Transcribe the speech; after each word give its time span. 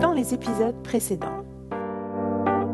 dans 0.00 0.12
les 0.12 0.34
épisodes 0.34 0.74
précédents. 0.82 1.44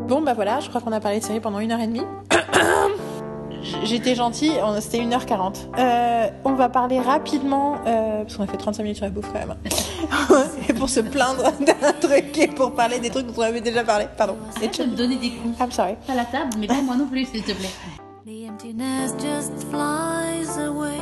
Bon 0.07 0.21
bah 0.21 0.33
voilà, 0.33 0.61
je 0.61 0.69
crois 0.69 0.79
qu'on 0.79 0.93
a 0.93 0.99
parlé 0.99 1.19
de 1.19 1.23
série 1.23 1.41
pendant 1.41 1.59
une 1.59 1.71
heure 1.71 1.81
et 1.81 1.87
demie. 1.87 2.05
J'étais 3.83 4.15
gentille, 4.15 4.53
c'était 4.79 4.99
1h40. 4.99 5.55
Euh, 5.77 6.29
on 6.45 6.53
va 6.53 6.69
parler 6.69 7.01
rapidement, 7.01 7.75
euh, 7.85 8.21
parce 8.21 8.37
qu'on 8.37 8.43
a 8.43 8.47
fait 8.47 8.55
35 8.55 8.83
minutes 8.83 8.97
sur 8.97 9.05
la 9.05 9.11
bouffe 9.11 9.29
quand 9.33 9.39
même. 9.39 9.57
et 10.69 10.73
pour 10.73 10.87
se 10.87 11.01
plaindre 11.01 11.51
d'un 11.59 11.91
truc 11.99 12.37
et 12.37 12.47
pour 12.47 12.73
parler 12.73 12.99
des 12.99 13.09
trucs 13.09 13.27
dont 13.27 13.33
on 13.37 13.41
avait 13.41 13.61
déjà 13.61 13.83
parlé. 13.83 14.05
Pardon. 14.17 14.37
Et 14.61 14.69
tu 14.69 14.83
me 14.83 14.95
donner 14.95 15.17
des 15.17 15.31
coups. 15.31 15.59
I'm 15.59 15.71
sorry. 15.71 15.95
Pas 16.07 16.15
la 16.15 16.25
table, 16.25 16.51
mais 16.57 16.67
pas 16.67 16.81
moi 16.81 16.95
non 16.95 17.07
plus, 17.07 17.25
s'il 17.25 17.43
te 17.43 17.51
plaît. 17.51 17.69
The 18.25 18.49
emptiness 18.49 19.13
just 19.19 19.65
flies 19.69 20.57
away. 20.59 21.01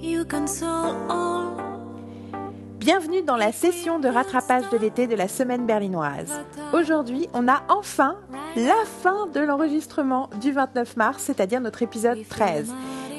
You 0.00 0.24
console 0.24 0.96
all. 1.10 1.71
Bienvenue 2.84 3.22
dans 3.22 3.36
la 3.36 3.52
session 3.52 4.00
de 4.00 4.08
rattrapage 4.08 4.68
de 4.70 4.76
l'été 4.76 5.06
de 5.06 5.14
la 5.14 5.28
semaine 5.28 5.66
berlinoise. 5.66 6.40
Aujourd'hui, 6.72 7.28
on 7.32 7.46
a 7.46 7.62
enfin 7.68 8.16
la 8.56 8.74
fin 8.84 9.28
de 9.28 9.38
l'enregistrement 9.38 10.28
du 10.40 10.50
29 10.50 10.96
mars, 10.96 11.22
c'est-à-dire 11.22 11.60
notre 11.60 11.82
épisode 11.82 12.18
13, 12.28 12.74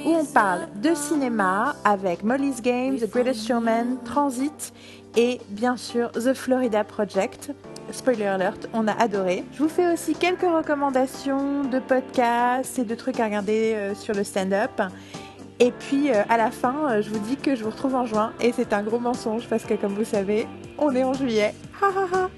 où 0.05 0.09
on 0.09 0.25
parle 0.25 0.67
de 0.81 0.93
cinéma 0.93 1.77
avec 1.85 2.23
Molly's 2.23 2.61
Game, 2.61 2.97
The 2.97 3.09
Greatest 3.09 3.47
Showman, 3.47 3.99
Transit 4.03 4.73
et 5.15 5.39
bien 5.47 5.77
sûr 5.77 6.11
The 6.11 6.33
Florida 6.33 6.83
Project. 6.83 7.51
Spoiler 7.89 8.25
alert, 8.25 8.67
on 8.73 8.85
a 8.89 9.01
adoré. 9.01 9.45
Je 9.53 9.59
vous 9.63 9.69
fais 9.69 9.93
aussi 9.93 10.13
quelques 10.13 10.41
recommandations 10.41 11.63
de 11.63 11.79
podcasts 11.79 12.79
et 12.79 12.83
de 12.83 12.95
trucs 12.95 13.21
à 13.21 13.25
regarder 13.25 13.75
euh, 13.75 13.95
sur 13.95 14.13
le 14.13 14.25
stand-up. 14.25 14.81
Et 15.59 15.71
puis 15.71 16.11
euh, 16.11 16.23
à 16.29 16.37
la 16.37 16.51
fin, 16.51 16.91
euh, 16.91 17.01
je 17.01 17.09
vous 17.09 17.19
dis 17.19 17.37
que 17.37 17.55
je 17.55 17.63
vous 17.63 17.69
retrouve 17.69 17.95
en 17.95 18.05
juin. 18.05 18.33
Et 18.39 18.51
c'est 18.51 18.73
un 18.73 18.83
gros 18.83 18.99
mensonge 18.99 19.47
parce 19.47 19.63
que 19.63 19.75
comme 19.75 19.93
vous 19.93 20.05
savez, 20.05 20.47
on 20.77 20.95
est 20.95 21.03
en 21.03 21.13
juillet. 21.13 21.53
Ha 21.81 21.87
ha 21.87 22.07
ha 22.11 22.29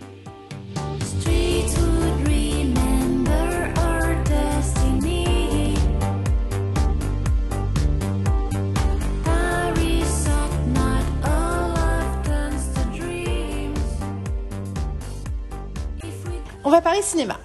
On 16.68 16.72
va 16.72 16.82
parler 16.82 17.04
cinéma. 17.04 17.40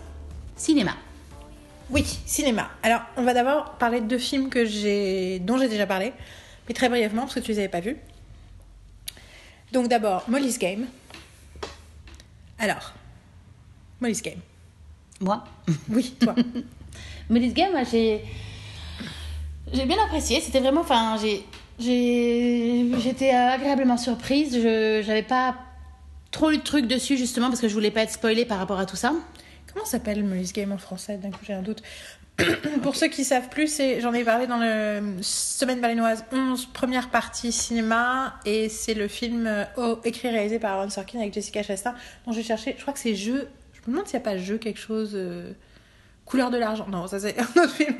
Cinéma. 0.56 0.92
Oui, 1.90 2.04
cinéma. 2.24 2.70
Alors, 2.82 3.00
on 3.16 3.22
va 3.24 3.34
d'abord 3.34 3.72
parler 3.72 4.00
de 4.00 4.06
deux 4.06 4.18
films 4.18 4.48
que 4.48 4.64
j'ai, 4.64 5.40
dont 5.40 5.58
j'ai 5.58 5.68
déjà 5.68 5.86
parlé, 5.86 6.12
mais 6.68 6.74
très 6.74 6.88
brièvement 6.88 7.22
parce 7.22 7.34
que 7.34 7.40
tu 7.40 7.50
les 7.50 7.58
avais 7.58 7.68
pas 7.68 7.80
vus. 7.80 7.96
Donc 9.72 9.88
d'abord, 9.88 10.24
Molly's 10.28 10.58
Game. 10.58 10.86
Alors, 12.58 12.92
Molly's 14.00 14.22
Game. 14.22 14.38
Moi? 15.20 15.44
Oui, 15.88 16.14
toi. 16.20 16.34
Molly's 17.30 17.54
Game, 17.54 17.72
moi, 17.72 17.82
j'ai. 17.84 18.22
J'ai 19.72 19.86
bien 19.86 20.02
apprécié. 20.04 20.40
C'était 20.40 20.60
vraiment. 20.60 20.82
Enfin, 20.82 21.16
j'ai. 21.18 21.44
J'étais 21.78 23.30
agréablement 23.30 23.96
surprise. 23.96 24.54
Je 24.54 25.02
J'avais 25.04 25.22
pas 25.22 25.56
trop 26.30 26.50
lu 26.50 26.58
de 26.58 26.62
trucs 26.62 26.86
dessus, 26.86 27.16
justement, 27.16 27.48
parce 27.48 27.60
que 27.60 27.68
je 27.68 27.74
voulais 27.74 27.90
pas 27.90 28.02
être 28.02 28.12
spoilée 28.12 28.44
par 28.44 28.58
rapport 28.58 28.78
à 28.78 28.86
tout 28.86 28.96
ça. 28.96 29.12
Comment 29.72 29.84
s'appelle 29.84 30.24
Molly's 30.24 30.52
Game 30.52 30.72
en 30.72 30.78
français 30.78 31.16
D'un 31.16 31.30
coup, 31.30 31.44
j'ai 31.44 31.52
un 31.52 31.62
doute. 31.62 31.82
Pour 32.82 32.96
ceux 32.96 33.08
qui 33.08 33.24
savent 33.24 33.48
plus, 33.48 33.80
j'en 34.00 34.12
ai 34.12 34.24
parlé 34.24 34.46
dans 34.46 34.58
le 34.58 35.18
Semaine 35.22 35.80
berlinoise 35.80 36.24
11, 36.32 36.66
première 36.66 37.10
partie 37.10 37.52
cinéma, 37.52 38.38
et 38.44 38.68
c'est 38.68 38.94
le 38.94 39.08
film 39.08 39.46
euh, 39.46 39.96
écrit 40.04 40.28
et 40.28 40.30
réalisé 40.30 40.58
par 40.58 40.78
Aaron 40.78 40.90
Sorkin 40.90 41.20
avec 41.20 41.34
Jessica 41.34 41.62
Chastain, 41.62 41.94
dont 42.26 42.32
j'ai 42.32 42.42
cherché, 42.42 42.74
je 42.76 42.82
crois 42.82 42.94
que 42.94 43.00
c'est 43.00 43.14
Jeu, 43.14 43.48
je 43.74 43.80
me 43.82 43.92
demande 43.94 44.06
s'il 44.06 44.18
n'y 44.18 44.22
a 44.22 44.24
pas 44.24 44.38
Jeu 44.38 44.58
quelque 44.58 44.80
chose, 44.80 45.12
euh, 45.14 45.52
Couleur 46.24 46.50
de 46.50 46.58
l'argent, 46.58 46.86
non, 46.88 47.08
ça 47.08 47.18
c'est 47.18 47.38
un 47.40 47.62
autre 47.62 47.74
film. 47.74 47.96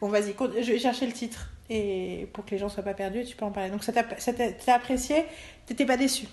Bon, 0.00 0.08
vas-y, 0.08 0.34
je 0.62 0.72
vais 0.72 0.78
chercher 0.78 1.06
le 1.06 1.12
titre, 1.12 1.50
et 1.68 2.28
pour 2.32 2.44
que 2.44 2.52
les 2.52 2.58
gens 2.58 2.68
soient 2.68 2.84
pas 2.84 2.94
perdus, 2.94 3.24
tu 3.24 3.36
peux 3.36 3.44
en 3.44 3.50
parler. 3.50 3.70
Donc 3.70 3.84
ça 3.84 3.92
t'a 3.92 4.74
apprécié, 4.74 5.24
t'étais 5.66 5.84
pas 5.84 5.96
déçu? 5.96 6.26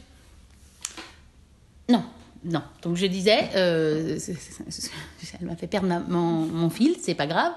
Non, 1.89 2.05
non. 2.43 2.63
Donc 2.81 2.95
je 2.97 3.05
disais, 3.05 3.49
euh, 3.55 4.17
elle 5.39 5.47
m'a 5.47 5.55
fait 5.55 5.67
perdre 5.67 5.87
mon, 6.07 6.47
mon 6.47 6.69
fil, 6.69 6.95
c'est 6.99 7.13
pas 7.13 7.27
grave. 7.27 7.53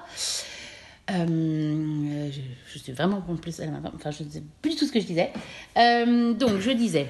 Euh, 1.11 2.29
je, 2.71 2.79
suis 2.79 2.91
vraiment 2.91 3.23
en 3.27 3.35
plus, 3.35 3.61
enfin 3.95 4.11
je 4.11 4.23
ne 4.23 4.29
sais 4.29 4.43
plus 4.61 4.75
tout 4.75 4.85
ce 4.85 4.91
que 4.91 4.99
je 4.99 5.05
disais. 5.05 5.31
Euh, 5.77 6.33
donc 6.33 6.59
je 6.59 6.71
disais, 6.71 7.07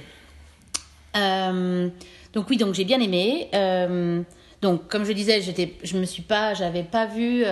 donc 1.14 2.50
oui, 2.50 2.58
donc 2.58 2.74
j'ai 2.74 2.86
bien 2.86 3.00
aimé. 3.02 3.50
Donc 4.62 4.88
comme 4.88 5.04
je 5.04 5.12
disais, 5.12 5.42
j'étais, 5.42 5.74
je 5.84 5.98
me 5.98 6.06
suis 6.06 6.24
pas, 6.24 6.54
j'avais 6.54 6.84
pas 6.84 7.08
vu, 7.08 7.44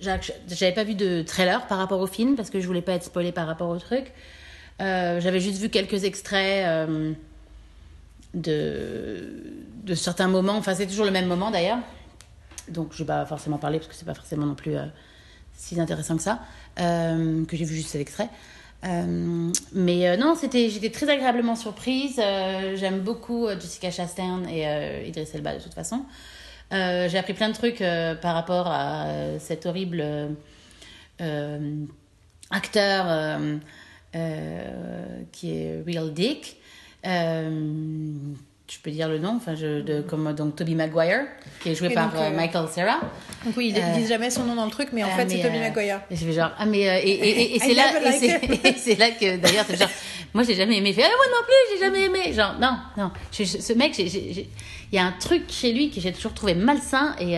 j'a- 0.00 0.20
j'avais 0.48 0.72
pas 0.74 0.84
vu 0.84 0.94
de 0.94 1.22
trailer 1.22 1.66
par 1.66 1.78
rapport 1.78 2.00
au 2.00 2.06
film 2.06 2.36
parce 2.36 2.50
que 2.50 2.60
je 2.60 2.66
voulais 2.66 2.82
pas 2.82 2.92
être 2.92 3.04
spoilée 3.04 3.32
par 3.32 3.48
rapport 3.48 3.70
au 3.70 3.78
truc. 3.78 4.12
J'avais 4.78 5.40
juste 5.40 5.60
vu 5.60 5.68
quelques 5.68 6.04
extraits. 6.04 6.88
De, 8.36 9.94
certains 9.94 10.28
moments. 10.28 10.56
Enfin, 10.56 10.74
c'est 10.74 10.86
toujours 10.86 11.04
le 11.04 11.10
même 11.10 11.26
moment 11.26 11.50
d'ailleurs. 11.50 11.78
Donc, 12.68 12.92
je 12.92 12.98
vais 12.98 13.06
pas 13.06 13.26
forcément 13.26 13.58
parler 13.58 13.78
parce 13.78 13.88
que 13.88 13.94
c'est 13.94 14.04
pas 14.04 14.14
forcément 14.14 14.46
non 14.46 14.54
plus 14.54 14.76
euh, 14.76 14.84
si 15.54 15.80
intéressant 15.80 16.16
que 16.16 16.22
ça. 16.22 16.40
euh, 16.78 17.44
que 17.46 17.56
j'ai 17.56 17.64
vu 17.64 17.74
juste 17.74 17.90
cet 17.90 18.00
extrait. 18.00 18.28
Euh, 18.84 19.50
mais 19.72 20.16
non, 20.16 20.34
c'était, 20.34 20.68
j'étais 20.68 20.90
très 20.90 21.08
agréablement 21.08 21.56
surprise. 21.56 22.16
J'aime 22.74 23.00
beaucoup 23.00 23.48
Jessica 23.48 23.90
Chastain 23.90 24.42
et 24.48 25.08
Idris 25.08 25.28
Elba 25.34 25.56
de 25.56 25.62
toute 25.62 25.74
façon. 25.74 26.04
J'ai 26.70 27.18
appris 27.18 27.34
plein 27.34 27.48
de 27.48 27.54
trucs 27.54 27.82
par 28.20 28.34
rapport 28.34 28.66
à 28.68 29.06
cet 29.38 29.64
horrible 29.66 30.04
acteur 32.50 33.40
qui 35.32 35.52
est 35.52 35.82
Real 35.86 36.12
Dick. 36.12 36.58
Euh, 37.06 38.12
je 38.68 38.78
peux 38.82 38.90
dire 38.90 39.08
le 39.08 39.18
nom, 39.18 39.34
enfin, 39.36 39.54
je, 39.54 39.80
de, 39.80 40.00
comme 40.00 40.32
donc 40.34 40.56
Toby 40.56 40.74
Maguire, 40.74 41.20
qui 41.62 41.70
est 41.70 41.74
joué 41.76 41.90
par 41.90 42.10
donc, 42.10 42.20
euh, 42.20 42.24
euh, 42.24 42.36
Michael 42.36 42.66
Cera. 42.74 42.98
Donc 43.44 43.56
oui, 43.56 43.72
ils 43.74 43.80
Euh, 43.80 43.94
disent 43.94 44.08
jamais 44.08 44.28
son 44.28 44.42
nom 44.42 44.56
dans 44.56 44.64
le 44.64 44.72
truc, 44.72 44.88
mais 44.92 45.04
en 45.04 45.08
Ah, 45.12 45.16
fait 45.18 45.28
c'est 45.30 45.44
euh, 45.44 45.50
Maguire. 45.60 46.00
Et 46.10 46.16
je 46.16 46.24
fais 46.24 46.32
genre, 46.32 46.50
ah, 46.58 46.66
mais. 46.66 46.80
et 46.80 47.08
et, 47.10 47.54
et, 47.54 47.58
c'est 47.60 47.74
là, 47.74 47.84
c'est- 48.18 48.96
que 49.20 49.36
d'ailleurs, 49.36 49.64
c'est 49.68 49.76
genre, 49.78 49.88
moi 50.34 50.42
j'ai 50.42 50.54
jamais 50.56 50.78
aimé. 50.78 50.92
Fait, 50.92 51.04
ah, 51.04 51.08
moi 51.16 51.26
non 51.30 51.44
plus, 51.46 51.54
j'ai 51.74 51.84
jamais 51.84 52.02
aimé. 52.06 52.32
Genre, 52.32 52.56
non, 52.60 52.76
non. 52.96 53.12
Je- 53.32 53.44
je- 53.44 53.58
ce 53.58 53.72
mec, 53.72 53.96
il 53.98 54.46
y 54.92 54.98
a 54.98 55.04
un 55.04 55.12
truc 55.12 55.44
chez 55.48 55.72
lui 55.72 55.90
que 55.90 56.00
j'ai 56.00 56.12
toujours 56.12 56.34
trouvé 56.34 56.54
malsain 56.54 57.14
et. 57.20 57.36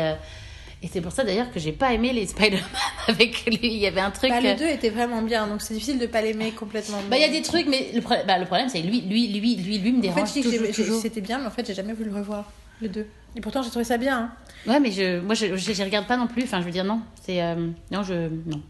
Euh, 0.83 0.87
et 0.87 0.89
c'est 0.93 1.01
pour 1.01 1.13
ça 1.13 1.25
d'ailleurs 1.25 1.51
que 1.51 1.59
j'ai 1.61 1.73
pas 1.73 1.93
aimé 1.93 2.13
les 2.13 2.27
Spider-Man 2.27 2.63
avec 3.09 3.45
lui. 3.47 3.59
Il 3.63 3.79
y 3.79 3.87
avait 3.87 4.01
un 4.01 4.11
truc. 4.11 4.31
Bah, 4.31 4.39
euh, 4.43 4.53
le 4.53 4.59
2 4.59 4.65
était 4.67 4.91
vraiment 4.91 5.23
bien, 5.23 5.47
donc 5.47 5.61
c'est 5.63 5.75
difficile 5.75 5.99
de 5.99 6.07
pas 6.07 6.23
l'aimer 6.23 6.53
complètement. 6.53 6.99
bah, 7.11 7.17
il 7.17 7.23
y 7.23 7.25
a 7.25 7.29
des 7.29 7.43
trucs, 7.43 7.67
mais 7.67 7.91
le, 7.95 8.01
pro- 8.01 8.15
bah, 8.27 8.39
le 8.39 8.45
problème, 8.47 8.69
c'est 8.69 8.81
lui, 8.83 9.01
lui, 9.03 9.29
lui, 9.29 9.57
lui, 9.57 9.79
lui 9.79 9.93
me 9.93 9.99
En 9.99 10.01
dérange 10.01 10.29
fait, 10.31 10.43
j'ai- 10.43 10.73
toujours. 10.73 11.01
c'était 11.01 11.21
bien, 11.21 11.39
mais 11.39 11.47
en 11.47 11.51
fait, 11.51 11.67
j'ai 11.67 11.75
jamais 11.75 11.93
voulu 11.93 12.11
le 12.11 12.17
revoir, 12.17 12.51
le 12.81 12.89
2. 12.89 13.07
Et 13.37 13.41
pourtant, 13.41 13.63
j'ai 13.63 13.71
trouvé 13.71 13.85
ça 13.85 13.99
bien. 13.99 14.19
hein. 14.19 14.33
Ouais, 14.73 14.81
mais 14.81 14.91
je, 14.91 15.21
moi, 15.21 15.35
je, 15.35 15.57
je, 15.57 15.73
je 15.73 15.83
regarde 15.83 16.07
pas 16.07 16.17
non 16.17 16.27
plus. 16.27 16.43
Enfin, 16.45 16.61
je 16.61 16.65
veux 16.67 16.71
dire, 16.73 16.85
non. 16.85 17.01
C'est. 17.23 17.43
euh, 17.43 17.69
non, 17.91 18.03
je. 18.03 18.15
Non. 18.47 18.61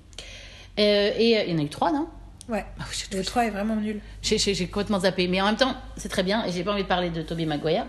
Euh, 0.79 1.11
et 1.19 1.39
euh, 1.39 1.45
il 1.47 1.53
y 1.53 1.55
en 1.55 1.59
a 1.59 1.63
eu 1.63 1.69
trois, 1.69 1.93
non? 1.93 2.09
Ouais. 2.49 2.65
Ah 2.81 2.85
oui, 2.91 3.17
Le 3.19 3.23
3 3.25 3.45
est 3.47 3.51
vraiment 3.51 3.77
nul. 3.77 4.01
J'ai 4.23 4.39
complètement 4.69 5.01
zappé. 5.01 5.29
Mais 5.29 5.41
en 5.41 5.47
même 5.47 5.57
temps, 5.57 5.75
c'est 5.97 6.09
très 6.09 6.23
bien. 6.23 6.45
Et 6.47 6.53
j'ai 6.53 6.65
pas 6.65 6.73
envie 6.73 6.83
de 6.83 6.89
parler 6.89 7.11
de 7.11 7.23
Tobey 7.23 7.45
Maguire. 7.47 7.87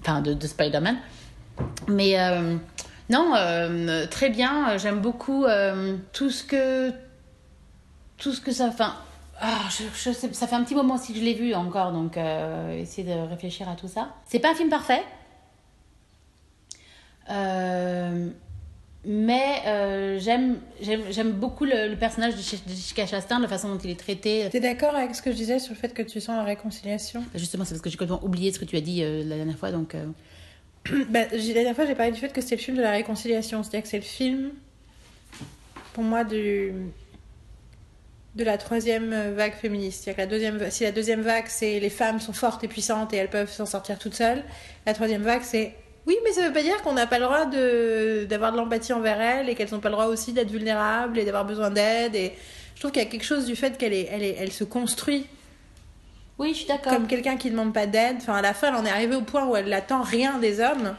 Enfin, 0.00 0.20
de, 0.22 0.32
de 0.34 0.46
Spider-Man. 0.46 0.96
Mais 1.88 2.18
euh, 2.18 2.56
non, 3.12 3.34
euh, 3.36 4.06
très 4.06 4.30
bien. 4.30 4.76
J'aime 4.78 5.00
beaucoup 5.00 5.44
euh, 5.44 5.96
tout 6.12 6.30
ce 6.30 6.42
que. 6.44 6.90
Tout 8.18 8.32
ce 8.32 8.40
que 8.40 8.52
ça. 8.52 8.66
Enfin. 8.66 8.94
ah, 9.40 9.60
je, 9.70 9.84
je 9.94 10.12
sais- 10.12 10.32
ça 10.32 10.46
fait 10.46 10.54
un 10.56 10.62
petit 10.64 10.74
moment 10.74 10.94
aussi 10.94 11.12
que 11.12 11.18
je 11.18 11.24
l'ai 11.24 11.34
vu 11.34 11.54
encore, 11.54 11.92
donc 11.92 12.16
euh, 12.16 12.78
essayer 12.80 13.06
de 13.12 13.18
réfléchir 13.28 13.68
à 13.68 13.74
tout 13.74 13.88
ça. 13.88 14.10
C'est 14.26 14.38
pas 14.38 14.50
un 14.52 14.54
film 14.54 14.68
parfait, 14.68 15.02
Euh, 17.30 18.28
mais 19.04 19.62
euh, 19.66 20.18
j'aime 20.20 20.58
j'aime 20.80 21.02
j'aime 21.10 21.32
beaucoup 21.32 21.64
le, 21.64 21.88
le 21.88 21.96
personnage 21.96 22.34
de 22.34 22.38
de 22.40 22.68
Jessica 22.68 23.06
Chastain, 23.06 23.38
la 23.40 23.48
façon 23.48 23.68
dont 23.68 23.78
il 23.78 23.90
est 23.90 23.98
traité. 23.98 24.48
T'es 24.50 24.60
d'accord 24.60 24.94
avec 24.94 25.14
ce 25.14 25.22
que 25.22 25.30
je 25.32 25.36
disais 25.36 25.58
sur 25.58 25.72
le 25.74 25.78
fait 25.78 25.92
que 25.94 26.02
tu 26.02 26.20
sens 26.20 26.36
la 26.36 26.44
réconciliation? 26.44 27.24
Justement, 27.34 27.64
c'est 27.64 27.74
parce 27.74 27.82
que 27.82 27.90
j'ai 27.90 27.96
complètement 27.96 28.24
oublié 28.24 28.52
ce 28.52 28.58
que 28.58 28.64
tu 28.64 28.76
as 28.76 28.80
dit 28.80 29.02
euh, 29.02 29.24
la 29.24 29.36
dernière 29.36 29.56
fois, 29.58 29.70
donc. 29.70 29.94
Bah, 31.08 31.20
La 31.30 31.52
dernière 31.52 31.74
fois, 31.74 31.86
j'ai 31.86 31.94
parlé 31.94 32.12
du 32.12 32.20
fait 32.20 32.32
que 32.32 32.40
c'était 32.40 32.56
le 32.56 32.62
film 32.62 32.76
de 32.76 32.82
la 32.82 32.92
réconciliation. 32.92 33.62
C'est-à-dire 33.62 33.82
que 33.82 33.88
c'est 33.88 33.98
le 33.98 34.02
film, 34.02 34.50
pour 35.92 36.04
moi, 36.04 36.24
du... 36.24 36.72
de 38.34 38.44
la 38.44 38.58
troisième 38.58 39.34
vague 39.34 39.54
féministe. 39.54 40.04
C'est-à-dire 40.04 40.24
la 40.24 40.30
deuxième... 40.30 40.70
si 40.70 40.84
la 40.84 40.92
deuxième 40.92 41.22
vague, 41.22 41.46
c'est 41.48 41.80
les 41.80 41.90
femmes 41.90 42.20
sont 42.20 42.32
fortes 42.32 42.64
et 42.64 42.68
puissantes 42.68 43.12
et 43.12 43.16
elles 43.16 43.30
peuvent 43.30 43.52
s'en 43.52 43.66
sortir 43.66 43.98
toutes 43.98 44.14
seules, 44.14 44.42
la 44.86 44.94
troisième 44.94 45.22
vague, 45.22 45.42
c'est 45.42 45.74
oui, 46.06 46.16
mais 46.24 46.32
ça 46.32 46.46
veut 46.46 46.52
pas 46.52 46.62
dire 46.62 46.82
qu'on 46.82 46.94
n'a 46.94 47.06
pas 47.06 47.18
le 47.18 47.24
droit 47.26 47.46
d'avoir 47.46 48.50
de 48.52 48.56
l'empathie 48.56 48.92
envers 48.92 49.20
elles 49.20 49.48
et 49.48 49.54
qu'elles 49.54 49.70
n'ont 49.70 49.78
pas 49.78 49.88
le 49.88 49.94
droit 49.94 50.06
aussi 50.06 50.32
d'être 50.32 50.50
vulnérables 50.50 51.18
et 51.18 51.24
d'avoir 51.24 51.44
besoin 51.44 51.70
d'aide. 51.70 52.16
Et 52.16 52.32
je 52.74 52.80
trouve 52.80 52.90
qu'il 52.90 53.02
y 53.02 53.06
a 53.06 53.08
quelque 53.08 53.24
chose 53.24 53.46
du 53.46 53.54
fait 53.54 53.78
qu'elle. 53.78 53.92
Elle 53.92 54.34
elle 54.36 54.50
se 54.50 54.64
construit 54.64 55.26
Oui, 56.42 56.50
je 56.52 56.58
suis 56.58 56.66
d'accord. 56.66 56.92
comme 56.92 57.06
quelqu'un 57.06 57.36
qui 57.36 57.50
demande 57.50 57.72
pas 57.72 57.86
d'aide. 57.86 58.16
Enfin, 58.18 58.34
à 58.34 58.42
la 58.42 58.52
fin, 58.52 58.68
elle 58.68 58.74
en 58.74 58.84
est 58.84 58.90
arrivée 58.90 59.14
au 59.14 59.22
point 59.22 59.46
où 59.46 59.54
elle 59.54 59.68
n'attend 59.68 60.02
rien 60.02 60.38
des 60.38 60.60
hommes. 60.60 60.96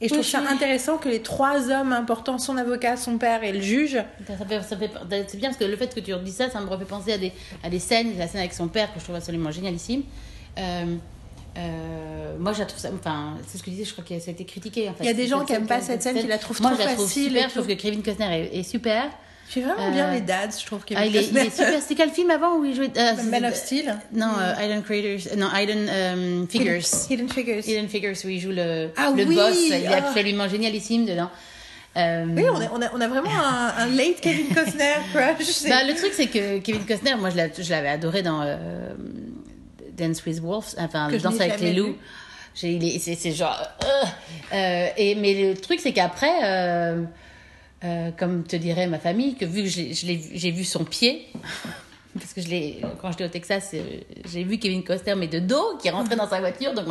Et 0.00 0.08
je 0.08 0.14
Oui, 0.14 0.20
trouve 0.20 0.30
ça 0.30 0.40
intéressant 0.50 0.96
que 0.96 1.08
les 1.08 1.20
trois 1.20 1.70
hommes 1.70 1.92
importants, 1.92 2.38
son 2.38 2.56
avocat, 2.56 2.96
son 2.96 3.18
père 3.18 3.44
et 3.44 3.52
le 3.52 3.60
juge, 3.60 4.02
Ça 4.26 4.44
fait, 4.46 4.62
ça 4.62 4.76
fait, 4.76 4.90
c'est 5.28 5.36
bien 5.36 5.50
parce 5.50 5.58
que 5.58 5.64
le 5.64 5.76
fait 5.76 5.94
que 5.94 6.00
tu 6.00 6.12
dis 6.24 6.32
ça, 6.32 6.50
ça 6.50 6.60
me 6.60 6.66
refait 6.66 6.86
penser 6.86 7.12
à 7.12 7.18
des, 7.18 7.32
à 7.62 7.70
des 7.70 7.78
scènes, 7.78 8.18
la 8.18 8.26
scène 8.26 8.40
avec 8.40 8.54
son 8.54 8.68
père 8.68 8.92
que 8.92 8.98
je 8.98 9.04
trouve 9.04 9.16
absolument 9.16 9.50
génialissime. 9.50 10.02
Euh, 10.58 10.96
euh, 11.58 12.36
moi, 12.38 12.52
je 12.52 12.60
la 12.60 12.66
trouve 12.66 12.80
ça. 12.80 12.88
Enfin, 12.94 13.34
c'est 13.46 13.58
ce 13.58 13.62
que 13.62 13.70
je 13.70 13.76
disais, 13.76 13.84
je 13.84 13.92
crois 13.92 14.04
que 14.04 14.18
ça 14.18 14.30
a 14.30 14.32
été 14.32 14.44
critiqué. 14.44 14.88
En 14.88 14.94
fait. 14.94 15.04
Il 15.04 15.06
y 15.06 15.10
a 15.10 15.14
des 15.14 15.26
gens 15.26 15.44
qui 15.44 15.52
aiment 15.52 15.66
pas 15.66 15.80
cette 15.80 16.02
scène, 16.02 16.18
qui 16.18 16.26
la 16.26 16.38
trouvent 16.38 16.60
Moi, 16.62 16.70
trop 16.70 16.80
je 16.80 16.86
la 16.86 16.94
trouve 16.94 17.06
facile 17.06 17.24
super. 17.28 17.48
Je 17.48 17.54
trouve 17.54 17.66
que 17.66 17.74
Kevin 17.74 18.02
Costner 18.02 18.48
est, 18.52 18.58
est 18.58 18.62
super. 18.62 19.04
Je 19.50 19.54
fais 19.54 19.60
vraiment 19.62 19.88
Euh, 19.88 19.90
bien 19.90 20.12
les 20.12 20.20
dads, 20.20 20.48
je 20.60 20.64
trouve. 20.64 20.80
Ah, 20.94 21.04
il, 21.06 21.16
est, 21.16 21.24
il 21.28 21.36
est 21.36 21.50
super. 21.50 21.80
C'était 21.82 21.96
quel 21.96 22.10
film 22.10 22.30
avant 22.30 22.56
où 22.56 22.64
il 22.64 22.74
jouait 22.74 22.90
euh, 22.96 23.12
Man 23.30 23.44
of 23.44 23.54
Steel. 23.54 23.96
Non, 24.12 24.28
euh, 24.38 24.54
Island 24.62 24.84
Creators. 24.84 25.36
Non, 25.36 25.48
Island 25.54 25.88
euh, 25.90 26.46
Figures. 26.48 26.82
Hidden 27.10 27.28
Figures. 27.28 27.66
Hidden 27.68 27.88
Figures 27.88 28.16
où 28.24 28.28
il 28.28 28.40
joue 28.40 28.52
le, 28.52 28.90
Ah 28.96 29.10
le 29.16 29.24
oui, 29.24 29.34
boss. 29.34 29.56
Il 29.66 29.72
est 29.72 29.86
ah. 29.88 29.96
absolument 30.06 30.48
génialissime 30.48 31.04
dedans. 31.04 31.30
Euh, 31.96 32.24
Oui, 32.36 32.44
on 32.48 32.60
a, 32.60 32.70
on 32.72 32.80
a, 32.80 32.90
on 32.94 33.00
a 33.00 33.08
vraiment 33.08 33.30
un, 33.30 33.72
un 33.78 33.86
late 33.88 34.20
Kevin 34.20 34.46
Costner 34.54 34.94
crush. 35.12 35.64
Bah, 35.68 35.82
le 35.84 35.94
truc, 35.96 36.12
c'est 36.14 36.28
que 36.28 36.58
Kevin 36.60 36.86
Costner, 36.86 37.16
moi, 37.16 37.30
je 37.30 37.36
l'a- 37.36 37.48
je 37.58 37.68
l'avais 37.68 37.88
adoré 37.88 38.22
dans 38.22 38.42
euh, 38.42 38.56
Dance 39.98 40.24
with 40.24 40.38
Wolves, 40.40 40.76
enfin, 40.78 41.08
Que 41.10 41.16
Danse 41.16 41.40
avec 41.40 41.58
les 41.60 41.72
loups. 41.72 41.96
J'ai- 42.54 42.98
C'est 43.00 43.32
genre. 43.32 43.60
euh, 43.84 44.06
euh, 44.54 44.86
et, 44.96 45.14
mais 45.16 45.34
le 45.50 45.54
truc, 45.56 45.80
c'est 45.80 45.92
qu'après, 45.92 46.30
euh, 47.82 48.10
comme 48.10 48.44
te 48.44 48.56
dirait 48.56 48.86
ma 48.86 48.98
famille, 48.98 49.36
que 49.36 49.46
vu 49.46 49.62
que 49.62 49.68
j'ai 49.68 50.50
vu- 50.50 50.64
son 50.64 50.84
pied, 50.84 51.26
parce 52.14 52.34
que 52.34 52.40
quand 53.00 53.10
j'étais 53.10 53.24
au 53.24 53.28
Texas, 53.28 53.70
euh, 53.72 54.00
j'ai 54.26 54.44
vu 54.44 54.58
Kevin 54.58 54.84
Costner, 54.84 55.14
mais 55.14 55.28
de 55.28 55.38
dos, 55.38 55.78
qui 55.80 55.88
rentrait 55.88 56.16
dans 56.16 56.28
sa 56.28 56.40
voiture. 56.40 56.74
Donc, 56.74 56.84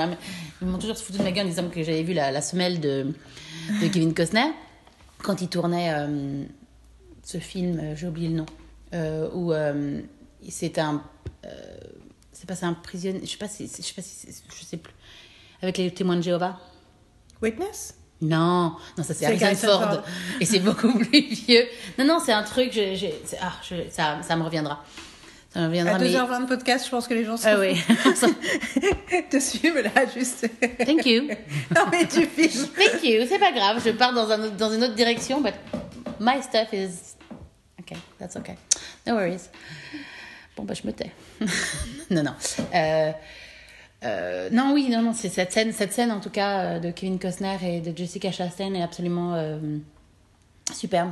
ils 0.62 0.68
m'ont 0.68 0.80
toujours 0.80 0.98
foutu 0.98 1.20
de 1.20 1.24
ma 1.24 1.32
gueule 1.32 1.46
en 1.46 1.50
disant 1.50 1.70
que 1.70 1.84
j'avais 1.84 2.02
vu 2.02 2.14
la, 2.14 2.42
semelle 2.42 2.80
de, 2.80 3.14
Kevin 3.94 4.14
Costner 4.16 4.52
quand 5.22 5.42
il 5.42 5.50
tournait 5.50 5.94
euh, 5.94 6.44
ce 7.24 7.38
film, 7.38 7.96
j'ai 7.96 8.08
oublié 8.08 8.30
le 8.30 8.36
nom, 8.38 8.46
où 9.36 9.54
c'est 10.50 10.80
un. 10.80 11.04
c'est 12.32 12.48
pas 12.48 12.66
un 12.66 12.74
prisonnier, 12.74 13.22
je 13.22 13.28
sais 13.28 13.68
je 13.68 13.82
sais 13.84 13.94
pas 13.94 14.02
si, 14.02 14.28
je 14.28 14.66
sais 14.66 14.78
plus, 14.78 14.94
avec 15.62 15.78
les 15.78 15.94
témoins 15.94 16.16
de 16.16 16.22
Jéhovah. 16.24 16.58
Witness? 17.42 17.99
Non, 18.22 18.76
non, 18.98 19.04
ça 19.04 19.14
c'est 19.14 19.26
Harrison 19.26 19.56
Ford. 19.56 19.82
Ford. 19.82 20.04
Et 20.42 20.46
c'est 20.46 20.60
beaucoup 20.60 20.92
plus 21.00 21.22
vieux. 21.22 21.66
Non, 21.98 22.06
non, 22.06 22.20
c'est 22.24 22.34
un 22.34 22.44
truc, 22.44 22.72
je, 22.74 22.96
je- 22.96 23.36
ah, 23.42 23.54
je- 23.68 23.90
ça, 23.90 24.18
ça 24.28 24.36
me 24.36 24.44
reviendra. 24.44 24.84
Ça 25.54 25.62
me 25.62 25.66
reviendra, 25.68 25.96
À 25.96 26.00
mais. 26.00 26.10
2h20 26.14 26.42
de 26.44 26.48
podcast, 26.48 26.86
je 26.86 26.92
pense 26.92 27.08
que 27.08 27.14
les 27.14 27.24
gens 27.26 27.36
Ah 27.44 27.56
sont 27.56 27.60
oui. 27.62 27.82
te 29.32 29.40
suivent 29.40 29.80
là, 29.82 30.06
juste. 30.14 30.48
Thank 30.86 31.06
you. 31.06 31.24
non, 31.76 31.86
mais 31.92 32.06
tu 32.08 32.26
filmes. 32.26 32.68
Thank 32.76 33.04
you. 33.04 33.26
C'est 33.28 33.40
pas 33.40 33.52
grave, 33.52 33.82
je 33.84 33.92
pars 33.92 34.14
dans, 34.14 34.30
un, 34.30 34.44
autre- 34.44 34.58
dans 34.58 34.72
une 34.72 34.84
autre 34.84 34.96
direction, 34.96 35.42
but 35.42 35.54
my 36.20 36.42
stuff 36.44 36.72
is. 36.74 37.16
Ok, 37.80 37.98
that's 38.20 38.36
okay. 38.36 38.56
No 39.08 39.16
worries. 39.16 39.50
Bon, 40.56 40.64
bah, 40.66 40.74
je 40.74 40.86
me 40.86 40.92
tais. 40.94 41.12
non, 42.12 42.22
non. 42.24 42.34
Euh, 42.76 43.12
euh, 44.06 44.50
non, 44.52 44.74
oui, 44.74 44.90
non, 44.90 45.02
non, 45.02 45.14
c'est 45.14 45.30
cette 45.30 45.52
scène, 45.52 45.74
cette 45.74 45.92
scène 45.92 46.12
en 46.12 46.20
tout 46.20 46.30
cas 46.30 46.60
euh, 46.60 46.80
de 46.80 46.90
Kevin 46.92 47.20
Costner 47.20 47.58
et 47.64 47.82
de 47.82 47.96
Jessica 47.96 48.32
Chastain 48.32 48.74
est 48.74 48.82
absolument 48.82 49.36
euh, 49.36 49.60
superbe. 50.74 51.12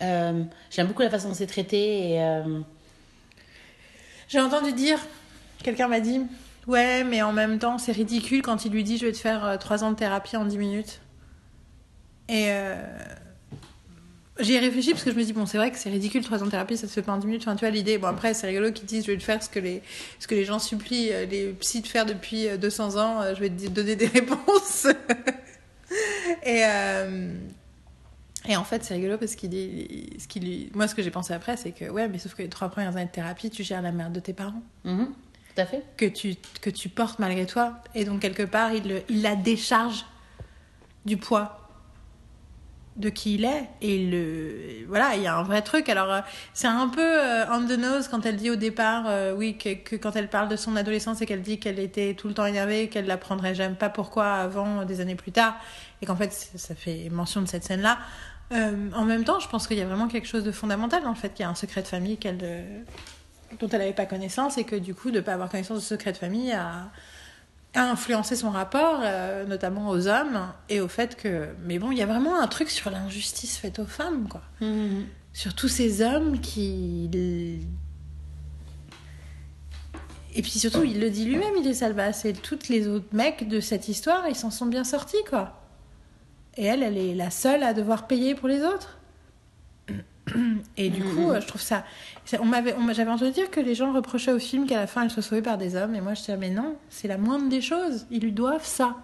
J'aime 0.00 0.86
beaucoup 0.86 1.02
la 1.02 1.10
façon 1.10 1.28
dont 1.28 1.34
c'est 1.34 1.46
traité 1.46 2.12
et. 2.12 2.42
J'ai 4.28 4.40
entendu 4.40 4.72
dire, 4.72 4.98
quelqu'un 5.62 5.86
m'a 5.86 6.00
dit, 6.00 6.20
ouais, 6.66 7.04
mais 7.04 7.22
en 7.22 7.32
même 7.32 7.60
temps, 7.60 7.78
c'est 7.78 7.92
ridicule 7.92 8.42
quand 8.42 8.64
il 8.64 8.72
lui 8.72 8.82
dit, 8.82 8.98
je 8.98 9.06
vais 9.06 9.12
te 9.12 9.18
faire 9.18 9.56
3 9.58 9.84
ans 9.84 9.92
de 9.92 9.96
thérapie 9.96 10.36
en 10.36 10.44
10 10.44 10.58
minutes. 10.58 11.00
Et 12.28 12.50
j'y 14.40 14.54
ai 14.54 14.58
réfléchi 14.58 14.90
parce 14.90 15.02
que 15.04 15.10
je 15.10 15.16
me 15.16 15.24
dis, 15.24 15.32
bon, 15.32 15.46
c'est 15.46 15.58
vrai 15.58 15.70
que 15.70 15.78
c'est 15.78 15.90
ridicule, 15.90 16.22
3 16.24 16.42
ans 16.42 16.46
de 16.46 16.50
thérapie, 16.50 16.76
ça 16.76 16.86
se 16.88 16.92
fait 16.92 17.02
pas 17.02 17.12
en 17.12 17.18
10 17.18 17.26
minutes. 17.26 17.42
Enfin, 17.42 17.56
tu 17.56 17.60
vois, 17.64 17.70
l'idée, 17.70 17.98
bon, 17.98 18.08
après, 18.08 18.34
c'est 18.34 18.46
rigolo 18.46 18.72
qu'ils 18.72 18.86
disent, 18.86 19.06
je 19.06 19.12
vais 19.12 19.18
te 19.18 19.22
faire 19.22 19.42
ce 19.42 19.48
que 19.48 19.58
les, 19.58 19.82
ce 20.18 20.26
que 20.26 20.34
les 20.34 20.44
gens 20.44 20.58
supplient 20.58 21.12
euh, 21.12 21.26
les 21.26 21.52
psys 21.54 21.80
de 21.82 21.86
faire 21.86 22.06
depuis 22.06 22.48
euh, 22.48 22.56
200 22.56 22.96
ans, 22.96 23.22
euh, 23.22 23.34
je 23.34 23.40
vais 23.40 23.50
te 23.50 23.68
donner 23.68 23.96
des 23.96 24.06
réponses. 24.14 24.86
Et. 26.44 26.64
euh, 26.64 27.32
et 28.48 28.56
en 28.56 28.62
fait, 28.62 28.84
c'est 28.84 28.94
rigolo 28.94 29.18
parce 29.18 29.34
qu'il 29.34 29.50
dit, 29.50 30.08
ce 30.20 30.28
qu'il 30.28 30.44
lui, 30.44 30.70
moi, 30.72 30.86
ce 30.86 30.94
que 30.94 31.02
j'ai 31.02 31.10
pensé 31.10 31.34
après, 31.34 31.56
c'est 31.56 31.72
que 31.72 31.86
ouais, 31.90 32.06
mais 32.06 32.18
sauf 32.18 32.34
que 32.34 32.42
les 32.42 32.48
trois 32.48 32.68
premières 32.68 32.96
années 32.96 33.06
de 33.06 33.10
thérapie, 33.10 33.50
tu 33.50 33.64
gères 33.64 33.82
la 33.82 33.90
merde 33.90 34.12
de 34.12 34.20
tes 34.20 34.32
parents, 34.32 34.62
mhm, 34.84 35.06
tout 35.06 35.60
à 35.60 35.66
fait. 35.66 35.82
que 35.96 36.06
tu 36.06 36.36
que 36.60 36.70
tu 36.70 36.88
portes 36.88 37.18
malgré 37.18 37.44
toi, 37.46 37.78
et 37.96 38.04
donc 38.04 38.20
quelque 38.20 38.44
part, 38.44 38.72
il 38.72 39.02
il 39.08 39.22
la 39.22 39.34
décharge 39.34 40.06
du 41.06 41.16
poids 41.16 41.65
de 42.96 43.10
qui 43.10 43.34
il 43.34 43.44
est, 43.44 43.68
et 43.82 44.06
le, 44.06 44.86
voilà, 44.88 45.16
il 45.16 45.22
y 45.22 45.26
a 45.26 45.36
un 45.36 45.42
vrai 45.42 45.62
truc. 45.62 45.88
Alors, 45.88 46.10
euh, 46.10 46.20
c'est 46.54 46.66
un 46.66 46.88
peu 46.88 47.02
euh, 47.02 47.44
on 47.50 47.66
the 47.66 47.78
nose 47.78 48.08
quand 48.08 48.24
elle 48.24 48.36
dit 48.36 48.50
au 48.50 48.56
départ, 48.56 49.04
euh, 49.06 49.34
oui, 49.34 49.58
que, 49.58 49.96
quand 49.96 50.16
elle 50.16 50.28
parle 50.28 50.48
de 50.48 50.56
son 50.56 50.76
adolescence 50.76 51.20
et 51.20 51.26
qu'elle 51.26 51.42
dit 51.42 51.58
qu'elle 51.58 51.78
était 51.78 52.14
tout 52.14 52.28
le 52.28 52.34
temps 52.34 52.46
énervée, 52.46 52.88
qu'elle 52.88 53.06
l'apprendrait 53.06 53.54
jamais 53.54 53.74
pas 53.74 53.90
pourquoi 53.90 54.32
avant 54.32 54.84
des 54.84 55.00
années 55.00 55.14
plus 55.14 55.32
tard, 55.32 55.56
et 56.00 56.06
qu'en 56.06 56.16
fait, 56.16 56.32
ça 56.32 56.74
fait 56.74 57.08
mention 57.10 57.42
de 57.42 57.46
cette 57.46 57.64
scène-là. 57.64 57.98
Euh, 58.52 58.90
en 58.94 59.04
même 59.04 59.24
temps, 59.24 59.40
je 59.40 59.48
pense 59.48 59.66
qu'il 59.66 59.76
y 59.76 59.82
a 59.82 59.86
vraiment 59.86 60.08
quelque 60.08 60.28
chose 60.28 60.44
de 60.44 60.52
fondamental 60.52 61.02
le 61.06 61.14
fait 61.14 61.30
qu'il 61.30 61.42
y 61.42 61.46
a 61.46 61.50
un 61.50 61.54
secret 61.54 61.82
de 61.82 61.88
famille 61.88 62.18
dont 63.60 63.68
elle 63.68 63.78
n'avait 63.78 63.92
pas 63.92 64.06
connaissance 64.06 64.56
et 64.56 64.64
que 64.64 64.76
du 64.76 64.94
coup, 64.94 65.10
de 65.10 65.16
ne 65.16 65.20
pas 65.20 65.34
avoir 65.34 65.50
connaissance 65.50 65.78
de 65.78 65.84
secret 65.84 66.12
de 66.12 66.16
famille 66.16 66.56
a 67.76 67.90
influencé 67.90 68.36
son 68.36 68.50
rapport, 68.50 69.00
euh, 69.02 69.44
notamment 69.44 69.90
aux 69.90 70.08
hommes 70.08 70.52
et 70.68 70.80
au 70.80 70.88
fait 70.88 71.16
que. 71.16 71.48
Mais 71.64 71.78
bon, 71.78 71.92
il 71.92 71.98
y 71.98 72.02
a 72.02 72.06
vraiment 72.06 72.40
un 72.40 72.46
truc 72.48 72.70
sur 72.70 72.90
l'injustice 72.90 73.58
faite 73.58 73.78
aux 73.78 73.86
femmes, 73.86 74.28
quoi. 74.28 74.42
Mhm. 74.60 75.06
Sur 75.32 75.54
tous 75.54 75.68
ces 75.68 76.02
hommes 76.02 76.40
qui. 76.40 77.10
Et 80.34 80.42
puis 80.42 80.58
surtout, 80.58 80.84
il 80.84 81.00
le 81.00 81.10
dit 81.10 81.24
lui-même, 81.24 81.54
il 81.58 81.66
est 81.66 81.74
salvasse. 81.74 82.24
Et 82.24 82.32
tous 82.32 82.68
les 82.68 82.88
autres 82.88 83.08
mecs 83.12 83.48
de 83.48 83.60
cette 83.60 83.88
histoire, 83.88 84.26
ils 84.28 84.34
s'en 84.34 84.50
sont 84.50 84.66
bien 84.66 84.84
sortis, 84.84 85.22
quoi. 85.28 85.62
Et 86.56 86.64
elle, 86.64 86.82
elle 86.82 86.98
est 86.98 87.14
la 87.14 87.30
seule 87.30 87.62
à 87.62 87.74
devoir 87.74 88.06
payer 88.06 88.34
pour 88.34 88.48
les 88.48 88.62
autres. 88.62 88.95
Et 90.76 90.90
du 90.90 91.02
coup, 91.04 91.30
euh, 91.30 91.40
je 91.40 91.46
trouve 91.46 91.60
ça. 91.60 91.84
ça- 92.24 92.38
on 92.40 92.44
m'avait, 92.46 92.74
j'avais 92.92 93.10
entendu 93.10 93.30
dire 93.30 93.50
que 93.50 93.60
les 93.60 93.74
gens 93.74 93.92
reprochaient 93.92 94.32
au 94.32 94.38
film 94.38 94.66
qu'à 94.66 94.76
la 94.80 94.86
fin, 94.86 95.02
elle 95.04 95.10
soit 95.10 95.22
sauvée 95.22 95.42
par 95.42 95.56
des 95.58 95.76
hommes. 95.76 95.94
Et 95.94 96.00
moi, 96.00 96.14
je 96.14 96.20
disais, 96.20 96.36
mais 96.36 96.50
non, 96.50 96.76
c'est 96.90 97.08
la 97.08 97.16
moindre 97.18 97.48
des 97.48 97.60
choses. 97.60 98.06
Ils 98.10 98.20
lui 98.22 98.32
doivent 98.32 98.66
ça. 98.66 98.96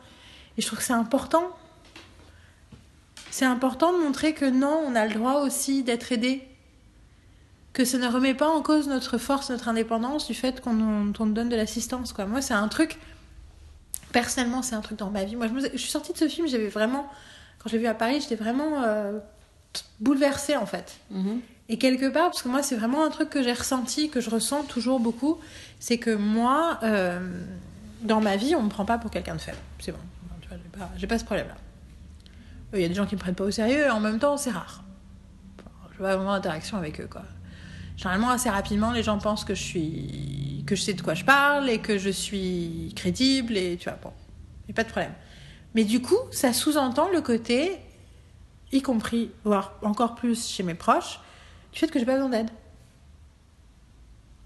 Et 0.58 0.62
je 0.62 0.66
trouve 0.66 0.78
que 0.80 0.84
c'est 0.84 0.92
important. 0.92 1.44
C'est 3.30 3.44
important 3.46 3.92
de 3.92 3.98
montrer 4.02 4.34
que 4.34 4.44
non, 4.44 4.84
on 4.86 4.94
a 4.94 5.06
le 5.06 5.14
droit 5.14 5.40
aussi 5.40 5.82
d'être 5.82 6.12
aidé. 6.12 6.42
Que 7.72 7.84
ça 7.86 7.96
ne 7.96 8.06
remet 8.06 8.34
pas 8.34 8.48
en 8.48 8.60
cause 8.60 8.86
notre 8.88 9.16
force, 9.16 9.48
notre 9.50 9.68
indépendance 9.68 10.26
du 10.26 10.34
fait 10.34 10.60
qu'on 10.60 10.74
nous 10.74 11.12
on 11.18 11.24
nous 11.26 11.32
donne 11.32 11.48
de 11.48 11.56
l'assistance. 11.56 12.12
Quoi. 12.12 12.26
Moi, 12.26 12.42
c'est 12.42 12.52
un 12.52 12.68
truc. 12.68 12.98
Personnellement, 14.12 14.60
c'est 14.60 14.74
un 14.74 14.82
truc 14.82 14.98
dans 14.98 15.08
ma 15.10 15.24
vie. 15.24 15.36
Moi, 15.36 15.46
je, 15.48 15.52
me- 15.54 15.60
je 15.72 15.76
suis 15.78 15.90
sortie 15.90 16.12
de 16.12 16.18
ce 16.18 16.28
film, 16.28 16.46
j'avais 16.46 16.68
vraiment. 16.68 17.08
Quand 17.58 17.70
je 17.70 17.74
l'ai 17.76 17.78
vu 17.78 17.86
à 17.86 17.94
Paris, 17.94 18.20
j'étais 18.20 18.34
vraiment 18.34 18.82
euh, 18.82 19.18
bouleversée 20.00 20.56
en 20.56 20.66
fait. 20.66 20.98
Mhm. 21.10 21.40
Et 21.68 21.78
quelque 21.78 22.10
part, 22.10 22.24
parce 22.24 22.42
que 22.42 22.48
moi, 22.48 22.62
c'est 22.62 22.76
vraiment 22.76 23.04
un 23.04 23.10
truc 23.10 23.30
que 23.30 23.42
j'ai 23.42 23.52
ressenti, 23.52 24.10
que 24.10 24.20
je 24.20 24.28
ressens 24.28 24.64
toujours 24.64 25.00
beaucoup, 25.00 25.38
c'est 25.80 25.96
que 25.96 26.14
moi, 26.14 26.78
euh, 26.82 27.20
dans 28.02 28.20
ma 28.20 28.36
vie, 28.36 28.54
on 28.54 28.62
me 28.62 28.68
prend 28.68 28.84
pas 28.84 28.98
pour 28.98 29.10
quelqu'un 29.10 29.36
de 29.36 29.40
faible. 29.40 29.58
C'est 29.78 29.92
bon. 29.92 29.98
Tu 30.42 30.48
vois, 30.48 30.58
j'ai 30.62 30.78
pas, 30.78 30.90
j'ai 30.96 31.06
pas 31.06 31.18
ce 31.18 31.24
problème-là. 31.24 31.54
Euh, 32.74 32.78
Il 32.78 32.82
y 32.82 32.84
a 32.84 32.88
des 32.88 32.94
gens 32.94 33.06
qui 33.06 33.14
me 33.14 33.20
prennent 33.20 33.34
pas 33.34 33.44
au 33.44 33.50
sérieux, 33.50 33.86
et 33.86 33.90
en 33.90 34.00
même 34.00 34.18
temps, 34.18 34.36
c'est 34.36 34.50
rare. 34.50 34.84
Enfin, 35.58 35.70
je 35.92 35.98
vois 35.98 36.16
vraiment 36.16 36.32
d'interaction 36.32 36.76
avec 36.76 37.00
eux, 37.00 37.08
quoi. 37.10 37.22
Généralement, 37.96 38.30
assez 38.30 38.50
rapidement, 38.50 38.90
les 38.92 39.02
gens 39.02 39.18
pensent 39.18 39.44
que 39.44 39.54
je 39.54 39.62
suis, 39.62 40.64
que 40.66 40.74
je 40.74 40.82
sais 40.82 40.94
de 40.94 41.02
quoi 41.02 41.14
je 41.14 41.24
parle 41.24 41.70
et 41.70 41.78
que 41.78 41.96
je 41.98 42.10
suis 42.10 42.92
crédible 42.96 43.56
et 43.56 43.76
tu 43.76 43.88
vois, 43.88 43.98
bon, 44.02 44.12
il 44.64 44.68
n'y 44.68 44.72
a 44.72 44.74
pas 44.74 44.84
de 44.84 44.88
problème. 44.88 45.12
Mais 45.74 45.84
du 45.84 46.02
coup, 46.02 46.18
ça 46.32 46.52
sous-entend 46.52 47.08
le 47.10 47.20
côté, 47.20 47.78
y 48.72 48.82
compris, 48.82 49.30
voire 49.44 49.74
encore 49.82 50.14
plus 50.14 50.48
chez 50.48 50.62
mes 50.62 50.74
proches, 50.74 51.20
du 51.72 51.78
fait 51.78 51.88
que 51.88 51.98
j'ai 51.98 52.06
pas 52.06 52.14
besoin 52.14 52.30
d'aide. 52.30 52.50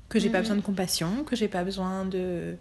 Que 0.08 0.20
j'ai 0.20 0.30
pas 0.30 0.40
besoin 0.40 0.54
de 0.54 0.60
compassion, 0.60 1.24
que 1.24 1.34
j'ai 1.34 1.48
pas 1.48 1.64
besoin 1.64 2.04
de, 2.04 2.56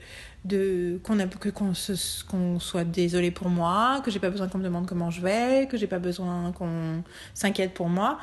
de 0.46 1.00
qu'on 1.04 2.60
soit 2.60 2.84
désolé 2.84 3.30
pour 3.30 3.50
moi, 3.50 4.02
que 4.04 4.10
j'ai 4.10 4.20
pas 4.20 4.32
besoin 4.32 4.48
qu'on 4.48 4.58
me 4.58 4.64
demande 4.64 4.88
comment 4.88 5.12
je 5.12 5.22
vais, 5.22 5.68
que 5.70 5.78
j'ai 5.78 5.86
pas 5.86 6.00
besoin 6.00 6.52
qu'on 6.54 7.04
s'inquiète 7.36 7.76
pour 7.76 7.88
moi. 7.88 8.18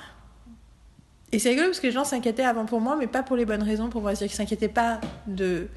Et 1.31 1.39
c'est 1.39 1.51
rigolo 1.51 1.69
parce 1.69 1.79
que 1.81 1.87
les 1.87 1.93
gens 1.93 2.05
s'inquiétaient 2.05 2.43
avant 2.43 2.67
pour 2.67 2.81
moi, 2.81 2.97
mais 2.97 3.07
pas 3.07 3.23
pour 3.23 3.37
les 3.37 3.47
bonnes 3.47 3.63
raisons 3.63 3.89
pour 3.91 4.03
moi. 4.03 4.11
C'est-à-dire 4.15 4.37
qu'ils 4.37 4.45
s'inquiétaient 4.45 4.69
pas 4.69 5.01
de 5.29 5.69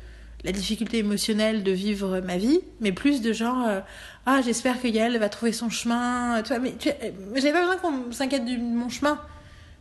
la 0.43 0.51
difficulté 0.51 0.97
émotionnelle 0.97 1.63
de 1.63 1.71
vivre 1.71 2.19
ma 2.19 2.37
vie, 2.37 2.61
mais 2.81 2.91
plus 2.91 3.21
de 3.21 3.31
genre 3.31 3.65
euh, 3.67 3.81
ah 4.25 4.41
j'espère 4.41 4.81
que 4.81 4.87
Yael 4.87 5.17
va 5.19 5.29
trouver 5.29 5.51
son 5.51 5.69
chemin. 5.69 6.41
Tu 6.43 6.49
vois, 6.49 6.59
mais 6.59 6.73
tu- 6.77 6.89
j'avais 7.35 7.51
pas 7.53 7.61
besoin 7.61 7.77
qu'on 7.77 8.11
s'inquiète 8.11 8.45
de 8.45 8.57
mon 8.57 8.89
chemin. 8.89 9.21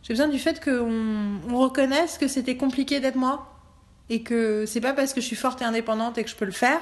J'ai 0.03 0.13
besoin 0.13 0.27
du 0.27 0.37
fait 0.39 0.63
qu'on 0.63 1.39
on 1.49 1.57
reconnaisse 1.57 2.17
que 2.17 2.27
c'était 2.27 2.57
compliqué 2.57 2.99
d'être 2.99 3.15
moi 3.15 3.51
Et 4.09 4.21
que 4.21 4.65
c'est 4.67 4.81
pas 4.81 4.93
parce 4.93 5.13
que 5.13 5.21
je 5.21 5.25
suis 5.25 5.35
forte 5.35 5.61
et 5.61 5.65
indépendante 5.65 6.17
et 6.19 6.23
que 6.23 6.29
je 6.29 6.35
peux 6.35 6.45
le 6.45 6.51
faire 6.51 6.79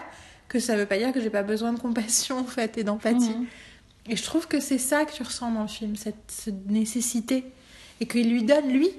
que 0.50 0.60
ça 0.60 0.76
veut 0.76 0.86
pas 0.86 0.98
dire 0.98 1.14
que 1.14 1.22
j'ai 1.22 1.30
pas 1.30 1.42
besoin 1.42 1.72
de 1.74 1.80
compassion 1.80 2.38
en 2.40 2.44
fait 2.44 2.78
et 2.78 2.84
d'empathie. 2.84 3.30
Mhm. 3.38 3.46
Et 4.10 4.18
je 4.18 4.24
trouve 4.24 4.48
que 4.48 4.60
c'est 4.60 4.78
ça 4.78 5.06
que 5.06 5.14
tu 5.14 5.24
ressens 5.24 5.52
dans 5.52 5.62
le 5.62 5.68
film, 5.70 5.96
cette, 5.96 6.16
cette 6.28 6.70
nécessité. 6.70 7.46
Et 8.02 8.08
qu'il 8.08 8.30
lui 8.30 8.44
donne, 8.44 8.68
lui. 8.70 8.90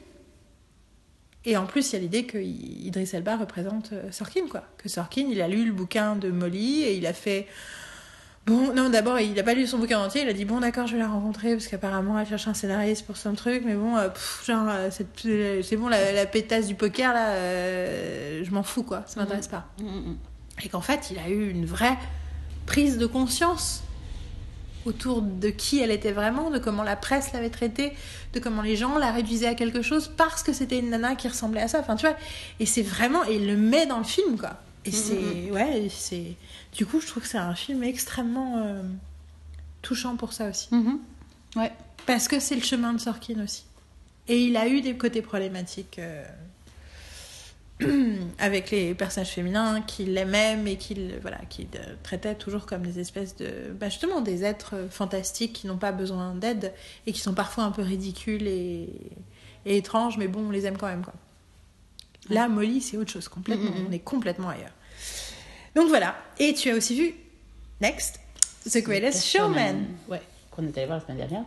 Et 1.45 1.59
en 1.59 1.67
plus, 1.67 1.91
il 1.91 1.93
y 1.93 1.97
a 1.97 1.99
l'idée 1.99 2.25
que 2.25 2.39
Idriss 2.39 3.13
Elba 3.13 3.37
représente 3.37 3.93
euh, 3.93 4.11
Sorkin, 4.11 4.47
quoi. 4.49 4.65
Que 4.79 4.89
Sorkin, 4.89 5.27
il 5.31 5.43
a 5.43 5.49
lu 5.49 5.67
le 5.67 5.73
bouquin 5.73 6.17
de 6.17 6.31
Molly 6.31 6.83
et 6.83 6.97
il 6.97 7.07
a 7.07 7.13
fait. 7.13 7.47
Bon, 8.47 8.75
non, 8.75 8.91
d'abord, 8.91 9.19
il 9.21 9.39
a 9.39 9.43
pas 9.43 9.55
lu 9.55 9.67
son 9.67 9.79
bouquin 9.79 9.99
entier. 9.99 10.23
Il 10.23 10.29
a 10.29 10.35
dit, 10.35 10.45
bon, 10.45 10.61
d'accord, 10.61 10.87
je 10.87 10.93
vais 10.93 10.99
la 10.99 11.09
rencontrer 11.09 11.53
parce 11.53 11.67
qu'apparemment, 11.67 12.19
elle 12.19 12.27
cherche 12.27 12.47
un 12.47 12.53
scénariste 12.53 13.07
pour 13.07 13.17
son 13.17 13.35
truc. 13.35 13.63
Mais 13.65 13.75
bon, 13.75 13.97
euh, 13.97 14.09
pff, 14.09 14.43
genre, 14.47 14.69
euh, 14.69 14.91
euh, 15.27 15.63
c'est 15.63 15.77
bon, 15.77 15.89
la, 15.89 16.13
la 16.13 16.27
pétasse 16.27 16.67
du 16.67 16.75
poker, 16.75 17.15
là, 17.15 17.29
euh, 17.31 18.45
je 18.45 18.51
m'en 18.51 18.63
fous, 18.63 18.83
quoi. 18.83 19.03
Ça 19.07 19.21
m'intéresse 19.21 19.49
pas. 19.49 19.67
Mm, 19.81 19.85
mm. 19.85 20.17
Et 20.65 20.69
qu'en 20.69 20.83
fait, 20.83 21.11
il 21.11 21.19
a 21.19 21.29
eu 21.31 21.51
une 21.51 21.65
vraie 21.65 21.97
prise 22.67 22.99
de 22.99 23.07
conscience 23.07 23.83
autour 24.85 25.23
de 25.23 25.49
qui 25.49 25.81
elle 25.81 25.91
était 25.91 26.13
vraiment, 26.13 26.51
de 26.51 26.59
comment 26.59 26.83
la 26.83 26.97
presse 26.97 27.33
l'avait 27.33 27.49
traitée, 27.49 27.95
de 28.35 28.41
comment 28.41 28.61
les 28.61 28.77
gens 28.77 28.99
la 28.99 29.11
réduisaient 29.11 29.47
à 29.47 29.55
quelque 29.55 29.81
chose 29.81 30.13
parce 30.15 30.43
que 30.43 30.53
c'était 30.53 30.79
une 30.79 30.91
nana 30.91 31.15
qui 31.15 31.29
ressemblait 31.29 31.63
à 31.63 31.69
ça. 31.69 31.81
Enfin, 31.81 31.97
tu 31.97 32.07
vois, 32.07 32.17
et 32.61 32.67
c'est 32.67 32.83
vraiment, 32.83 33.25
et 33.25 33.37
il 33.37 33.47
le 33.47 33.57
met 33.57 33.87
dans 33.87 33.99
le 33.99 34.05
film, 34.05 34.37
quoi. 34.39 34.51
Et 34.85 34.91
c'est, 34.91 35.51
ouais, 35.51 35.89
c'est. 35.89 36.37
Du 36.73 36.85
coup, 36.87 37.01
je 37.01 37.07
trouve 37.07 37.23
que 37.23 37.29
c'est 37.29 37.39
un 37.39 37.55
film 37.55 37.83
extrêmement 37.83 38.59
euh, 38.59 38.83
touchant 39.83 40.17
pour 40.17 40.33
ça 40.33 40.51
aussi. 40.51 40.69
Mhm. 40.75 40.99
Ouais. 41.57 41.73
Parce 42.07 42.29
que 42.29 42.39
c'est 42.39 42.55
le 42.55 42.63
chemin 42.63 42.93
de 42.93 42.99
Sorkin 42.99 43.43
aussi. 43.43 43.65
Et 44.29 44.45
il 44.45 44.57
a 44.57 44.69
eu 44.69 44.81
des 44.81 44.97
côtés 44.97 45.23
problématiques 45.23 45.99
euh, 45.99 46.25
avec 48.39 48.71
les 48.71 48.95
personnages 48.95 49.31
féminins 49.31 49.81
qu'il 49.83 50.17
aimait, 50.19 50.57
mais 50.57 50.77
qu'il 50.77 51.19
voilà, 51.23 51.39
qu'il 51.49 51.69
traitait 52.03 52.35
toujours 52.35 52.67
comme 52.67 52.83
des 52.83 53.01
espèces 53.01 53.37
de. 53.37 53.73
Bah 53.79 53.89
justement, 53.89 54.21
des 54.21 54.45
êtres 54.45 54.89
fantastiques 54.91 55.55
qui 55.55 55.67
n'ont 55.67 55.79
pas 55.79 55.93
besoin 55.93 56.35
d'aide 56.35 56.73
et 57.07 57.13
qui 57.13 57.21
sont 57.21 57.35
parfois 57.35 57.65
un 57.65 57.71
peu 57.71 57.83
ridicules 57.83 58.47
et, 58.47 58.89
et 59.65 59.79
étranges, 59.79 60.19
mais 60.19 60.29
bon, 60.29 60.49
on 60.49 60.51
les 60.51 60.67
aime 60.67 60.77
quand 60.77 60.89
même. 60.89 61.05
Quoi. 61.05 61.15
Là, 62.31 62.49
Molly, 62.49 62.81
c'est 62.81 62.97
autre 62.97 63.11
chose 63.11 63.29
complètement. 63.29 63.71
Mm, 63.71 63.75
mm, 63.81 63.83
mm. 63.83 63.87
On 63.89 63.93
est 63.93 63.99
complètement 64.01 64.49
ailleurs. 64.49 64.73
Donc 65.75 65.89
voilà. 65.89 66.15
Et 66.39 66.55
tu 66.55 66.71
as 66.71 66.75
aussi 66.75 66.95
vu 66.97 67.15
Next, 67.81 68.21
The 68.71 68.79
Greatest 68.83 69.27
Showman. 69.27 69.87
Ouais, 70.09 70.23
qu'on 70.51 70.67
est 70.67 70.77
allé 70.79 70.87
voir 70.87 70.99
la 70.99 71.05
semaine 71.05 71.19
dernière. 71.19 71.45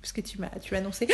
Parce 0.00 0.12
que 0.12 0.20
tu 0.20 0.40
m'as 0.40 0.48
tu 0.60 0.74
as 0.74 0.78
annoncé 0.78 1.06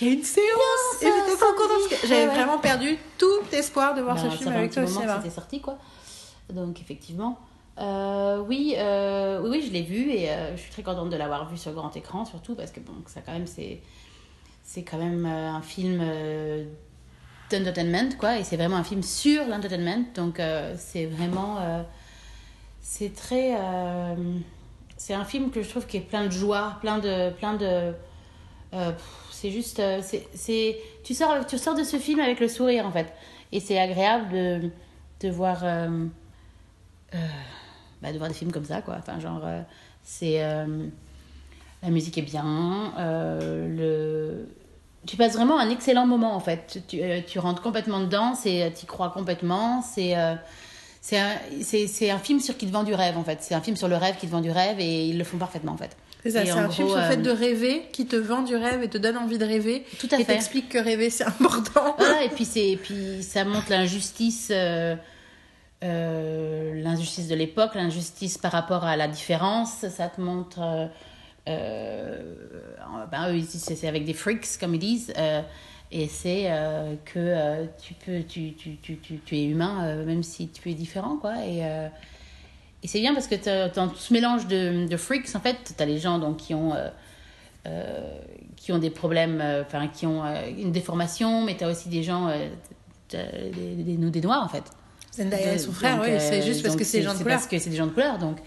il 0.00 0.06
y 0.06 0.10
a 0.10 0.12
une 0.14 0.22
séance 0.22 1.02
et 1.02 1.06
j'étais 1.06 1.36
trop 1.38 1.52
contente 1.54 1.88
parce 1.88 2.02
que 2.02 2.06
j'avais 2.06 2.22
Ouais, 2.24 2.28
ouais. 2.28 2.34
vraiment 2.34 2.58
perdu 2.58 2.98
tout 3.16 3.40
espoir 3.52 3.94
de 3.94 4.02
voir 4.02 4.16
Ben, 4.16 4.30
ce 4.30 4.36
film 4.36 4.52
avec 4.52 4.70
toi 4.72 4.82
au 4.82 4.86
cinéma. 4.86 5.16
c'était 5.22 5.34
sorti, 5.34 5.60
quoi. 5.62 5.78
Donc, 6.52 6.78
effectivement. 6.80 7.38
Euh, 7.78 8.38
oui, 8.46 8.74
euh, 8.76 9.40
oui, 9.42 9.48
oui, 9.52 9.64
je 9.66 9.72
l'ai 9.72 9.82
vu 9.82 10.10
et 10.10 10.30
euh, 10.30 10.54
je 10.56 10.60
suis 10.60 10.70
très 10.70 10.82
contente 10.82 11.08
de 11.10 11.16
l'avoir 11.16 11.48
vu 11.48 11.56
sur 11.56 11.72
grand 11.72 11.96
écran, 11.96 12.24
surtout 12.26 12.54
parce 12.54 12.70
que 12.70 12.80
bon, 12.80 12.92
ça 13.06 13.20
quand 13.22 13.32
même 13.32 13.46
c'est 13.46 13.80
c'est 14.62 14.82
quand 14.82 14.98
même 14.98 15.24
un 15.26 15.60
film 15.62 16.00
d'entertainment 17.58 18.16
quoi, 18.18 18.38
et 18.38 18.44
c'est 18.44 18.56
vraiment 18.56 18.76
un 18.76 18.84
film 18.84 19.02
sur 19.02 19.46
l'entertainment, 19.46 20.04
donc 20.14 20.40
euh, 20.40 20.74
c'est 20.76 21.06
vraiment 21.06 21.58
euh, 21.60 21.82
c'est 22.80 23.14
très 23.14 23.54
euh, 23.56 24.14
c'est 24.96 25.14
un 25.14 25.24
film 25.24 25.50
que 25.50 25.62
je 25.62 25.68
trouve 25.68 25.86
qui 25.86 25.98
est 25.98 26.00
plein 26.00 26.26
de 26.26 26.30
joie, 26.32 26.78
plein 26.80 26.98
de 26.98 27.30
plein 27.30 27.54
de 27.54 27.92
c'est 29.30 29.50
juste 29.52 29.80
c'est 30.02 30.78
tu 31.04 31.14
sors 31.14 31.46
tu 31.46 31.58
sors 31.58 31.76
de 31.76 31.84
ce 31.84 31.96
film 31.96 32.18
avec 32.18 32.40
le 32.40 32.48
sourire 32.48 32.86
en 32.86 32.90
fait, 32.90 33.12
et 33.52 33.60
c'est 33.60 33.78
agréable 33.78 34.32
de 34.32 34.70
de 35.20 35.30
voir 35.30 35.62
bah, 38.02 38.12
de 38.12 38.18
voir 38.18 38.28
des 38.28 38.34
films 38.34 38.50
comme 38.50 38.64
ça 38.64 38.82
quoi 38.82 38.96
enfin 38.98 39.20
genre 39.20 39.42
c'est 40.02 40.38
la 40.38 41.90
musique 41.90 42.18
est 42.18 42.22
bien 42.22 42.92
le 43.48 44.48
tu 45.06 45.16
passes 45.16 45.34
vraiment 45.34 45.58
un 45.58 45.70
excellent 45.70 46.06
moment 46.06 46.34
en 46.34 46.40
fait 46.40 46.82
tu, 46.88 47.00
euh, 47.00 47.20
tu 47.26 47.38
rentres 47.38 47.62
complètement 47.62 48.00
dedans 48.00 48.34
c'est 48.34 48.72
tu 48.78 48.86
crois 48.86 49.10
complètement 49.10 49.82
c'est 49.82 50.16
euh, 50.16 50.34
c'est 51.04 51.18
un, 51.18 51.32
c'est, 51.60 52.10
un 52.10 52.18
film 52.18 52.40
sur 52.40 52.56
qui 52.56 52.66
te 52.66 52.72
vend 52.72 52.82
du 52.82 52.94
rêve 52.94 53.18
en 53.18 53.24
fait 53.24 53.38
c'est 53.42 53.54
un 53.54 53.60
film 53.60 53.76
sur 53.76 53.88
le 53.88 53.96
rêve 53.96 54.16
qui 54.16 54.26
te 54.26 54.32
vend 54.32 54.40
du 54.40 54.50
rêve 54.50 54.80
et 54.80 55.06
ils 55.06 55.18
le 55.18 55.24
font 55.24 55.36
parfaitement 55.36 55.72
en 55.72 55.76
fait 55.76 55.94
C'est 56.22 56.30
ça, 56.30 56.42
Et 56.42 56.46
c'est 56.46 56.52
un 56.52 56.70
film 56.70 56.88
sur 56.88 56.96
le 56.96 57.02
fait 57.02 57.18
euh, 57.18 57.22
de 57.22 57.30
rêver 57.30 57.82
qui 57.92 58.06
te 58.06 58.16
vend 58.16 58.40
du 58.40 58.56
rêve 58.56 58.82
et 58.82 58.88
te 58.88 58.96
donne 58.96 59.18
envie 59.18 59.36
de 59.36 59.44
rêver. 59.44 59.84
Tout 59.98 60.08
à 60.12 60.14
et 60.14 60.24
fait. 60.24 60.32
t'explique 60.32 60.70
que 60.70 60.78
rêver 60.78 61.10
c'est 61.10 61.24
important. 61.24 61.94
Voilà, 61.98 62.24
et 62.24 62.30
puis, 62.30 62.46
c'est, 62.46 62.70
et 62.70 62.76
puis 62.78 63.22
ça 63.22 63.44
montre 63.44 63.66
l'injustice, 63.68 64.48
euh, 64.50 64.96
euh, 65.84 66.82
l'injustice 66.82 67.28
de 67.28 67.34
l'époque, 67.34 67.74
l'injustice 67.74 68.38
par 68.38 68.52
rapport 68.52 68.84
à 68.84 68.96
la 68.96 69.06
différence. 69.06 69.86
Ça 69.94 70.08
te 70.08 70.22
montre. 70.22 70.88
Euh, 71.48 72.22
ben, 73.10 73.30
eux, 73.30 73.36
ici, 73.36 73.58
c'est, 73.58 73.86
avec 73.88 74.04
des 74.04 74.14
freaks, 74.14 74.58
comme 74.58 74.74
ils 74.74 74.78
disent. 74.80 75.12
euh, 75.18 75.42
et 75.92 76.08
c'est 76.08 76.46
euh, 76.50 76.94
que 77.04 77.18
euh, 77.18 77.66
tu, 77.80 77.94
peux, 77.94 78.22
tu, 78.22 78.54
tu, 78.54 78.76
tu, 78.76 78.96
tu, 78.96 79.18
tu 79.18 79.36
es 79.36 79.44
humain, 79.44 79.84
euh, 79.84 80.04
même 80.04 80.22
si 80.22 80.48
tu 80.48 80.70
es 80.70 80.74
différent, 80.74 81.16
quoi. 81.18 81.34
Et. 81.46 81.58
et 82.82 82.86
c'est 82.88 83.00
bien 83.00 83.14
parce 83.14 83.28
que 83.28 83.72
dans 83.74 83.88
tout 83.88 83.96
ce 83.98 84.12
mélange 84.12 84.46
de, 84.48 84.86
de 84.88 84.96
freaks, 84.96 85.34
en 85.36 85.40
fait, 85.40 85.56
tu 85.76 85.82
as 85.82 85.86
les 85.86 85.98
gens 85.98 86.18
donc, 86.18 86.38
qui 86.38 86.54
ont 86.54 86.72
qui 88.56 88.72
ont 88.72 88.78
des 88.78 88.90
problèmes, 88.90 89.42
enfin 89.62 89.88
qui 89.88 90.06
ont 90.06 90.22
une 90.58 90.70
déformation, 90.72 91.44
mais 91.44 91.56
tu 91.56 91.64
as 91.64 91.68
aussi 91.70 91.88
des 91.88 92.02
gens, 92.02 92.30
des, 93.10 94.10
des, 94.10 94.20
noirs 94.20 94.42
en 94.44 94.48
fait. 94.48 94.64
Zendaya 95.12 95.52
et 95.52 95.56
De- 95.56 95.60
son 95.60 95.72
frère, 95.72 96.00
oui, 96.02 96.10
c'est 96.18 96.42
juste 96.42 96.62
parce 96.62 96.76
que 96.76 96.84
c'est 96.84 96.98
des 96.98 97.04
gens 97.04 97.12
de 97.14 97.18
couleur. 97.18 97.36
parce 97.38 97.46
que 97.46 97.58
c'est 97.58 97.70
des 97.70 97.76
gens 97.76 97.86
de 97.86 97.92
couleur, 97.92 98.18
donc 98.18 98.38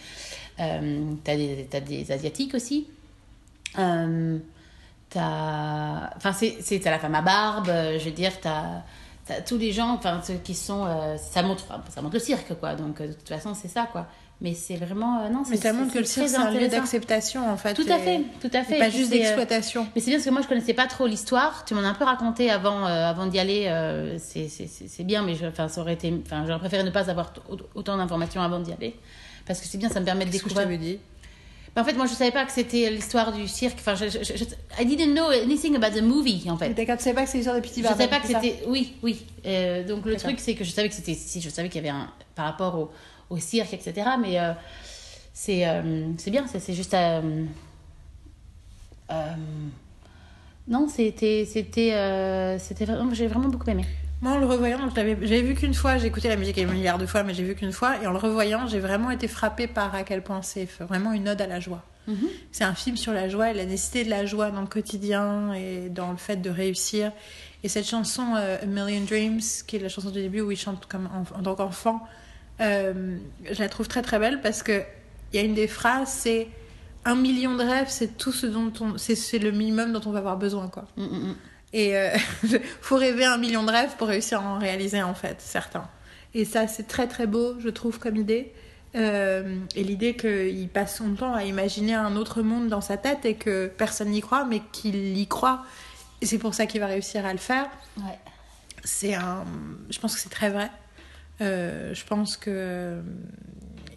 euh, 0.59 1.11
t'as 1.23 1.35
des, 1.35 1.67
des 1.87 2.11
asiatiques 2.11 2.53
aussi. 2.55 2.87
Euh, 3.77 4.37
t'as, 5.09 6.09
enfin 6.15 6.33
c'est, 6.33 6.83
la 6.85 6.99
femme 6.99 7.15
à 7.15 7.21
barbe, 7.21 7.69
euh, 7.69 7.99
je 7.99 8.05
veux 8.05 8.11
dire 8.11 8.31
t'as 8.41 8.83
T'as 9.25 9.41
tous 9.41 9.57
les 9.57 9.73
gens, 9.73 9.89
enfin 9.89 10.21
ceux 10.25 10.35
qui 10.35 10.55
sont, 10.55 10.85
euh, 10.85 11.17
ça 11.17 11.43
montre, 11.43 11.65
ça 11.89 12.01
montre 12.01 12.13
le 12.13 12.19
cirque 12.21 12.57
quoi. 12.61 12.75
Donc 12.75 13.01
euh, 13.01 13.07
de 13.07 13.11
toute 13.11 13.27
façon 13.27 13.53
c'est 13.53 13.67
ça 13.67 13.85
quoi. 13.91 14.07
Mais 14.39 14.53
c'est 14.53 14.77
vraiment 14.77 15.29
non. 15.29 15.43
Mais 15.49 15.57
ça 15.57 15.73
montre 15.73 15.91
que 15.91 15.99
le 15.99 16.05
cirque 16.05 16.29
c'est 16.29 16.37
un 16.37 16.49
lieu 16.49 16.69
d'acceptation 16.69 17.49
en 17.49 17.57
fait. 17.57 17.73
Tout 17.73 17.91
à 17.91 17.97
fait, 17.97 18.21
tout 18.39 18.49
à 18.53 18.63
fait. 18.63 18.79
Pas 18.79 18.89
juste 18.89 19.09
d'exploitation. 19.09 19.85
mais 19.93 19.99
c'est 19.99 20.11
bien 20.11 20.17
parce 20.17 20.27
que 20.27 20.31
moi 20.31 20.41
je 20.43 20.47
connaissais 20.47 20.73
pas 20.73 20.87
trop 20.87 21.07
l'histoire. 21.07 21.65
Tu 21.65 21.73
m'en 21.73 21.81
as 21.81 21.87
un 21.89 21.93
peu 21.93 22.05
raconté 22.05 22.49
avant, 22.49 22.85
avant 22.85 23.25
d'y 23.25 23.37
aller. 23.37 23.69
c'est, 24.17 25.03
bien, 25.03 25.23
mais 25.23 25.33
enfin, 25.45 25.67
ça 25.67 25.81
aurait 25.81 25.95
été, 25.95 26.13
enfin, 26.25 26.45
j'aurais 26.47 26.59
préféré 26.59 26.83
ne 26.83 26.91
pas 26.91 27.09
avoir 27.09 27.33
autant 27.75 27.97
d'informations 27.97 28.41
avant 28.41 28.61
d'y 28.61 28.71
aller. 28.71 28.95
Parce 29.48 29.60
que 29.62 29.68
c'est 29.68 29.77
bien, 29.77 29.89
ça 29.89 30.00
me 30.00 30.06
permet 30.06 30.25
de 30.25 30.30
découvrir. 30.32 30.68
dit? 30.77 31.00
Bah, 31.75 31.82
en 31.82 31.86
fait, 31.86 31.94
moi 31.94 32.06
je 32.08 32.13
savais 32.13 32.32
pas 32.32 32.44
que 32.46 32.51
c'était 32.51 32.89
l'histoire 32.89 33.32
du 33.32 33.48
cirque. 33.48 33.77
Enfin, 33.80 33.96
je, 33.96 34.06
je, 34.10 34.24
je- 34.24 34.82
I 34.82 34.86
didn't 34.86 35.13
know 35.13 35.27
anything 35.30 35.75
about 35.75 35.98
the 35.98 36.01
movie 36.01 36.44
en 36.50 36.58
fait. 36.58 36.74
D'accord, 36.74 36.98
tu 36.98 37.04
savais 37.04 37.16
pas 37.16 37.24
que 37.25 37.30
c'est 37.30 37.38
l'histoire 37.38 37.56
de 37.56 37.62
Petit 37.62 37.80
Je 37.80 37.84
Barbe. 37.84 37.98
savais 37.98 38.10
pas 38.10 38.20
que 38.20 38.27
c'était. 38.27 38.63
Oui, 38.68 38.94
oui. 39.04 39.25
Euh, 39.46 39.84
donc 39.86 40.06
le 40.06 40.16
truc, 40.18 40.39
c'est 40.39 40.56
que 40.56 40.63
je 40.63 40.72
savais 40.72 40.89
que 40.89 40.96
c'était. 40.96 41.13
Si, 41.13 41.39
je 41.39 41.50
savais 41.50 41.70
qu'il 41.70 41.84
y 41.84 41.88
avait 41.88 41.96
un. 41.98 42.10
Par 42.36 42.46
rapport 42.46 42.75
au, 42.80 42.92
au 43.30 43.38
cirque, 43.39 43.74
etc. 43.74 44.08
Mais 44.20 44.39
euh, 44.39 44.54
c'est 45.34 45.68
euh, 45.68 46.08
c'est 46.18 46.32
bien, 46.32 46.46
c'est 46.48 46.74
juste. 46.74 46.96
non, 50.68 50.88
c'était. 50.89 51.46
C'était. 51.51 52.58
c'était 52.60 52.86
vraiment. 52.86 53.13
J'ai 53.13 53.27
vraiment 53.27 53.50
beaucoup 53.50 53.70
aimé. 53.70 53.86
Moi, 54.21 54.31
en 54.31 54.39
le 54.39 54.47
revoyant, 54.47 54.79
j'avais 54.95 55.41
vu 55.41 55.53
qu'une 55.53 55.75
fois, 55.75 55.97
j'ai 55.97 56.07
écouté 56.07 56.27
la 56.27 56.38
musique 56.38 56.57
un 56.57 56.65
milliard 56.65 56.97
de 56.97 57.05
fois, 57.05 57.24
mais 57.24 57.33
j'ai 57.33 57.43
vu 57.43 57.53
qu'une 57.53 57.71
fois, 57.71 58.01
et 58.01 58.07
en 58.07 58.12
le 58.12 58.17
revoyant, 58.17 58.65
j'ai 58.67 58.79
vraiment 58.79 59.12
été 59.12 59.27
frappée 59.27 59.67
par 59.67 59.93
à 59.93 60.03
quel 60.03 60.24
point 60.24 60.41
c'est 60.41 60.67
vraiment 60.81 61.13
une 61.13 61.29
ode 61.29 61.41
à 61.41 61.47
la 61.47 61.59
joie. 61.59 61.83
Mhm. 62.07 62.27
C'est 62.51 62.63
un 62.63 62.74
film 62.74 62.97
sur 62.97 63.13
la 63.13 63.29
joie 63.29 63.51
et 63.51 63.53
la 63.53 63.65
nécessité 63.65 64.03
de 64.05 64.09
la 64.09 64.25
joie 64.25 64.50
dans 64.50 64.62
le 64.62 64.67
quotidien 64.67 65.53
et 65.53 65.89
dans 65.89 66.12
le 66.12 66.17
fait 66.17 66.38
de 66.38 66.50
réussir. 66.50 67.12
Et 67.63 67.69
cette 67.69 67.88
chanson 67.88 68.33
euh, 68.36 68.57
A 68.62 68.65
Million 68.65 69.03
Dreams, 69.03 69.41
qui 69.67 69.75
est 69.75 69.79
la 69.79 69.89
chanson 69.89 70.09
du 70.09 70.21
début 70.21 70.41
où 70.41 70.51
il 70.51 70.57
chante 70.57 70.86
comme 70.88 71.07
en, 71.07 71.38
en 71.38 71.43
tant 71.43 71.55
qu'enfant, 71.55 72.07
euh, 72.62 73.17
je 73.51 73.59
la 73.59 73.69
trouve 73.69 73.88
très 73.88 74.01
très 74.01 74.19
belle 74.19 74.41
parce 74.41 74.63
que 74.63 74.81
il 75.33 75.39
y 75.39 75.39
a 75.39 75.45
une 75.45 75.53
des 75.53 75.67
phrases, 75.67 76.07
c'est 76.09 76.47
un 77.05 77.15
million 77.15 77.55
de 77.55 77.63
rêves, 77.63 77.89
c'est 77.89 78.17
tout 78.17 78.31
ce 78.31 78.47
dont 78.47 78.71
on, 78.79 78.97
c'est 78.97 79.15
c'est 79.15 79.39
le 79.39 79.51
minimum 79.51 79.91
dont 79.91 80.01
on 80.05 80.12
va 80.12 80.19
avoir 80.19 80.38
besoin 80.38 80.67
quoi. 80.67 80.86
Mm, 80.95 81.03
mm, 81.03 81.29
mm. 81.29 81.36
Et 81.74 81.97
euh, 81.97 82.15
faut 82.81 82.97
rêver 82.97 83.25
un 83.25 83.38
million 83.38 83.63
de 83.63 83.71
rêves 83.71 83.95
pour 83.97 84.07
réussir 84.07 84.41
à 84.41 84.43
en 84.43 84.59
réaliser 84.59 85.01
en 85.03 85.13
fait, 85.13 85.41
certains. 85.41 85.88
Et 86.33 86.45
ça, 86.45 86.67
c'est 86.67 86.88
très 86.88 87.07
très 87.07 87.27
beau, 87.27 87.59
je 87.59 87.69
trouve, 87.69 88.00
comme 88.00 88.15
idée. 88.15 88.53
Euh, 88.95 89.59
et 89.75 89.83
l'idée 89.83 90.15
qu'il 90.15 90.69
passe 90.69 90.97
son 90.97 91.13
temps 91.13 91.33
à 91.33 91.43
imaginer 91.43 91.93
un 91.93 92.15
autre 92.15 92.41
monde 92.41 92.67
dans 92.67 92.81
sa 92.81 92.97
tête 92.97 93.25
et 93.25 93.36
que 93.36 93.67
personne 93.67 94.09
n'y 94.09 94.21
croit, 94.21 94.45
mais 94.45 94.62
qu'il 94.71 95.17
y 95.17 95.27
croit. 95.27 95.65
Et 96.21 96.25
c'est 96.25 96.38
pour 96.38 96.53
ça 96.53 96.65
qu'il 96.65 96.79
va 96.79 96.88
réussir 96.88 97.25
à 97.25 97.31
le 97.31 97.39
faire. 97.39 97.69
Ouais. 97.97 98.17
C'est 98.83 99.13
un. 99.13 99.43
Je 99.89 100.00
pense 100.00 100.15
que 100.15 100.21
c'est 100.21 100.29
très 100.29 100.50
vrai. 100.50 100.71
Euh, 101.41 101.93
je 101.93 102.05
pense 102.05 102.38
que 102.38 103.00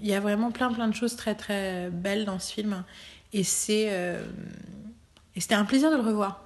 il 0.02 0.08
y 0.08 0.14
a 0.14 0.20
vraiment 0.20 0.50
plein 0.50 0.72
plein 0.72 0.88
de 0.88 0.94
choses 0.94 1.16
très 1.16 1.34
très 1.34 1.88
belles 1.90 2.24
dans 2.24 2.38
ce 2.38 2.52
film. 2.52 2.84
Et 3.32 3.44
c'est 3.44 3.88
euh, 3.90 4.22
et 5.34 5.40
c'était 5.40 5.54
un 5.54 5.64
plaisir 5.64 5.90
de 5.90 5.96
le 5.96 6.02
revoir 6.02 6.42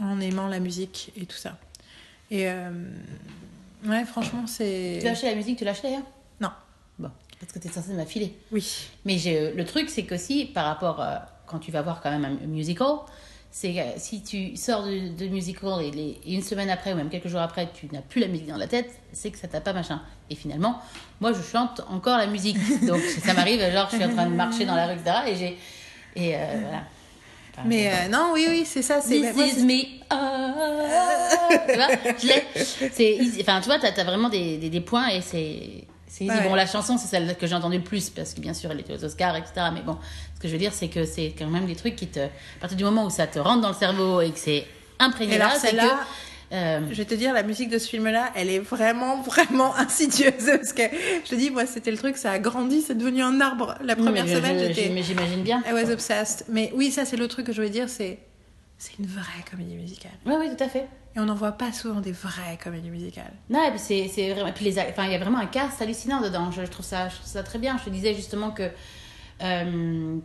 en 0.00 0.20
aimant 0.20 0.48
la 0.48 0.60
musique 0.60 1.12
et 1.16 1.26
tout 1.26 1.36
ça. 1.36 1.56
Et 2.30 2.48
euh, 2.48 2.70
Ouais, 3.86 4.04
franchement, 4.06 4.46
c'est. 4.46 4.98
Tu 5.02 5.06
acheté 5.08 5.28
la 5.28 5.34
musique, 5.36 5.58
tu 5.58 5.68
acheté 5.68 5.88
d'ailleurs 5.88 6.06
Non. 6.40 6.48
Bon, 6.98 7.10
parce 7.38 7.52
que 7.52 7.58
tu 7.58 7.68
es 7.68 7.70
censé 7.70 7.92
m'affiler. 7.92 8.34
Oui. 8.50 8.88
Mais 9.04 9.18
j'ai- 9.18 9.52
le 9.52 9.64
truc, 9.66 9.90
c'est 9.90 10.04
qu'aussi, 10.04 10.46
par 10.46 10.64
rapport, 10.64 11.02
euh, 11.02 11.16
quand 11.46 11.58
tu 11.58 11.70
vas 11.70 11.82
voir 11.82 12.00
quand 12.00 12.10
même 12.10 12.24
un 12.24 12.46
musical, 12.46 12.88
c'est 13.50 13.74
que 13.74 13.80
si 14.00 14.22
tu 14.22 14.56
sors 14.56 14.84
de, 14.84 15.14
de 15.14 15.28
musical 15.28 15.82
et, 15.82 15.90
les- 15.90 16.18
et 16.24 16.34
une 16.34 16.42
semaine 16.42 16.70
après 16.70 16.94
ou 16.94 16.96
même 16.96 17.10
quelques 17.10 17.28
jours 17.28 17.42
après, 17.42 17.68
tu 17.74 17.86
n'as 17.92 18.00
plus 18.00 18.22
la 18.22 18.28
musique 18.28 18.46
dans 18.46 18.56
la 18.56 18.66
tête, 18.68 18.90
c'est 19.12 19.30
que 19.30 19.38
ça 19.38 19.48
t'a 19.48 19.60
pas 19.60 19.74
machin. 19.74 20.00
Et 20.30 20.34
finalement, 20.34 20.80
moi, 21.20 21.32
je 21.34 21.42
chante 21.42 21.82
encore 21.90 22.16
la 22.16 22.26
musique. 22.26 22.56
Donc, 22.86 23.00
ça 23.02 23.34
m'arrive, 23.34 23.60
genre, 23.70 23.88
je 23.90 23.96
suis 23.96 24.04
en 24.04 24.12
train 24.14 24.26
de 24.26 24.34
marcher 24.34 24.64
dans 24.64 24.74
la 24.76 24.86
rue, 24.86 24.94
etc. 24.94 25.16
Et 25.28 25.36
j'ai. 25.36 25.58
Et 26.16 26.34
euh, 26.36 26.38
voilà. 26.62 26.84
Mais 27.64 27.88
euh, 27.88 28.08
non, 28.10 28.30
oui, 28.32 28.46
oui, 28.48 28.64
c'est 28.66 28.82
ça. 28.82 29.00
C'est 29.00 29.20
This 29.32 29.58
is 29.58 29.64
me. 29.64 29.82
Ah. 30.10 30.54
tu 31.68 31.76
vois, 31.76 31.88
je 32.20 32.26
l'ai. 32.26 32.44
C'est 32.92 33.12
easy. 33.14 33.40
Enfin, 33.40 33.60
tu 33.60 33.66
vois, 33.66 33.78
t'as 33.78 33.88
as 33.88 34.04
vraiment 34.04 34.28
des, 34.28 34.58
des, 34.58 34.70
des 34.70 34.80
points 34.80 35.08
et 35.08 35.20
c'est. 35.20 35.84
C'est 36.08 36.24
easy. 36.24 36.34
Ouais. 36.34 36.48
Bon, 36.48 36.54
la 36.54 36.66
chanson, 36.66 36.96
c'est 36.98 37.08
celle 37.08 37.36
que 37.36 37.46
j'ai 37.46 37.54
entendue 37.54 37.78
le 37.78 37.82
plus 37.84 38.10
parce 38.10 38.34
que 38.34 38.40
bien 38.40 38.54
sûr, 38.54 38.70
elle 38.70 38.80
était 38.80 38.94
aux 38.94 39.04
Oscars, 39.04 39.36
etc. 39.36 39.66
Mais 39.72 39.82
bon, 39.82 39.96
ce 40.34 40.40
que 40.40 40.48
je 40.48 40.52
veux 40.52 40.58
dire, 40.58 40.72
c'est 40.72 40.88
que 40.88 41.04
c'est 41.04 41.34
quand 41.36 41.46
même 41.46 41.66
des 41.66 41.76
trucs 41.76 41.96
qui 41.96 42.06
te. 42.08 42.20
À 42.20 42.28
partir 42.60 42.76
du 42.76 42.84
moment 42.84 43.04
où 43.06 43.10
ça 43.10 43.26
te 43.26 43.38
rentre 43.38 43.60
dans 43.62 43.70
le 43.70 43.74
cerveau 43.74 44.20
et 44.20 44.30
que 44.30 44.38
c'est 44.38 44.66
imprégné 44.98 45.38
là, 45.38 45.52
c'est 45.58 45.72
que. 45.76 45.82
Euh, 46.54 46.80
Je 46.90 46.94
vais 46.94 47.04
te 47.04 47.14
dire, 47.14 47.32
la 47.34 47.42
musique 47.42 47.68
de 47.68 47.78
ce 47.78 47.88
film-là, 47.88 48.30
elle 48.34 48.48
est 48.48 48.58
vraiment, 48.60 49.20
vraiment 49.22 49.74
insidieuse. 49.76 50.46
Parce 50.46 50.72
que, 50.72 50.82
je 51.24 51.28
te 51.28 51.34
dis, 51.34 51.50
moi, 51.50 51.66
c'était 51.66 51.90
le 51.90 51.98
truc, 51.98 52.16
ça 52.16 52.30
a 52.32 52.38
grandi, 52.38 52.80
c'est 52.80 52.94
devenu 52.96 53.22
un 53.22 53.40
arbre. 53.40 53.74
La 53.82 53.94
oui, 53.94 54.02
première 54.02 54.24
mais 54.24 54.34
semaine, 54.34 54.58
j'étais. 54.58 54.88
j'im- 54.94 55.02
J'imagine 55.02 55.42
bien. 55.42 55.62
I 55.68 55.72
was 55.72 55.90
obsessed. 55.90 56.46
Mais 56.48 56.70
oui, 56.74 56.90
ça, 56.90 57.04
c'est 57.04 57.16
le 57.16 57.28
truc 57.28 57.46
que 57.46 57.52
je 57.52 57.58
voulais 57.58 57.70
dire, 57.70 57.88
c'est. 57.88 58.18
C'est 58.78 58.98
une 58.98 59.06
vraie 59.06 59.42
comédie 59.50 59.76
musicale. 59.76 60.12
Oui, 60.26 60.34
oui, 60.38 60.48
tout 60.56 60.62
à 60.64 60.68
fait. 60.68 60.86
Et 61.16 61.20
on 61.20 61.24
n'en 61.26 61.34
voit 61.36 61.52
pas 61.52 61.72
souvent 61.72 62.00
des 62.00 62.10
vraies 62.12 62.58
comédies 62.62 62.90
musicales. 62.90 63.32
Non, 63.48 63.62
et 63.66 63.70
puis 63.70 63.78
c'est 63.78 64.08
c'est 64.12 64.32
vraiment. 64.32 64.48
et 64.48 64.52
Puis 64.52 64.64
les, 64.64 64.76
ac- 64.78 64.90
enfin, 64.90 65.04
il 65.06 65.12
y 65.12 65.14
a 65.14 65.18
vraiment 65.18 65.38
un 65.38 65.46
cast 65.46 65.80
hallucinant 65.80 66.20
dedans. 66.20 66.50
Je, 66.50 66.62
je 66.64 66.70
trouve 66.70 66.84
ça, 66.84 67.08
je 67.08 67.14
trouve 67.14 67.26
ça 67.28 67.42
très 67.44 67.58
bien. 67.60 67.78
Je 67.78 67.84
te 67.84 67.90
disais 67.90 68.14
justement 68.14 68.50
que. 68.50 68.68
euh, 69.42 70.16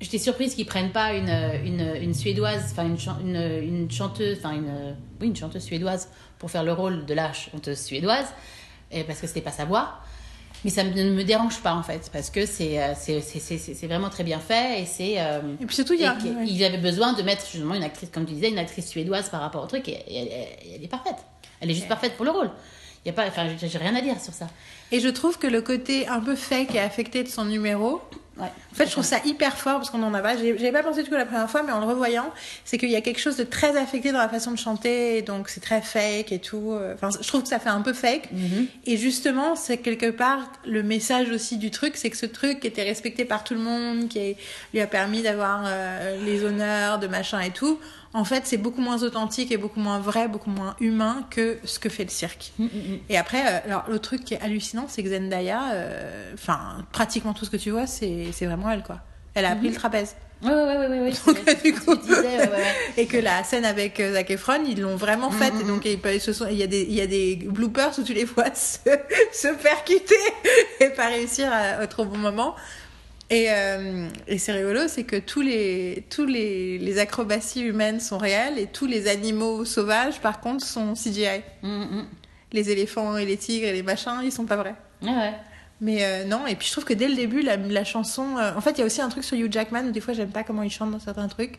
J'étais 0.00 0.18
surprise 0.18 0.54
qu'ils 0.54 0.66
prennent 0.66 0.90
pas 0.92 1.14
une, 1.14 1.30
une, 1.64 1.94
une 2.02 2.14
suédoise, 2.14 2.68
enfin 2.72 2.84
une, 2.86 2.98
chan- 2.98 3.18
une, 3.24 3.36
une 3.36 3.90
chanteuse, 3.90 4.38
enfin 4.38 4.52
une, 4.54 4.96
oui, 5.20 5.28
une 5.28 5.36
chanteuse 5.36 5.62
suédoise 5.62 6.08
pour 6.38 6.50
faire 6.50 6.64
le 6.64 6.72
rôle 6.72 7.06
de 7.06 7.14
la 7.14 7.32
chanteuse 7.32 7.80
suédoise, 7.80 8.26
et 8.90 9.04
parce 9.04 9.20
que 9.20 9.26
c'était 9.26 9.40
pas 9.40 9.52
sa 9.52 9.64
voix. 9.64 9.94
Mais 10.64 10.70
ça 10.70 10.82
ne 10.82 11.10
me 11.10 11.24
dérange 11.24 11.60
pas 11.60 11.74
en 11.74 11.82
fait, 11.82 12.08
parce 12.12 12.30
que 12.30 12.46
c'est 12.46 12.82
euh, 12.82 12.94
vraiment 13.82 14.08
très 14.08 14.24
bien 14.24 14.38
fait 14.40 14.80
et 14.82 14.86
c'est. 14.86 15.14
euh, 15.20 15.40
Et 15.60 15.66
puis 15.66 15.74
surtout, 15.76 15.92
il 15.94 16.00
y 16.00 16.04
a. 16.06 16.16
Ils 16.44 16.64
avaient 16.64 16.78
besoin 16.78 17.12
de 17.12 17.22
mettre 17.22 17.42
justement 17.50 17.74
une 17.74 17.82
actrice, 17.84 18.08
comme 18.10 18.24
tu 18.26 18.32
disais, 18.32 18.48
une 18.50 18.58
actrice 18.58 18.88
suédoise 18.88 19.28
par 19.28 19.40
rapport 19.42 19.62
au 19.62 19.66
truc, 19.66 19.88
et, 19.88 19.92
et 20.08 20.74
elle, 20.74 20.82
est 20.82 20.88
parfaite. 20.88 21.16
Elle 21.60 21.70
est 21.70 21.74
juste 21.74 21.88
parfaite 21.88 22.14
pour 22.16 22.24
le 22.24 22.30
rôle. 22.30 22.50
Il 23.04 23.08
y 23.08 23.10
a 23.10 23.12
pas, 23.12 23.26
enfin, 23.28 23.46
j'ai 23.60 23.78
rien 23.78 23.94
à 23.94 24.00
dire 24.00 24.18
sur 24.20 24.32
ça. 24.32 24.48
Et 24.90 25.00
je 25.00 25.08
trouve 25.08 25.38
que 25.38 25.46
le 25.46 25.60
côté 25.60 26.08
un 26.08 26.20
peu 26.20 26.34
fake 26.34 26.74
et 26.74 26.80
affecté 26.80 27.22
de 27.22 27.28
son 27.28 27.44
numéro, 27.44 28.00
Ouais. 28.36 28.48
En 28.72 28.74
fait, 28.74 28.86
je 28.86 28.90
trouve 28.90 29.04
ça 29.04 29.18
hyper 29.24 29.56
fort 29.56 29.74
parce 29.76 29.90
qu'on 29.90 30.02
en 30.02 30.12
a 30.12 30.20
pas. 30.20 30.36
J'avais 30.36 30.72
pas 30.72 30.82
pensé 30.82 31.04
du 31.04 31.08
tout 31.08 31.14
la 31.14 31.24
première 31.24 31.48
fois, 31.48 31.62
mais 31.62 31.70
en 31.70 31.78
le 31.78 31.86
revoyant, 31.86 32.32
c'est 32.64 32.78
qu'il 32.78 32.90
y 32.90 32.96
a 32.96 33.00
quelque 33.00 33.20
chose 33.20 33.36
de 33.36 33.44
très 33.44 33.76
affecté 33.76 34.10
dans 34.10 34.18
la 34.18 34.28
façon 34.28 34.50
de 34.50 34.58
chanter, 34.58 35.18
et 35.18 35.22
donc 35.22 35.48
c'est 35.48 35.60
très 35.60 35.80
fake 35.80 36.32
et 36.32 36.40
tout. 36.40 36.72
euh, 36.72 36.94
Enfin, 36.94 37.10
je 37.20 37.26
trouve 37.28 37.42
que 37.42 37.48
ça 37.48 37.60
fait 37.60 37.68
un 37.68 37.80
peu 37.80 37.92
fake. 37.92 38.32
Mhm. 38.32 38.66
Et 38.86 38.96
justement, 38.96 39.54
c'est 39.54 39.76
quelque 39.76 40.10
part 40.10 40.40
le 40.66 40.82
message 40.82 41.30
aussi 41.30 41.58
du 41.58 41.70
truc, 41.70 41.96
c'est 41.96 42.10
que 42.10 42.16
ce 42.16 42.26
truc 42.26 42.64
était 42.64 42.82
respecté 42.82 43.24
par 43.24 43.44
tout 43.44 43.54
le 43.54 43.60
monde, 43.60 44.08
qui 44.08 44.36
lui 44.72 44.80
a 44.80 44.86
permis 44.88 45.22
d'avoir 45.22 45.62
euh, 45.66 46.16
les 46.24 46.44
honneurs, 46.44 46.98
de 46.98 47.06
machin 47.06 47.38
et 47.40 47.50
tout. 47.50 47.78
En 48.14 48.24
fait, 48.24 48.42
c'est 48.46 48.56
beaucoup 48.56 48.80
moins 48.80 49.02
authentique 49.02 49.50
et 49.52 49.56
beaucoup 49.56 49.80
moins 49.80 49.98
vrai, 49.98 50.28
beaucoup 50.28 50.50
moins 50.50 50.76
humain 50.80 51.26
que 51.30 51.58
ce 51.64 51.78
que 51.78 51.88
fait 51.88 52.04
le 52.04 52.10
cirque. 52.10 52.52
Mm, 52.58 52.64
mm, 52.64 52.66
mm. 52.68 52.98
Et 53.08 53.18
après, 53.18 53.42
euh, 53.46 53.58
alors 53.66 53.84
le 53.88 53.98
truc 53.98 54.24
qui 54.24 54.34
est 54.34 54.40
hallucinant, 54.40 54.86
c'est 54.88 55.02
que 55.02 55.10
Zendaya, 55.10 55.72
euh, 55.74 56.32
enfin 56.34 56.84
pratiquement 56.92 57.32
tout 57.34 57.44
ce 57.44 57.50
que 57.50 57.56
tu 57.56 57.70
vois, 57.70 57.86
c'est 57.86 58.26
c'est 58.32 58.46
vraiment 58.46 58.70
elle 58.70 58.82
quoi. 58.84 59.00
Elle 59.34 59.44
a 59.44 59.50
appris 59.50 59.68
le 59.68 59.74
trapèze. 59.74 60.14
Ouais, 60.42 60.50
ouais, 60.52 60.62
ouais, 60.62 60.76
ouais, 60.76 60.88
ouais, 60.88 61.00
ouais. 61.00 61.12
Donc, 61.26 61.62
du 61.64 61.74
coup- 61.74 61.96
disais, 61.96 62.38
ouais. 62.48 62.64
Et 62.98 63.06
que 63.06 63.16
la 63.16 63.42
scène 63.44 63.64
avec 63.64 63.98
euh, 63.98 64.12
Zac 64.12 64.30
Efron, 64.30 64.62
ils 64.68 64.80
l'ont 64.80 64.94
vraiment 64.96 65.30
faite. 65.30 65.54
Et 65.60 65.64
donc 65.64 65.84
il 65.86 65.98
peut- 65.98 66.18
ce 66.18 66.32
sont- 66.32 66.46
il 66.50 66.56
y 66.56 66.62
a 66.62 66.66
des 66.68 66.82
il 66.82 66.92
y 66.94 67.00
a 67.00 67.06
des 67.06 67.36
bloopers 67.36 67.98
où 67.98 68.02
tu 68.02 68.12
les 68.14 68.24
vois 68.24 68.44
se, 68.54 68.78
se 69.32 69.48
percuter 69.60 70.14
et 70.80 70.90
pas 70.90 71.06
réussir 71.08 71.48
à, 71.52 71.82
au 71.82 71.86
trop 71.86 72.04
bon 72.04 72.18
moment. 72.18 72.54
Et, 73.30 73.46
euh, 73.50 74.08
et 74.26 74.38
c'est 74.38 74.52
rigolo, 74.52 74.86
c'est 74.86 75.04
que 75.04 75.16
tous 75.16 75.40
les 75.40 76.04
tous 76.10 76.26
les, 76.26 76.78
les 76.78 76.98
acrobaties 76.98 77.62
humaines 77.62 77.98
sont 77.98 78.18
réelles 78.18 78.58
et 78.58 78.66
tous 78.66 78.86
les 78.86 79.08
animaux 79.08 79.64
sauvages, 79.64 80.20
par 80.20 80.40
contre, 80.40 80.64
sont 80.64 80.92
CGI. 80.94 81.40
Mm, 81.62 81.68
mm. 81.68 82.06
Les 82.52 82.70
éléphants 82.70 83.16
et 83.16 83.24
les 83.24 83.36
tigres 83.36 83.66
et 83.66 83.72
les 83.72 83.82
machins, 83.82 84.20
ils 84.22 84.30
sont 84.30 84.44
pas 84.44 84.56
vrais. 84.56 84.74
Ouais. 85.02 85.32
Mais 85.80 86.04
euh, 86.04 86.24
non, 86.24 86.46
et 86.46 86.54
puis 86.54 86.66
je 86.68 86.72
trouve 86.72 86.84
que 86.84 86.94
dès 86.94 87.08
le 87.08 87.14
début, 87.16 87.40
la, 87.42 87.56
la 87.56 87.84
chanson. 87.84 88.36
euh, 88.38 88.54
en 88.54 88.60
fait, 88.60 88.72
il 88.72 88.78
y 88.78 88.82
a 88.82 88.84
aussi 88.84 89.00
un 89.00 89.08
truc 89.08 89.24
sur 89.24 89.36
Hugh 89.36 89.50
Jackman 89.52 89.86
où 89.88 89.90
des 89.90 90.00
fois, 90.00 90.14
j'aime 90.14 90.30
pas 90.30 90.44
comment 90.44 90.62
il 90.62 90.70
chante 90.70 90.90
dans 90.90 91.00
certains 91.00 91.26
trucs. 91.28 91.58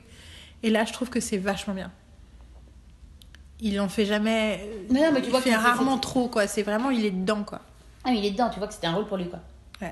Et 0.63 0.69
là, 0.69 0.86
je 0.86 0.93
trouve 0.93 1.10
que 1.10 1.19
c'est 1.19 1.38
vachement 1.38 1.73
bien. 1.73 1.91
Il 3.60 3.80
en 3.80 3.89
fait 3.89 4.06
jamais. 4.06 4.62
Mais 4.89 5.01
non, 5.01 5.12
mais 5.12 5.19
tu 5.21 5.28
il 5.28 5.32
vois 5.32 5.41
fait 5.41 5.49
que 5.51 5.56
rarement 5.56 5.97
trop, 5.97 6.28
quoi. 6.28 6.47
C'est 6.47 6.63
vraiment, 6.63 6.91
il 6.91 7.06
est 7.06 7.12
dedans, 7.12 7.43
quoi. 7.43 7.62
Ah, 8.04 8.12
mais 8.12 8.19
il 8.19 8.25
est 8.25 8.32
dedans, 8.32 8.49
tu 8.49 8.60
vois 8.60 8.67
que 8.67 8.73
c'était 8.73 8.88
un 8.88 8.93
rôle 8.93 9.08
pour 9.08 9.17
lui, 9.17 9.28
quoi. 9.30 9.39
Ouais. 9.82 9.91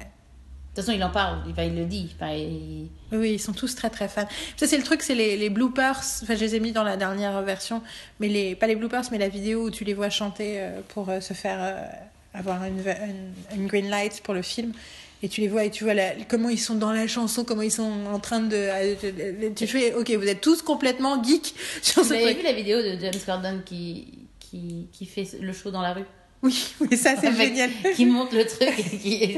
De 0.76 0.82
toute 0.82 0.86
façon, 0.88 0.98
il 0.98 1.04
en 1.04 1.12
parle, 1.12 1.38
il, 1.56 1.76
le 1.76 1.86
dit. 1.86 2.16
Il- 2.22 2.88
Oui, 3.12 3.34
ils 3.34 3.40
sont 3.40 3.54
tous 3.54 3.76
très 3.76 3.92
très 3.92 4.08
fans. 4.08 4.28
Ça, 4.58 4.66
c'est 4.66 4.78
le 4.78 4.82
truc, 4.84 5.04
c'est 5.04 5.14
les, 5.14 5.38
les 5.38 5.52
bloopers. 5.52 6.00
Enfin, 6.24 6.34
je 6.36 6.40
les 6.40 6.56
ai 6.56 6.60
mis 6.60 6.72
dans 6.72 6.84
la 6.84 6.98
dernière 6.98 7.40
version. 7.44 7.84
Mais 8.20 8.28
les, 8.28 8.56
pas 8.56 8.66
les 8.66 8.76
bloopers, 8.76 9.04
mais 9.12 9.20
la 9.20 9.30
vidéo 9.30 9.66
où 9.66 9.70
tu 9.70 9.84
les 9.84 9.94
vois 9.94 10.10
chanter 10.10 10.56
euh, 10.60 10.82
pour 10.88 11.10
euh, 11.10 11.20
se 11.22 11.34
faire 11.36 11.60
euh, 11.62 11.86
avoir 12.34 12.64
une, 12.66 12.80
une, 12.80 13.62
une 13.62 13.68
green 13.68 13.88
light 13.88 14.22
pour 14.24 14.34
le 14.34 14.42
film. 14.42 14.74
Et 15.22 15.30
tu 15.30 15.42
les 15.42 15.48
vois 15.48 15.64
et 15.64 15.70
tu 15.70 15.84
vois 15.84 15.94
la- 15.94 16.16
comment 16.28 16.50
ils 16.50 16.60
sont 16.60 16.74
dans 16.76 16.92
la 16.92 17.06
chanson, 17.08 17.46
comment 17.46 17.62
ils 17.62 17.72
sont 17.72 17.92
en 18.12 18.20
train 18.20 18.40
de. 18.40 19.54
tu 19.54 19.68
fais, 19.68 19.94
ok, 19.94 20.10
vous 20.12 20.28
êtes 20.28 20.42
tous 20.42 20.64
complètement 20.64 21.24
geeks 21.24 21.54
sur 21.84 22.04
Vous 22.04 22.12
avez 22.14 22.24
truc. 22.24 22.38
vu 22.40 22.44
la 22.44 22.52
vidéo 22.54 22.82
de 22.82 22.98
James 23.00 23.22
Gordon 23.28 23.62
qui, 23.64 24.28
qui, 24.40 24.88
qui 24.92 25.06
fait 25.06 25.28
le 25.40 25.54
show 25.54 25.70
dans 25.72 25.82
la 25.84 25.94
rue? 25.94 26.04
Oui, 26.44 26.54
ça, 26.98 27.12
c'est 27.20 27.34
génial. 27.34 27.70
Qui 27.96 28.06
monte 28.06 28.34
le 28.34 28.46
truc 28.46 28.68
et 28.78 28.98
qui. 28.98 29.38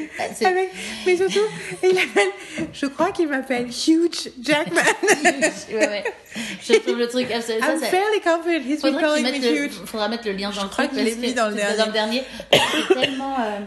mais 1.06 1.16
surtout, 1.16 1.40
il 1.84 1.98
appelle, 2.00 2.30
je 2.74 2.86
crois 2.88 3.12
qu'il 3.12 3.28
m'appelle 3.28 3.68
Huge 3.68 4.32
Jackman. 4.42 4.82
ouais, 5.24 5.76
ouais. 5.76 6.04
Je 6.68 6.74
trouve 6.80 6.98
le 6.98 7.08
truc. 7.08 7.28
Ça, 7.30 7.36
I'm 7.54 7.80
ça- 7.80 7.86
fairly 7.88 8.22
confident 8.24 8.66
he's 8.68 8.82
been 8.82 8.94
Faudrait 8.94 9.02
calling 9.02 9.24
qu'ils 9.26 9.34
me 9.36 9.40
mettent 9.40 9.52
le, 9.52 9.66
huge. 9.66 9.72
faudra 9.86 10.10
mettre 10.10 10.26
le 10.28 10.34
lien 10.34 10.50
dans 10.50 10.64
le 10.64 10.70
crois 10.70 10.88
truc. 10.88 10.98
qu'il 10.98 11.08
est 11.08 11.16
mis 11.16 11.32
que 11.34 11.38
dans 11.38 11.50
le 11.50 11.58
c'est 11.58 11.92
dernier. 11.92 12.24
C'est 12.52 12.94
tellement. 12.96 13.36
euh, 13.40 13.60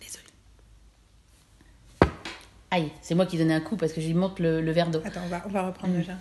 Désolée. 0.00 0.24
Aïe, 2.70 2.90
c'est 3.02 3.14
moi 3.14 3.26
qui 3.26 3.36
donnais 3.36 3.54
un 3.54 3.60
coup 3.60 3.76
parce 3.76 3.92
que 3.92 4.00
je 4.00 4.06
lui 4.06 4.14
montre 4.14 4.40
le, 4.40 4.60
le 4.62 4.72
verre 4.72 4.88
d'eau. 4.88 5.02
Attends, 5.04 5.20
on 5.24 5.28
va, 5.28 5.42
on 5.44 5.50
va 5.50 5.66
reprendre 5.66 5.92
Mm. 5.94 5.98
déjà. 5.98 6.12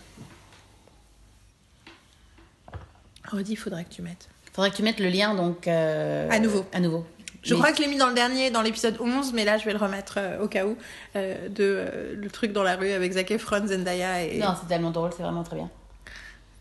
Redis, 3.32 3.54
il 3.54 3.58
faudrait 3.58 3.84
que 3.86 3.90
tu 3.94 4.02
mettes. 4.02 4.28
Faudrait 4.54 4.72
que 4.72 4.76
tu 4.76 4.84
mettes 4.84 5.00
le 5.00 5.10
lien 5.10 5.36
donc. 5.36 5.68
euh, 5.68 6.28
À 6.32 6.40
nouveau. 6.40 6.66
À 6.74 6.80
nouveau. 6.80 7.06
Je 7.44 7.54
Mais- 7.54 7.60
crois 7.60 7.72
que 7.72 7.78
je 7.78 7.84
l'ai 7.84 7.88
mis 7.88 7.98
dans 7.98 8.08
le 8.10 8.14
dernier, 8.16 8.52
dans 8.52 8.62
l'épisode 8.62 8.98
11, 9.00 9.32
mais 9.34 9.46
là 9.46 9.58
je 9.58 9.64
vais 9.66 9.72
le 9.72 9.78
remettre 9.78 10.16
euh, 10.18 10.42
au 10.42 10.48
cas 10.48 10.66
où. 10.66 10.76
euh, 11.16 11.48
de 11.48 11.64
euh, 11.64 12.16
le 12.16 12.30
truc 12.30 12.52
dans 12.52 12.64
la 12.64 12.76
rue 12.76 12.92
avec 12.92 13.14
Zac 13.14 13.32
Efron, 13.32 13.66
Zendaya 13.66 14.24
et, 14.24 14.40
Non, 14.40 14.56
c'est 14.60 14.68
tellement 14.68 14.92
drôle, 14.92 15.12
c'est 15.16 15.24
vraiment 15.24 15.44
très 15.44 15.56
bien. 15.56 15.70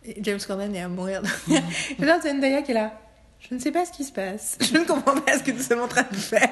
et 0.04 0.16
James 0.22 0.38
Corden 0.46 0.74
est 0.76 0.82
à 0.82 0.88
mourir. 0.88 1.22
J'adore 1.98 2.22
Zendaya 2.22 2.62
qui 2.62 2.70
est 2.70 2.74
là. 2.74 2.92
Je 3.40 3.54
ne 3.54 3.58
sais 3.60 3.72
pas 3.72 3.84
ce 3.86 3.92
qui 3.92 4.04
se 4.04 4.12
passe. 4.12 4.56
Je 4.60 4.72
ne 4.78 4.84
comprends 4.84 5.20
pas 5.20 5.38
ce 5.38 5.42
que 5.42 5.50
nous 5.52 5.62
sommes 5.62 5.80
en 5.80 5.88
train 5.88 6.04
de 6.10 6.16
faire. 6.16 6.48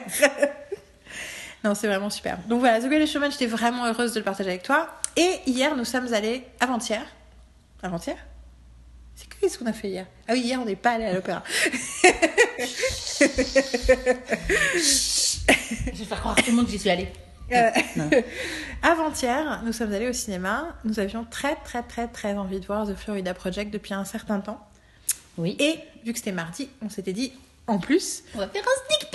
non, 1.64 1.74
c'est 1.74 1.86
vraiment 1.88 2.10
super. 2.10 2.38
Donc 2.48 2.60
voilà, 2.60 2.80
The 2.80 2.86
Greatest 2.86 3.12
Showman, 3.12 3.30
j'étais 3.30 3.46
vraiment 3.46 3.86
heureuse 3.86 4.12
de 4.12 4.18
le 4.20 4.24
partager 4.24 4.50
avec 4.50 4.62
toi. 4.62 4.88
Et 5.16 5.40
hier, 5.46 5.76
nous 5.76 5.84
sommes 5.84 6.12
allés, 6.14 6.44
avant-hier. 6.60 7.02
Avant-hier? 7.82 8.16
C'est 9.16 9.28
qu'est-ce 9.28 9.58
qu'on 9.58 9.66
a 9.66 9.72
fait 9.72 9.88
hier 9.88 10.06
Ah 10.28 10.34
oui, 10.34 10.40
hier, 10.42 10.60
on 10.60 10.66
n'est 10.66 10.76
pas 10.76 10.92
allé 10.92 11.06
à 11.06 11.14
l'opéra. 11.14 11.42
Je 11.48 11.64
vais 15.90 16.04
faire 16.04 16.20
croire 16.20 16.38
à 16.38 16.42
tout 16.42 16.50
le 16.50 16.56
monde 16.56 16.66
que 16.66 16.72
j'y 16.72 16.78
suis 16.78 16.90
allée. 16.90 17.08
Euh. 17.52 17.70
Avant-hier, 18.82 19.62
nous 19.64 19.72
sommes 19.72 19.94
allés 19.94 20.08
au 20.08 20.12
cinéma. 20.12 20.76
Nous 20.84 21.00
avions 21.00 21.24
très, 21.24 21.56
très, 21.56 21.82
très, 21.82 22.08
très 22.08 22.34
envie 22.34 22.60
de 22.60 22.66
voir 22.66 22.86
The 22.86 22.94
Florida 22.94 23.32
Project 23.32 23.72
depuis 23.72 23.94
un 23.94 24.04
certain 24.04 24.40
temps. 24.40 24.60
Oui. 25.38 25.56
Et 25.58 25.78
vu 26.04 26.12
que 26.12 26.18
c'était 26.18 26.32
mardi, 26.32 26.68
on 26.82 26.90
s'était 26.90 27.14
dit, 27.14 27.32
en 27.66 27.78
plus, 27.78 28.22
On 28.34 28.38
va 28.38 28.48
faire 28.48 28.62
un 28.62 28.86
sneak 28.86 29.05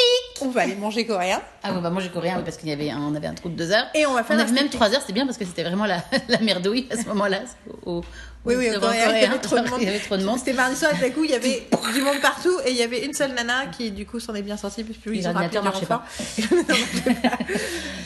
on 0.41 0.49
va 0.49 0.61
aller 0.61 0.75
manger 0.75 1.05
coréen. 1.05 1.41
Ah 1.63 1.71
bah 1.73 1.89
moi 1.89 2.01
j'ai 2.01 2.09
coréen 2.09 2.37
oui, 2.37 2.43
parce 2.43 2.57
qu'il 2.57 2.69
y 2.69 2.71
avait 2.71 2.89
un, 2.91 2.99
on 3.01 3.15
avait 3.15 3.27
un 3.27 3.33
trou 3.33 3.49
de 3.49 3.55
deux 3.55 3.71
heures. 3.71 3.85
Et 3.93 4.05
on 4.05 4.13
va 4.13 4.23
faire 4.23 4.35
On 4.37 4.39
avait 4.39 4.51
même 4.51 4.69
trois 4.69 4.93
heures, 4.93 5.01
c'est 5.05 5.13
bien 5.13 5.25
parce 5.25 5.37
que 5.37 5.45
c'était 5.45 5.63
vraiment 5.63 5.85
la, 5.85 6.03
la 6.29 6.39
merdouille 6.39 6.87
à 6.91 6.97
ce 6.97 7.07
moment-là. 7.07 7.39
Au, 7.85 8.01
Oui, 8.45 8.55
oui, 8.55 8.65
il 8.67 8.73
y 8.73 8.75
avait 8.75 9.37
trop 9.39 9.57
de 9.59 9.61
monde. 9.69 9.79
Il 9.81 9.85
y 9.85 9.89
avait 9.89 9.99
trop 9.99 10.17
de 10.17 10.23
monde. 10.23 10.39
C'était 10.39 10.53
mardi 10.53 10.75
soir, 10.75 10.91
et 10.95 10.99
d'un 10.99 11.09
coup, 11.11 11.23
il 11.23 11.31
y 11.31 11.35
avait 11.35 11.67
du 11.93 12.01
monde 12.01 12.19
partout, 12.21 12.57
et 12.65 12.71
il 12.71 12.77
y 12.77 12.81
avait 12.81 13.05
une 13.05 13.13
seule 13.13 13.33
nana 13.33 13.67
qui, 13.67 13.91
du 13.91 14.05
coup, 14.05 14.19
s'en 14.19 14.33
est 14.35 14.41
bien 14.41 14.57
sortie, 14.57 14.83
puisque 14.83 15.07
Et 15.07 15.17
ils 15.19 15.27
ont 15.27 15.33
rappelé 15.33 15.61
marchait 15.61 15.85
pas. 15.85 16.03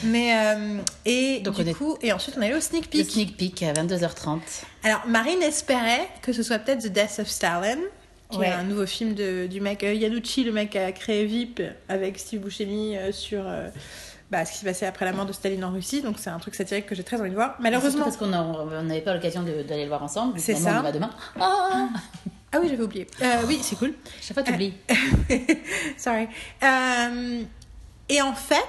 Mais, 0.04 0.36
euh, 0.38 0.78
et 1.06 1.40
Donc, 1.40 1.56
du 1.56 1.62
on 1.62 1.66
est- 1.68 1.74
coup, 1.74 1.98
et 2.02 2.12
ensuite, 2.14 2.36
on 2.38 2.42
est 2.42 2.48
allé 2.48 2.56
au 2.56 2.60
sneak 2.62 2.86
Le 2.86 2.90
peek. 2.90 3.12
sneak 3.12 3.38
peek 3.38 3.64
à 3.64 3.74
22h30. 3.74 4.40
Alors, 4.84 5.02
Marine 5.08 5.42
espérait 5.42 6.08
que 6.22 6.34
ce 6.34 6.44
soit 6.44 6.60
peut-être 6.60 6.84
The 6.84 6.88
Death 6.92 7.20
of 7.20 7.28
Stalin, 7.28 7.78
qui 8.36 8.42
Ouais. 8.42 8.48
est 8.50 8.54
un 8.54 8.64
nouveau 8.64 8.86
film 8.86 9.14
de, 9.14 9.48
du 9.48 9.62
mec 9.62 9.84
euh, 9.84 9.94
Yanucci, 9.94 10.44
le 10.44 10.52
mec 10.52 10.70
qui 10.72 10.78
a 10.78 10.92
créé 10.92 11.26
VIP 11.26 11.62
avec 11.90 12.18
Steve 12.20 12.42
Buscemi 12.42 12.96
euh, 12.98 13.12
sur 13.12 13.42
euh, 13.46 13.68
bah, 14.32 14.46
ce 14.46 14.52
qui 14.54 14.58
s'est 14.60 14.66
passé 14.66 14.86
après 14.86 15.06
la 15.06 15.14
mort 15.14 15.26
de 15.26 15.34
Staline 15.34 15.64
en 15.64 15.72
Russie. 15.72 16.02
Donc, 16.02 16.18
c'est 16.20 16.30
un 16.30 16.40
truc 16.40 16.56
satirique 16.56 16.86
que 16.88 16.96
j'ai 16.96 17.04
très 17.04 17.20
envie 17.20 17.30
de 17.30 17.36
voir. 17.36 17.56
Malheureusement. 17.60 18.04
parce 18.06 18.18
qu'on 18.18 18.28
n'avait 18.28 19.02
pas 19.02 19.14
l'occasion 19.14 19.44
d'aller 19.44 19.84
le 19.84 19.88
voir 19.90 20.04
ensemble. 20.04 20.40
C'est 20.40 20.56
ça. 20.56 20.78
On 20.80 20.84
va 20.84 20.92
demain. 20.92 21.10
Ah 21.40 21.90
Ah 22.52 22.60
oui, 22.62 22.68
j'avais 22.70 22.84
oublié. 22.84 23.06
Euh, 23.22 23.36
oui, 23.48 23.60
c'est 23.62 23.76
cool. 23.78 23.94
Chaque 24.22 24.34
fois, 24.34 24.44
t'oublies. 24.44 24.74
Sorry. 25.98 26.28
Euh, 26.64 27.42
et 28.10 28.22
en 28.22 28.34
fait, 28.34 28.64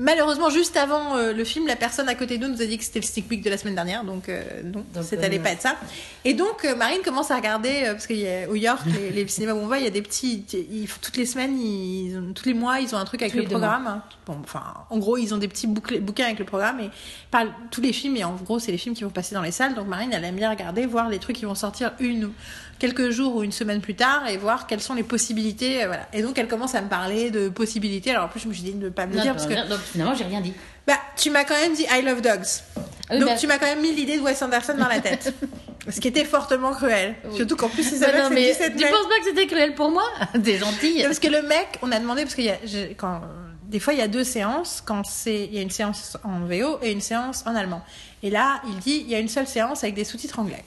malheureusement, 0.00 0.50
juste 0.50 0.76
avant 0.76 1.16
euh, 1.16 1.32
le 1.32 1.44
film, 1.44 1.66
la 1.66 1.76
personne 1.76 2.08
à 2.08 2.14
côté 2.14 2.38
de 2.38 2.46
nous 2.46 2.52
nous 2.54 2.62
a 2.62 2.66
dit 2.66 2.78
que 2.78 2.84
c'était 2.84 3.00
le 3.00 3.04
sneak 3.06 3.28
peek 3.28 3.42
de 3.42 3.50
la 3.50 3.58
semaine 3.58 3.74
dernière, 3.74 4.02
donc 4.04 4.28
euh, 4.28 4.42
non, 4.64 4.84
Donc, 4.94 5.04
ça 5.04 5.16
euh, 5.16 5.42
pas 5.42 5.50
être 5.50 5.62
ça. 5.62 5.76
Et 6.24 6.34
donc, 6.34 6.64
euh, 6.64 6.74
Marine 6.74 7.02
commence 7.04 7.30
à 7.30 7.36
regarder, 7.36 7.82
euh, 7.84 7.92
parce 7.92 8.06
qu'au 8.06 8.54
York, 8.54 8.80
les, 8.86 9.10
les 9.10 9.28
cinémas 9.28 9.52
où 9.52 9.58
on 9.58 9.66
va, 9.66 9.78
il 9.78 9.84
y 9.84 9.86
a 9.86 9.90
des 9.90 10.02
petits. 10.02 10.44
Ils, 10.52 10.88
toutes 11.00 11.16
les 11.16 11.26
semaines, 11.26 11.58
ils, 11.60 12.16
ont- 12.18 12.32
tous 12.32 12.46
les 12.46 12.54
mois, 12.54 12.80
ils 12.80 12.94
ont 12.94 12.98
un 12.98 13.04
truc 13.04 13.22
avec 13.22 13.32
Tous 13.34 13.38
le 13.40 13.44
programme. 13.44 14.02
Bon, 14.26 14.36
enfin, 14.42 14.62
en 14.90 14.98
gros, 14.98 15.16
ils 15.16 15.34
ont 15.34 15.38
des 15.38 15.48
petits 15.48 15.66
bouclés- 15.66 16.00
bouquins 16.00 16.24
avec 16.26 16.38
le 16.38 16.44
programme 16.44 16.80
et 16.80 16.90
parlent 17.30 17.52
tous 17.70 17.80
les 17.80 17.92
films. 17.92 18.16
Et 18.16 18.24
en 18.24 18.34
gros, 18.34 18.58
c'est 18.58 18.72
les 18.72 18.78
films 18.78 18.94
qui 18.94 19.04
vont 19.04 19.10
passer 19.10 19.34
dans 19.34 19.42
les 19.42 19.52
salles. 19.52 19.74
Donc, 19.74 19.86
Marine, 19.86 20.10
elle 20.12 20.24
aime 20.24 20.36
bien 20.36 20.50
regarder, 20.50 20.86
voir 20.86 21.08
les 21.08 21.18
trucs 21.18 21.36
qui 21.36 21.44
vont 21.44 21.54
sortir 21.54 21.92
une 22.00 22.24
ou 22.26 22.32
quelques 22.80 23.10
jours 23.10 23.36
ou 23.36 23.42
une 23.44 23.52
semaine 23.52 23.80
plus 23.80 23.94
tard 23.94 24.28
et 24.28 24.36
voir 24.36 24.66
quelles 24.66 24.80
sont 24.80 24.94
les 24.94 25.04
possibilités. 25.04 25.84
euh, 25.84 25.86
voilà. 25.86 26.08
Et 26.12 26.22
donc, 26.22 26.36
elle 26.38 26.48
commence 26.48 26.74
à 26.74 26.80
me 26.80 26.88
parler 26.88 27.30
de 27.30 27.48
possibilités. 27.48 28.10
Alors, 28.10 28.24
en 28.24 28.28
plus, 28.28 28.40
je 28.40 28.48
me 28.48 28.52
suis 28.52 28.64
dit 28.64 28.72
de 28.72 28.84
ne 28.86 28.88
pas 28.88 29.06
me 29.06 29.14
le 29.14 29.20
dire 29.20 29.32
parce 29.34 29.46
que 29.46 29.68
Donc 29.68 29.78
finalement, 29.80 30.14
j'ai 30.16 30.24
rien 30.24 30.40
dit. 30.40 30.52
bah, 30.86 30.94
tu 31.16 31.30
m'as 31.30 31.44
quand 31.44 31.54
même 31.54 31.74
dit 31.74 31.86
I 31.88 32.02
love 32.02 32.20
dogs. 32.22 32.40
Ah 32.76 33.14
oui, 33.14 33.18
donc 33.20 33.28
bah- 33.28 33.36
tu 33.36 33.46
m'as 33.46 33.58
quand 33.58 33.66
même 33.66 33.80
mis 33.82 33.92
l'idée 33.92 34.16
de 34.16 34.22
Wes 34.22 34.40
Anderson 34.42 34.74
dans 34.76 34.88
la 34.88 34.98
tête. 35.00 35.32
Ce 35.88 35.98
qui 36.00 36.08
était 36.08 36.24
fortement 36.24 36.72
cruel. 36.72 37.14
Oui. 37.24 37.36
Surtout 37.36 37.56
qu'en 37.56 37.68
plus, 37.68 37.90
ils 37.92 38.00
Bah 38.00 38.08
non, 38.16 38.28
que 38.28 38.34
mais 38.34 38.52
c'était 38.52 38.70
17 38.70 38.76
tu 38.76 38.84
mai. 38.84 38.90
penses 38.90 39.08
pas 39.08 39.18
que 39.18 39.24
c'était 39.24 39.46
cruel 39.46 39.74
pour 39.74 39.90
moi? 39.90 40.02
T'es 40.44 40.58
gentille. 40.58 40.98
Non, 40.98 41.04
Parce 41.04 41.18
que 41.18 41.28
le 41.28 41.42
mec, 41.42 41.78
on 41.82 41.90
a 41.92 41.98
demandé, 41.98 42.22
parce 42.22 42.34
qu'il 42.34 42.44
y 42.44 42.50
a, 42.50 42.56
quand, 42.96 43.22
des 43.64 43.80
fois, 43.80 43.92
il 43.94 43.98
y 43.98 44.02
a 44.02 44.08
deux 44.08 44.22
séances, 44.24 44.82
quand 44.84 45.04
c'est, 45.06 45.44
il 45.46 45.54
y 45.54 45.58
a 45.58 45.62
une 45.62 45.70
séance 45.70 46.16
en 46.22 46.40
VO 46.40 46.78
et 46.82 46.92
une 46.92 47.00
séance 47.00 47.42
en 47.46 47.54
allemand. 47.56 47.82
Et 48.22 48.30
là, 48.30 48.60
il 48.68 48.76
dit, 48.78 49.02
il 49.04 49.10
y 49.10 49.14
a 49.14 49.18
une 49.18 49.28
seule 49.30 49.46
séance 49.46 49.82
avec 49.82 49.94
des 49.94 50.04
sous-titres 50.04 50.38
anglais. 50.38 50.62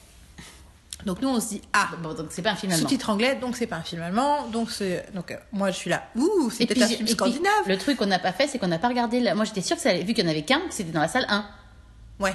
Donc 1.06 1.22
nous, 1.22 1.30
on 1.30 1.40
se 1.40 1.50
dit, 1.50 1.62
ah, 1.74 1.90
Bon, 2.02 2.14
donc 2.14 2.28
c'est 2.30 2.42
pas 2.42 2.52
un 2.52 2.56
film 2.56 2.72
allemand. 2.72 2.82
sous-titres 2.84 3.10
anglais, 3.10 3.36
donc 3.36 3.56
c'est 3.58 3.68
pas 3.68 3.76
un 3.78 3.82
film 3.84 4.02
allemand, 4.02 4.48
donc 4.48 4.72
c'est, 4.72 5.06
donc 5.14 5.32
euh, 5.32 5.36
moi 5.52 5.70
je 5.72 5.76
suis 5.78 5.90
là, 5.90 6.04
ouh, 6.16 6.50
c'est 6.50 6.66
peut-être 6.66 6.84
un 6.84 6.88
film 6.88 7.04
puis, 7.06 7.14
scandinave. 7.14 7.68
le 7.68 7.78
truc 7.78 7.98
qu'on 7.98 8.06
n'a 8.06 8.20
pas 8.20 8.32
fait, 8.32 8.48
c'est 8.48 8.58
qu'on 8.60 8.68
n'a 8.68 8.80
pas 8.80 8.88
regardé. 8.90 9.20
la- 9.20 9.36
Moi, 9.36 9.46
j'étais 9.46 9.62
sûre 9.62 9.76
que 9.76 9.82
ça 9.82 9.90
allait- 9.90 10.04
vu 10.04 10.14
qu'il 10.14 10.24
n'y 10.24 10.30
en 10.30 10.34
avait 10.34 10.44
qu'un, 10.44 10.60
que 10.62 10.74
c'était 10.74 10.92
dans 10.92 11.02
la 11.02 11.08
salle 11.08 11.26
1. 11.30 11.46
Ouais. 12.20 12.34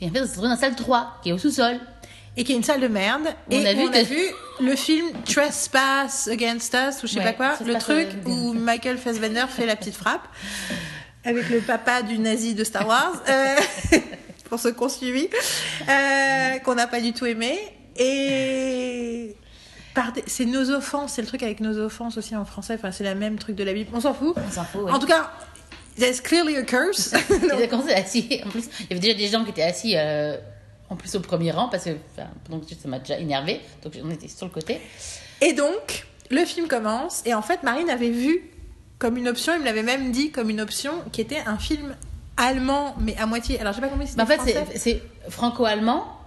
Et 0.00 0.08
en 0.08 0.12
fait, 0.12 0.20
on 0.22 0.26
s'est 0.26 0.32
trouvé 0.32 0.48
dans 0.48 0.54
la 0.54 0.60
salle 0.60 0.76
3, 0.76 1.18
qui 1.22 1.30
est 1.30 1.32
au 1.32 1.38
sous-sol. 1.38 1.78
et 2.36 2.44
qui 2.44 2.52
est 2.52 2.56
une 2.56 2.62
salle 2.62 2.80
de 2.80 2.86
merde. 2.86 3.34
On 3.50 3.52
et 3.52 3.66
a 3.66 3.74
vu 3.74 3.82
on 3.88 3.92
a 3.92 4.02
vu 4.04 4.22
le 4.60 4.76
film 4.76 5.08
Trespass 5.24 6.28
Against 6.28 6.72
Us, 6.74 7.02
ou 7.02 7.06
je 7.08 7.14
sais 7.14 7.18
Ouais, 7.18 7.32
pas 7.32 7.56
quoi, 7.56 7.66
le 7.66 7.74
truc 7.78 8.08
où 8.26 8.52
Michael 8.52 8.96
Fassbender 8.98 9.44
fait 9.48 9.66
la 9.66 9.74
petite 9.74 9.96
frappe 9.96 10.22
avec 11.24 11.48
le 11.50 11.58
papa 11.60 12.02
du 12.02 12.16
nazi 12.20 12.54
de 12.54 12.62
Star 12.62 12.86
Wars, 12.86 13.12
euh, 13.28 13.56
pour 14.48 14.60
ceux 14.60 14.70
qui 14.72 14.82
ont 14.84 14.88
suivi, 14.88 15.28
euh, 15.88 16.58
qu'on 16.60 16.76
n'a 16.76 16.86
pas 16.86 17.00
du 17.00 17.12
tout 17.12 17.26
aimé. 17.26 17.58
Et 17.98 19.34
c'est 20.26 20.44
nos 20.44 20.70
offenses, 20.70 21.14
c'est 21.14 21.22
le 21.22 21.28
truc 21.28 21.42
avec 21.42 21.60
nos 21.60 21.78
offenses 21.78 22.16
aussi 22.16 22.36
en 22.36 22.44
français, 22.44 22.74
enfin 22.74 22.92
c'est 22.92 23.04
la 23.04 23.14
même 23.14 23.38
truc 23.38 23.56
de 23.56 23.64
la 23.64 23.72
Bible, 23.72 23.90
on 23.92 24.00
s'en 24.00 24.14
fout. 24.14 24.34
On 24.36 24.50
s'en 24.50 24.64
fout. 24.64 24.82
ouais. 24.82 24.92
En 24.92 24.98
tout 24.98 25.06
cas, 25.06 25.30
there's 25.98 26.20
clearly 26.20 26.56
a 26.56 26.62
curse. 26.62 27.08
S'est 27.18 27.94
assis. 27.94 28.40
En 28.46 28.50
plus, 28.50 28.64
il 28.80 28.86
y 28.90 28.92
avait 28.92 29.00
déjà 29.00 29.14
des 29.14 29.28
gens 29.28 29.44
qui 29.44 29.50
étaient 29.50 29.62
assis 29.62 29.96
euh, 29.96 30.36
en 30.88 30.96
plus 30.96 31.14
au 31.16 31.20
premier 31.20 31.50
rang 31.50 31.68
parce 31.68 31.84
que 31.84 31.90
enfin, 32.12 32.28
donc, 32.48 32.64
ça 32.68 32.88
m'a 32.88 33.00
déjà 33.00 33.18
énervé. 33.18 33.60
Donc 33.82 33.98
on 34.02 34.10
était 34.10 34.28
sur 34.28 34.46
le 34.46 34.52
côté. 34.52 34.80
Et 35.40 35.52
donc, 35.52 36.06
le 36.30 36.44
film 36.44 36.68
commence, 36.68 37.22
et 37.26 37.34
en 37.34 37.42
fait, 37.42 37.62
Marine 37.62 37.90
avait 37.90 38.10
vu 38.10 38.50
comme 38.98 39.16
une 39.16 39.28
option, 39.28 39.54
il 39.54 39.60
me 39.60 39.64
l'avait 39.64 39.82
même 39.82 40.10
dit 40.10 40.30
comme 40.30 40.50
une 40.50 40.60
option, 40.60 40.92
qui 41.12 41.20
était 41.20 41.42
un 41.46 41.58
film 41.58 41.94
allemand, 42.36 42.96
mais 43.00 43.16
à 43.16 43.26
moitié. 43.26 43.60
Alors, 43.60 43.72
j'ai 43.72 43.80
pas 43.80 43.88
compris 43.88 44.08
si 44.08 44.20
en 44.20 44.26
fait, 44.26 44.40
c'est 44.74 45.02
franco-allemand 45.28 46.17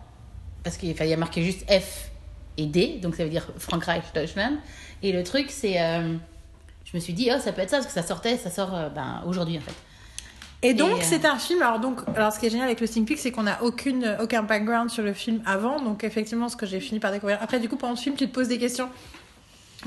parce 0.63 0.77
qu'il 0.77 0.95
fallait- 0.95 1.09
il 1.09 1.11
y 1.11 1.15
a 1.15 1.17
marqué 1.17 1.43
juste 1.43 1.69
F 1.71 2.09
et 2.57 2.65
D, 2.65 2.99
donc 3.01 3.15
ça 3.15 3.23
veut 3.23 3.29
dire 3.29 3.47
Frankreich 3.57 4.03
Deutschland. 4.13 4.57
Et 5.03 5.11
le 5.11 5.23
truc, 5.23 5.49
c'est. 5.49 5.81
euh, 5.81 6.15
je 6.85 6.97
me 6.97 6.99
suis 7.01 7.13
dit, 7.13 7.29
oh, 7.33 7.39
ça 7.39 7.53
peut 7.53 7.61
être 7.61 7.69
ça 7.69 7.77
parce 7.77 7.87
que 7.87 7.93
ça 7.93 8.03
sortait, 8.03 8.37
ça 8.37 8.49
sort 8.51 8.75
euh, 8.75 8.89
ben, 8.89 9.23
aujourd'hui 9.25 9.57
en 9.57 9.61
fait. 9.61 9.73
Et 10.63 10.75
donc, 10.75 10.91
euh, 10.91 11.01
c'est 11.01 11.25
un 11.25 11.39
film. 11.39 11.63
Alors, 11.63 11.79
donc, 11.79 12.01
alors, 12.15 12.31
ce 12.31 12.39
qui 12.39 12.45
est 12.45 12.49
génial 12.51 12.67
avec 12.67 12.81
le 12.81 12.85
Sneak 12.85 13.07
Peek, 13.07 13.17
c'est 13.17 13.31
qu'on 13.31 13.43
n'a 13.43 13.63
aucune, 13.63 14.15
aucun 14.21 14.43
background 14.43 14.91
sur 14.91 15.01
le 15.01 15.13
film 15.13 15.41
avant. 15.45 15.81
Donc, 15.81 16.03
effectivement, 16.03 16.49
ce 16.49 16.55
que 16.55 16.67
j'ai 16.67 16.79
fini 16.79 16.99
par 16.99 17.11
découvrir. 17.11 17.39
Après, 17.41 17.59
du 17.59 17.67
coup, 17.67 17.77
pendant 17.77 17.93
le 17.93 17.99
film, 17.99 18.15
tu 18.15 18.27
te 18.27 18.31
poses 18.31 18.47
des 18.47 18.59
questions. 18.59 18.87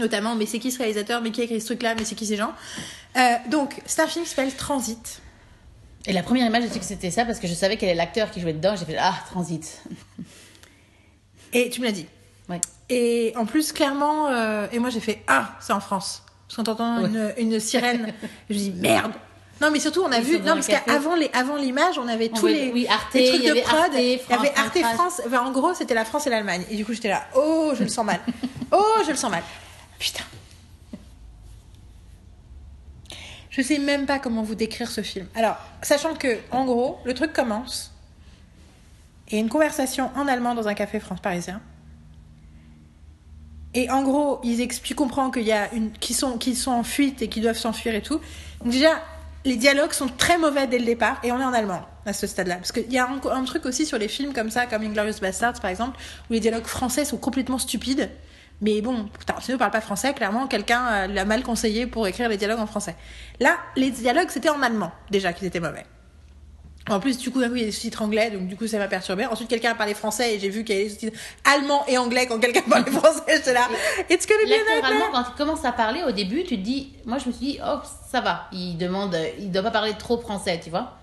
Notamment, 0.01 0.35
mais 0.35 0.47
c'est 0.47 0.59
qui 0.59 0.73
ce 0.73 0.79
réalisateur? 0.79 1.21
Mais 1.23 1.31
qui 1.31 1.43
a 1.43 1.45
écrit 1.45 1.61
ce 1.61 1.67
truc-là? 1.67 1.95
Mais 1.95 2.05
c'est 2.05 2.17
qui 2.17 2.27
ces 2.27 2.35
gens? 2.37 2.53
Euh, 3.17 3.35
Donc, 3.51 3.81
c'est 3.87 4.03
un 4.03 4.09
film 4.09 4.25
qui 4.25 4.31
s'appelle 4.33 4.53
Transit. 4.53 5.21
Et 6.07 6.13
la 6.13 6.25
première 6.25 6.45
image, 6.47 6.65
je 6.65 6.69
sais 6.71 6.81
que 6.81 6.85
c'était 6.85 7.13
ça 7.13 7.25
parce 7.25 7.39
que 7.39 7.47
je 7.47 7.55
savais 7.55 7.77
quel 7.77 7.91
est 7.91 7.95
l'acteur 7.95 8.33
qui 8.33 8.41
jouait 8.41 8.53
dedans. 8.53 8.75
J'ai 8.77 8.85
fait, 8.85 8.97
ah, 8.99 9.15
Transit. 9.31 9.81
Et 11.55 11.71
tu 11.71 11.81
me 11.81 11.87
l'as 11.87 11.93
dit. 11.93 12.07
Ouais. 12.49 12.61
Et 12.91 13.33
en 13.37 13.47
plus, 13.47 13.73
clairement, 13.73 14.29
euh, 14.29 14.67
et 14.73 14.79
moi 14.79 14.91
j'ai 14.91 15.01
fait 15.01 15.23
Ah, 15.27 15.53
c'est 15.61 15.73
en 15.73 15.81
France. 15.81 16.23
Parce 16.47 16.57
qu'en 16.57 16.65
t'entendant 16.65 17.03
Ouais. 17.03 17.09
une, 17.39 17.53
une 17.55 17.61
sirène, 17.61 18.13
je 18.51 18.55
me 18.55 18.59
dis 18.59 18.71
Merde. 18.73 19.13
Non, 19.61 19.71
mais 19.71 19.79
surtout, 19.79 20.03
on 20.03 20.11
a 20.13 20.19
Ils 20.19 20.25
vu. 20.25 20.39
Non, 20.41 20.55
parce 20.55 20.67
qu'avant 20.67 21.15
avant 21.33 21.57
l'image, 21.57 21.97
on 21.99 22.09
avait 22.09 22.29
On 22.35 22.37
tous 22.37 22.49
les, 22.49 22.73
oui, 22.73 22.87
Arte, 22.89 23.15
les 23.15 23.29
trucs 23.29 23.45
de 23.45 23.61
prod. 23.63 23.81
Arte, 23.81 23.93
il 23.97 24.01
y 24.03 24.13
avait 24.13 24.19
France, 24.19 24.49
Arte 24.57 24.79
France. 24.79 24.95
France. 24.95 25.21
Enfin, 25.27 25.47
en 25.47 25.53
gros, 25.53 25.73
c'était 25.75 25.95
la 25.95 26.05
France 26.05 26.27
et 26.27 26.31
l'Allemagne. 26.31 26.65
Et 26.71 26.77
du 26.77 26.85
coup, 26.85 26.93
j'étais 26.93 27.09
là 27.09 27.25
Oh, 27.37 27.73
je 27.79 27.85
le 27.85 27.89
sens 27.89 28.05
mal. 28.05 28.21
Oh, 28.73 28.83
je 29.07 29.11
le 29.11 29.17
sens 29.17 29.31
mal. 29.31 29.43
Putain. 30.01 30.25
Je 33.51 33.63
sais 33.63 33.79
même 33.79 34.05
pas 34.07 34.19
comment 34.19 34.43
vous 34.43 34.57
décrire 34.57 34.91
ce 34.91 35.01
film. 35.03 35.29
Alors, 35.37 35.57
sachant 35.83 36.15
que, 36.15 36.39
en 36.51 36.65
gros, 36.65 36.99
le 37.05 37.15
truc 37.15 37.33
commence. 37.33 37.93
Et 39.29 39.39
une 39.39 39.49
conversation 39.49 40.11
en 40.17 40.29
allemand 40.29 40.55
dans 40.55 40.69
un 40.69 40.75
café 40.75 41.01
France 41.01 41.21
parisien. 41.21 41.61
Et 43.75 43.91
en 43.91 44.03
gros, 44.03 44.41
ils 44.45 44.61
expliquent, 44.61 44.97
comprends 44.97 45.31
qu'il 45.31 45.43
y 45.43 45.53
a 45.53 45.73
une, 45.73 45.91
qu'ils 45.91 46.15
sont, 46.15 46.39
qu'ils 46.39 46.57
sont 46.57 46.71
en 46.71 46.85
fuite 46.85 47.23
et 47.23 47.29
qu'ils 47.29 47.43
doivent 47.43 47.59
s'enfuir 47.59 47.95
et 47.95 48.03
tout. 48.03 48.21
Donc 48.61 48.73
déjà, 48.73 49.03
les 49.45 49.57
dialogues 49.57 49.93
sont 49.93 50.09
très 50.09 50.39
mauvais 50.39 50.67
dès 50.67 50.79
le 50.79 50.85
départ 50.85 51.19
et 51.25 51.33
on 51.33 51.41
est 51.41 51.45
en 51.45 51.53
allemand 51.53 51.83
à 52.07 52.13
ce 52.13 52.27
stade-là. 52.27 52.57
Parce 52.57 52.71
qu'il 52.71 52.93
y 52.93 52.99
a 52.99 53.09
un, 53.09 53.21
un 53.31 53.45
truc 53.45 53.67
aussi 53.67 53.85
sur 53.85 53.99
les 53.99 54.09
films 54.09 54.33
comme 54.33 54.51
ça, 54.51 54.67
comme 54.67 54.83
Inglorious 54.83 55.21
Bastards 55.21 55.61
par 55.61 55.71
exemple, 55.71 55.99
où 56.31 56.35
les 56.35 56.41
dialogues 56.41 56.67
français 56.67 57.05
sont 57.05 57.17
complètement 57.17 57.59
stupides. 57.59 58.11
Mais 58.61 58.81
bon, 58.81 59.09
ne 59.49 59.57
parle 59.57 59.71
pas 59.71 59.81
français, 59.81 60.15
clairement, 60.15 60.47
quelqu'un 60.47 60.87
euh, 60.87 61.07
l'a 61.09 61.25
mal 61.25 61.43
conseillé 61.43 61.87
pour 61.87 62.07
écrire 62.07 62.29
les 62.29 62.37
dialogues 62.37 62.61
en 62.61 62.67
français. 62.67 62.95
Là, 63.41 63.57
les 63.77 63.91
dialogues, 63.91 64.29
c'était 64.31 64.49
en 64.49 64.63
allemand, 64.63 64.93
déjà, 65.11 65.33
qu'ils 65.33 65.47
étaient 65.47 65.61
mauvais. 65.61 65.85
En 66.91 67.01
plus, 67.01 67.17
du 67.17 67.31
coup, 67.31 67.41
d'un 67.41 67.49
coup, 67.49 67.55
il 67.55 67.61
y 67.61 67.63
a 67.63 67.67
des 67.67 67.73
sous-titres 67.73 68.03
anglais, 68.03 68.31
donc 68.31 68.47
du 68.47 68.57
coup, 68.57 68.67
ça 68.67 68.77
m'a 68.79 68.89
perturbé. 68.89 69.25
Ensuite, 69.25 69.49
quelqu'un 69.49 69.71
a 69.71 69.75
parlé 69.75 69.95
français 69.95 70.35
et 70.35 70.39
j'ai 70.39 70.51
vu 70.51 70.65
qu'il 70.65 70.75
y 70.75 70.79
avait 70.79 70.89
des 70.89 70.95
sous-titres 70.95 71.19
allemands 71.45 71.83
et 71.89 71.97
anglais 71.97 72.27
quand 72.27 72.39
quelqu'un 72.39 72.61
parlait 72.61 72.91
français. 72.91 73.23
J'étais 73.27 73.55
là, 73.55 73.69
it's 74.11 74.27
gonna 74.27 74.45
be 74.45 74.85
allemand, 74.85 75.07
quand 75.13 75.25
il 75.33 75.35
commence 75.37 75.65
à 75.65 75.73
parler, 75.73 76.03
au 76.07 76.13
début, 76.13 76.45
tu 76.45 76.57
te 76.59 76.63
dis, 76.63 76.93
moi 77.07 77.17
je 77.19 77.29
me 77.29 77.33
suis 77.33 77.47
dit, 77.47 77.59
oh, 77.67 77.79
ça 78.11 78.21
va. 78.21 78.49
Il 78.53 78.77
demande, 78.77 79.17
il 79.39 79.51
doit 79.51 79.63
pas 79.63 79.71
parler 79.71 79.95
trop 79.99 80.19
français, 80.19 80.61
tu 80.63 80.69
vois. 80.69 80.99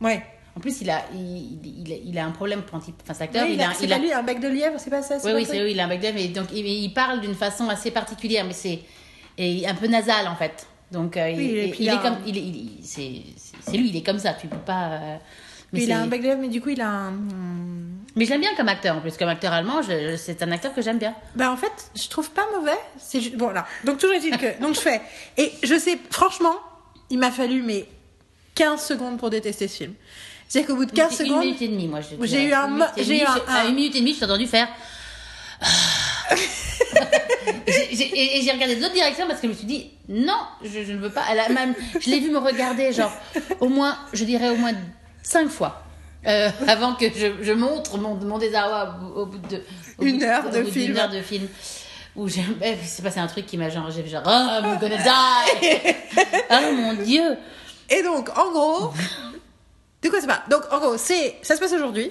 Ouais. 0.00 0.22
En 0.56 0.60
plus, 0.60 0.82
il 0.82 0.90
a, 0.90 1.02
il, 1.14 1.58
il, 1.64 2.00
il 2.04 2.18
a 2.18 2.24
un 2.26 2.30
problème 2.30 2.62
quand 2.70 2.86
il, 2.86 2.94
enfin, 3.02 3.14
cet 3.14 3.22
acteur, 3.22 3.44
Oui, 3.44 3.54
il, 3.54 3.62
a, 3.62 3.72
il 3.80 4.02
lui, 4.02 4.12
un 4.12 4.22
bec 4.22 4.40
de 4.40 4.48
lièvre, 4.48 4.76
c'est 4.78 4.90
pas 4.90 5.02
ça 5.02 5.18
c'est 5.18 5.26
oui, 5.28 5.40
oui, 5.40 5.46
c'est 5.50 5.62
oui, 5.62 5.72
il 5.72 5.80
a 5.80 5.86
un 5.86 5.88
backdrop 5.88 6.14
et 6.16 6.28
donc 6.28 6.48
il, 6.52 6.64
il 6.66 6.92
parle 6.92 7.20
d'une 7.20 7.34
façon 7.34 7.68
assez 7.68 7.90
particulière, 7.90 8.44
mais 8.44 8.52
c'est 8.52 8.80
et 9.36 9.66
un 9.66 9.74
peu 9.74 9.88
nasal 9.88 10.28
en 10.28 10.36
fait. 10.36 10.66
Donc 10.92 11.16
euh, 11.16 11.30
il, 11.30 11.36
Oui, 11.38 11.44
et 11.44 11.64
il- 11.64 11.70
puis 11.70 11.80
il 11.80 11.84
il 11.86 11.90
a 11.90 11.94
est 11.94 12.02
comme, 12.02 12.16
il, 12.26 12.36
il- 12.36 12.70
c'est 12.84 13.76
lui, 13.76 13.88
il 13.88 13.96
est 13.96 14.02
comme 14.02 14.18
ça. 14.18 14.34
Tu 14.34 14.46
peux 14.46 14.56
pas. 14.58 14.90
euh, 14.92 15.16
mais, 15.72 15.82
il 15.84 15.92
a 15.92 15.98
un 16.00 16.06
lièvre, 16.06 16.40
mais 16.40 16.48
du 16.48 16.60
coup, 16.60 16.68
il 16.68 16.80
a 16.80 16.88
un. 16.88 17.12
mais 18.14 18.24
je 18.26 18.30
l'aime 18.30 18.40
bien 18.42 18.54
comme 18.56 18.68
acteur 18.68 18.96
en 18.96 19.00
plus, 19.00 19.16
comme 19.16 19.28
acteur 19.28 19.52
allemand, 19.52 19.80
c'est 20.16 20.40
un 20.42 20.52
acteur 20.52 20.72
que 20.72 20.82
j'aime 20.82 20.98
bien. 20.98 21.14
Bah, 21.34 21.50
en 21.50 21.56
fait, 21.56 21.90
je 21.96 22.08
trouve 22.08 22.30
pas 22.30 22.46
mauvais. 22.56 22.78
C'est 22.98 23.20
ju- 23.20 23.30
Bon, 23.36 23.50
là. 23.50 23.66
Donc, 23.82 23.98
toujours 23.98 24.14
est-il 24.14 24.36
que. 24.36 24.60
Donc, 24.60 24.74
je 24.76 24.80
fais. 24.80 25.00
Et 25.36 25.50
je 25.64 25.76
sais, 25.76 25.98
franchement, 26.10 26.54
il 27.10 27.18
m'a 27.18 27.32
fallu, 27.32 27.62
mais 27.62 27.86
15 28.54 28.80
secondes 28.84 29.18
pour 29.18 29.30
détester 29.30 29.66
ce 29.66 29.74
film. 29.78 29.94
C'est-à-dire 30.46 30.68
qu'au 30.68 30.76
bout 30.76 30.84
de 30.84 30.92
15 30.92 31.10
C'est 31.12 31.24
secondes. 31.24 31.42
Une 31.42 31.48
minute 31.48 31.62
et 31.62 31.68
demie, 31.68 31.88
moi. 31.88 32.00
J'ai 32.22 32.44
eu 32.44 32.52
un 32.52 32.88
j'ai 32.96 33.20
eu 33.22 33.24
un- 33.24 33.40
à 33.48 33.62
un- 33.62 33.68
une 33.68 33.74
minute 33.74 33.96
et 33.96 34.00
demie, 34.00 34.12
je 34.14 34.18
t'ai 34.20 34.24
entendu 34.26 34.46
faire. 34.46 34.68
Et 37.66 38.40
j'ai 38.42 38.52
regardé 38.52 38.76
d'autres 38.76 38.94
directions 38.94 39.26
parce 39.26 39.40
que 39.40 39.46
je 39.46 39.52
me 39.52 39.56
suis 39.56 39.66
dit, 39.66 39.90
non, 40.08 40.38
je, 40.62 40.82
je 40.84 40.92
ne 40.92 40.98
veux 40.98 41.10
pas. 41.10 41.22
Elle 41.30 41.40
a 41.40 41.48
même, 41.48 41.74
je 42.00 42.10
l'ai 42.10 42.20
vu 42.20 42.30
me 42.30 42.38
regarder, 42.38 42.92
genre, 42.92 43.12
au 43.60 43.68
moins, 43.68 43.96
je 44.12 44.24
dirais 44.24 44.50
au 44.50 44.56
moins 44.56 44.72
cinq 45.22 45.48
fois. 45.48 45.82
euh, 46.26 46.48
avant 46.68 46.94
que 46.94 47.06
je, 47.14 47.42
je 47.42 47.52
montre 47.52 47.98
mon, 47.98 48.14
mon 48.14 48.38
désarroi 48.38 48.96
au, 49.16 49.26
bout 49.26 49.38
de 49.48 49.62
au 49.98 50.04
Une 50.04 50.18
bout 50.18 50.24
heure 50.24 50.50
de 50.50 50.62
bout 50.62 50.70
film. 50.70 50.86
d'une 50.86 50.98
heure 50.98 51.10
de 51.10 51.20
film 51.20 51.46
où 52.16 52.28
j'ai 52.28 52.42
eh, 52.62 52.76
c'est 52.82 53.02
passé 53.02 53.18
un 53.20 53.26
truc 53.26 53.44
qui 53.44 53.58
m'a 53.58 53.68
genre 53.68 53.90
j'ai 53.90 54.06
genre 54.08 54.22
oh 54.24 54.30
I'm 54.30 54.78
gonna 54.78 54.96
die 54.96 55.94
oh 56.50 56.72
mon 56.76 56.92
dieu 56.94 57.36
Et 57.90 58.02
donc, 58.02 58.30
en 58.38 58.50
gros, 58.52 58.92
de 60.02 60.08
quoi 60.08 60.20
ça 60.20 60.26
parle? 60.26 60.42
Donc, 60.48 60.62
en 60.72 60.78
gros, 60.78 60.96
c'est, 60.96 61.36
ça 61.42 61.56
se 61.56 61.60
passe 61.60 61.72
aujourd'hui. 61.72 62.10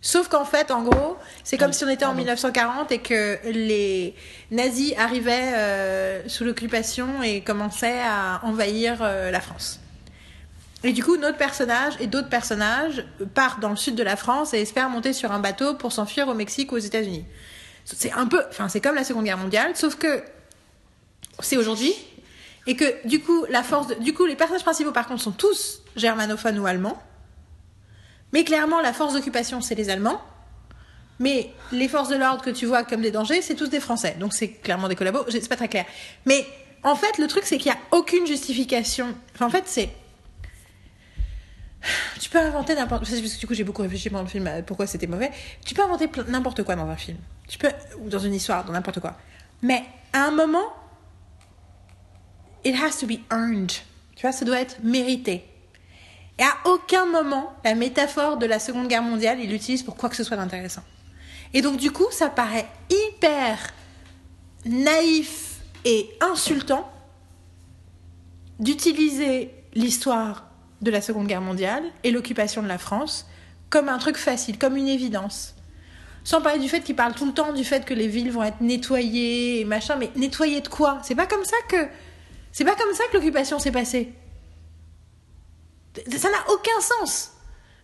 Sauf 0.00 0.28
qu'en 0.28 0.44
fait, 0.44 0.70
en 0.70 0.82
gros, 0.82 1.16
c'est 1.42 1.58
comme 1.58 1.72
si 1.72 1.84
on 1.84 1.88
était 1.88 2.04
en 2.04 2.08
pardon. 2.08 2.18
1940 2.20 2.92
et 2.92 2.98
que 3.00 3.38
les 3.50 4.14
nazis 4.52 4.94
arrivaient 4.96 5.52
euh, 5.56 6.28
sous 6.28 6.44
l'occupation 6.44 7.20
et 7.22 7.40
commençaient 7.40 8.00
à 8.00 8.40
envahir 8.44 8.98
euh, 9.02 9.30
la 9.32 9.40
France. 9.40 9.80
Et 10.84 10.92
du 10.92 11.02
coup, 11.02 11.16
notre 11.16 11.36
personnage 11.36 11.94
et 11.98 12.06
d'autres 12.06 12.28
personnages 12.28 13.04
partent 13.34 13.58
dans 13.58 13.70
le 13.70 13.76
sud 13.76 13.96
de 13.96 14.04
la 14.04 14.14
France 14.14 14.54
et 14.54 14.60
espèrent 14.62 14.88
monter 14.88 15.12
sur 15.12 15.32
un 15.32 15.40
bateau 15.40 15.74
pour 15.74 15.90
s'enfuir 15.90 16.28
au 16.28 16.34
Mexique 16.34 16.70
ou 16.70 16.76
aux 16.76 16.78
États-Unis. 16.78 17.24
C'est 17.84 18.12
un 18.12 18.26
peu, 18.26 18.40
enfin, 18.50 18.68
c'est 18.68 18.80
comme 18.80 18.94
la 18.94 19.02
Seconde 19.02 19.24
Guerre 19.24 19.38
mondiale, 19.38 19.72
sauf 19.74 19.96
que 19.96 20.22
c'est 21.40 21.56
aujourd'hui 21.56 21.92
et 22.68 22.76
que 22.76 22.84
du 23.08 23.18
coup, 23.20 23.46
la 23.50 23.64
force, 23.64 23.88
de- 23.88 23.94
du 23.94 24.14
coup, 24.14 24.26
les 24.26 24.36
personnages 24.36 24.62
principaux 24.62 24.92
par 24.92 25.08
contre 25.08 25.22
sont 25.22 25.32
tous 25.32 25.80
germanophones 25.96 26.58
ou 26.60 26.66
allemands. 26.66 27.02
Mais 28.32 28.44
clairement, 28.44 28.80
la 28.80 28.92
force 28.92 29.14
d'occupation, 29.14 29.60
c'est 29.60 29.74
les 29.74 29.90
Allemands. 29.90 30.20
Mais 31.18 31.52
les 31.72 31.88
forces 31.88 32.08
de 32.08 32.16
l'ordre 32.16 32.42
que 32.42 32.50
tu 32.50 32.66
vois 32.66 32.84
comme 32.84 33.00
des 33.00 33.10
dangers, 33.10 33.42
c'est 33.42 33.54
tous 33.54 33.68
des 33.68 33.80
Français. 33.80 34.16
Donc 34.20 34.32
c'est 34.32 34.48
clairement 34.48 34.88
des 34.88 34.94
collabos. 34.94 35.24
C'est 35.30 35.48
pas 35.48 35.56
très 35.56 35.68
clair. 35.68 35.84
Mais 36.26 36.46
en 36.82 36.94
fait, 36.94 37.18
le 37.18 37.26
truc, 37.26 37.44
c'est 37.44 37.58
qu'il 37.58 37.72
n'y 37.72 37.76
a 37.76 37.80
aucune 37.90 38.26
justification. 38.26 39.14
Enfin, 39.34 39.46
en 39.46 39.50
fait, 39.50 39.64
c'est. 39.66 39.90
Tu 42.20 42.28
peux 42.30 42.38
inventer 42.38 42.74
n'importe. 42.74 43.04
Parce 43.04 43.20
que 43.20 43.38
du 43.40 43.46
coup, 43.46 43.54
j'ai 43.54 43.64
beaucoup 43.64 43.82
réfléchi 43.82 44.10
pendant 44.10 44.22
le 44.22 44.28
film 44.28 44.46
à 44.46 44.62
pourquoi 44.62 44.86
c'était 44.86 45.06
mauvais. 45.06 45.30
Tu 45.64 45.74
peux 45.74 45.82
inventer 45.82 46.08
n'importe 46.28 46.62
quoi 46.62 46.76
dans 46.76 46.88
un 46.88 46.96
film. 46.96 47.18
Tu 47.48 47.58
peux. 47.58 47.70
Ou 48.00 48.08
dans 48.08 48.18
une 48.18 48.34
histoire, 48.34 48.64
dans 48.64 48.72
n'importe 48.72 49.00
quoi. 49.00 49.16
Mais 49.62 49.82
à 50.12 50.24
un 50.24 50.30
moment, 50.30 50.72
it 52.64 52.76
has 52.80 52.98
to 53.00 53.06
be 53.06 53.18
earned. 53.32 53.72
Tu 54.14 54.22
vois, 54.22 54.32
ça 54.32 54.44
doit 54.44 54.60
être 54.60 54.76
mérité. 54.84 55.47
Et 56.38 56.42
à 56.42 56.56
aucun 56.66 57.06
moment, 57.06 57.52
la 57.64 57.74
métaphore 57.74 58.36
de 58.36 58.46
la 58.46 58.58
Seconde 58.58 58.88
Guerre 58.88 59.02
mondiale, 59.02 59.38
il 59.40 59.50
l'utilise 59.50 59.82
pour 59.82 59.96
quoi 59.96 60.08
que 60.08 60.16
ce 60.16 60.24
soit 60.24 60.36
d'intéressant. 60.36 60.82
Et 61.52 61.62
donc, 61.62 61.78
du 61.78 61.90
coup, 61.90 62.06
ça 62.10 62.28
paraît 62.28 62.66
hyper 62.90 63.58
naïf 64.64 65.60
et 65.84 66.08
insultant 66.20 66.90
d'utiliser 68.58 69.54
l'histoire 69.74 70.48
de 70.80 70.90
la 70.90 71.00
Seconde 71.00 71.26
Guerre 71.26 71.40
mondiale 71.40 71.82
et 72.04 72.10
l'occupation 72.10 72.62
de 72.62 72.68
la 72.68 72.78
France 72.78 73.26
comme 73.70 73.88
un 73.88 73.98
truc 73.98 74.16
facile, 74.16 74.58
comme 74.58 74.76
une 74.76 74.88
évidence. 74.88 75.54
Sans 76.24 76.40
parler 76.40 76.58
du 76.58 76.68
fait 76.68 76.80
qu'il 76.80 76.96
parle 76.96 77.14
tout 77.14 77.26
le 77.26 77.32
temps 77.32 77.52
du 77.52 77.64
fait 77.64 77.84
que 77.84 77.94
les 77.94 78.08
villes 78.08 78.30
vont 78.30 78.42
être 78.42 78.60
nettoyées 78.60 79.60
et 79.60 79.64
machin, 79.64 79.96
mais 79.96 80.10
nettoyées 80.16 80.60
de 80.60 80.68
quoi? 80.68 80.98
C'est 81.02 81.14
pas 81.14 81.26
comme 81.26 81.44
ça 81.44 81.56
que 81.68 81.88
c'est 82.52 82.64
pas 82.64 82.74
comme 82.74 82.92
ça 82.94 83.04
que 83.10 83.16
l'occupation 83.16 83.58
s'est 83.58 83.70
passée. 83.70 84.12
Ça 86.16 86.30
n'a 86.30 86.38
aucun 86.52 86.80
sens. 86.80 87.32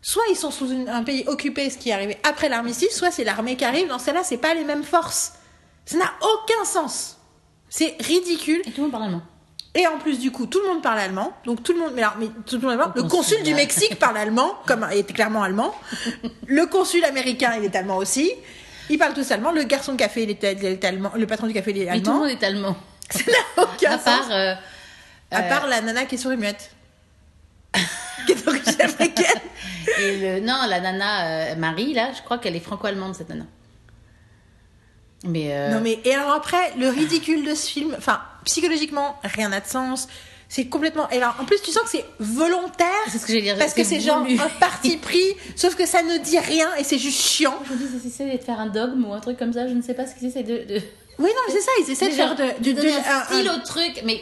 Soit 0.03 0.23
ils 0.31 0.37
sont 0.37 0.51
sous 0.51 0.71
une- 0.71 0.88
un 0.88 1.03
pays 1.03 1.25
occupé, 1.27 1.71
ce 1.71 1.79
qui 1.79 1.90
est 1.90 1.93
arrivé 1.95 2.19
après 2.29 2.49
l'armistice, 2.49 2.95
soit 2.97 3.11
c'est 3.11 3.25
l'armée 3.25 3.57
qui 3.57 3.64
arrive. 3.64 3.88
Dans 3.88 3.99
ce 3.99 4.07
cas-là, 4.07 4.23
c'est 4.23 4.37
pas 4.37 4.55
les 4.55 4.64
mêmes 4.64 4.85
forces. 4.85 5.33
Ça 5.87 5.97
n'a 5.97 6.12
aucun 6.21 6.64
sens. 6.64 7.17
C'est 7.69 7.97
ridicule. 8.01 8.61
et 8.67 8.71
tout 8.71 8.77
le 8.77 8.83
monde 8.83 8.93
parle 8.93 9.05
allemand 9.05 9.23
Et 9.75 9.87
en 9.88 9.99
plus, 9.99 10.19
du 10.21 10.31
coup, 10.31 10.47
tout 10.47 10.61
le 10.61 10.69
monde 10.69 10.83
parle 10.83 10.99
allemand. 11.01 11.33
Donc 11.45 11.62
tout 11.62 11.73
le 11.73 11.79
monde, 11.81 11.93
mais 11.95 12.03
alors, 12.03 12.17
mais 12.19 12.29
tout 12.47 12.57
le 12.57 12.61
monde 12.62 12.73
allemand. 12.73 12.93
Le 12.95 13.03
consul 13.05 13.43
du. 13.43 13.55
Mexique 13.55 13.99
parle 13.99 14.17
allemand, 14.19 14.55
comme 14.67 14.87
il 14.93 14.99
était 14.99 15.12
clairement 15.14 15.43
allemand. 15.43 15.75
Le 16.47 16.67
consul 16.67 17.05
américain, 17.05 17.55
il 17.59 17.64
est 17.64 17.75
allemand 17.75 17.97
aussi. 17.97 18.31
Ils 18.90 18.99
parlent 18.99 19.14
tous 19.14 19.29
allemand. 19.33 19.51
Le 19.51 19.64
garçon 19.64 19.93
de 19.93 19.99
café, 19.99 20.25
il 20.25 20.31
est, 20.31 20.43
il 20.43 20.64
est 20.67 20.85
allemand. 20.85 21.11
Le 21.17 21.27
patron 21.27 21.47
du 21.49 21.55
café, 21.55 21.71
il 21.73 21.79
est 21.83 21.87
mais 21.90 22.01
tout 22.03 22.05
le 22.05 22.11
allemand. 22.11 22.21
monde 22.21 22.31
est 22.31 22.45
allemand 22.45 22.77
Ça 23.11 23.21
n'a 23.31 23.62
aucun 23.64 23.90
à 23.93 23.99
sens. 23.99 24.05
part 24.05 24.27
euh, 24.31 24.55
À 25.31 25.40
euh, 25.40 25.49
part 25.49 25.67
la 25.67 25.81
nana 25.81 26.05
qui 26.05 26.14
est 26.17 26.19
sourd 26.19 26.33
et 26.33 26.37
muette. 26.37 26.71
Qui 28.27 28.33
est 28.33 28.45
d'origine 28.45 28.81
africaine. 28.83 29.41
et 30.01 30.17
le 30.19 30.41
non 30.41 30.57
la 30.69 30.81
nana 30.81 31.27
euh, 31.27 31.57
Marie 31.57 31.93
là 31.95 32.11
je 32.17 32.23
crois 32.23 32.39
qu'elle 32.39 32.57
est 32.57 32.61
franco-allemande 32.61 33.15
cette 33.15 33.29
nana 33.29 33.45
mais 35.27 35.49
euh, 35.55 35.71
Non 35.75 35.81
mais 35.81 35.99
et 36.05 36.15
alors 36.15 36.33
après 36.33 36.73
le 36.79 36.89
ridicule 36.89 37.45
de 37.47 37.55
ce 37.55 37.67
film, 37.69 37.95
enfin 37.97 38.21
psychologiquement 38.45 39.17
rien 39.25 39.49
n'a 39.49 39.61
de 39.61 39.67
sens. 39.67 40.07
C'est 40.51 40.67
complètement. 40.67 41.09
Et 41.11 41.17
alors 41.17 41.35
en 41.41 41.47
plus 41.47 41.61
tu 41.63 41.71
sens 41.73 41.83
que 41.85 41.89
c'est 41.89 42.05
volontaire. 42.21 42.87
C'est 43.09 43.19
ce 43.19 43.23
que 43.27 43.29
j'allais 43.33 43.41
dire, 43.43 43.57
Parce 43.59 43.73
que 43.73 43.83
c'est 43.85 44.01
genre 44.01 44.19
un 44.25 44.49
parti 44.61 44.99
pris, 44.99 45.25
sauf 45.57 45.75
que 45.75 45.87
ça 45.87 46.03
ne 46.03 46.19
dit 46.19 46.39
rien 46.39 46.69
et 46.79 46.85
c'est 46.85 46.99
juste 46.99 47.19
chiant. 47.21 47.59
je 47.67 47.73
me 47.73 47.79
dis 47.79 47.85
c'est 48.03 48.07
essayer 48.09 48.37
de 48.39 48.45
faire 48.45 48.61
un 48.61 48.67
dogme 48.67 49.05
ou 49.07 49.15
un 49.15 49.21
truc 49.21 49.39
comme 49.39 49.53
ça 49.55 49.67
je 49.67 49.73
ne 49.73 49.81
sais 49.83 49.95
pas 49.95 50.07
ce 50.07 50.15
qu'ils 50.15 50.29
essaient 50.29 50.43
de, 50.43 50.59
de... 50.75 50.81
Oui 51.19 51.31
non 51.31 51.41
mais 51.49 51.55
c'est 51.55 51.61
ça, 51.63 51.71
ils 51.81 51.91
essaient 51.91 52.09
de 52.09 52.13
faire 52.15 52.35
de, 52.37 52.45
de, 52.63 52.73
de- 52.73 52.87
un- 52.89 53.21
un 53.21 53.25
style 53.25 53.49
un- 53.49 53.57
au 53.57 53.59
truc 53.61 54.03
mais 54.05 54.21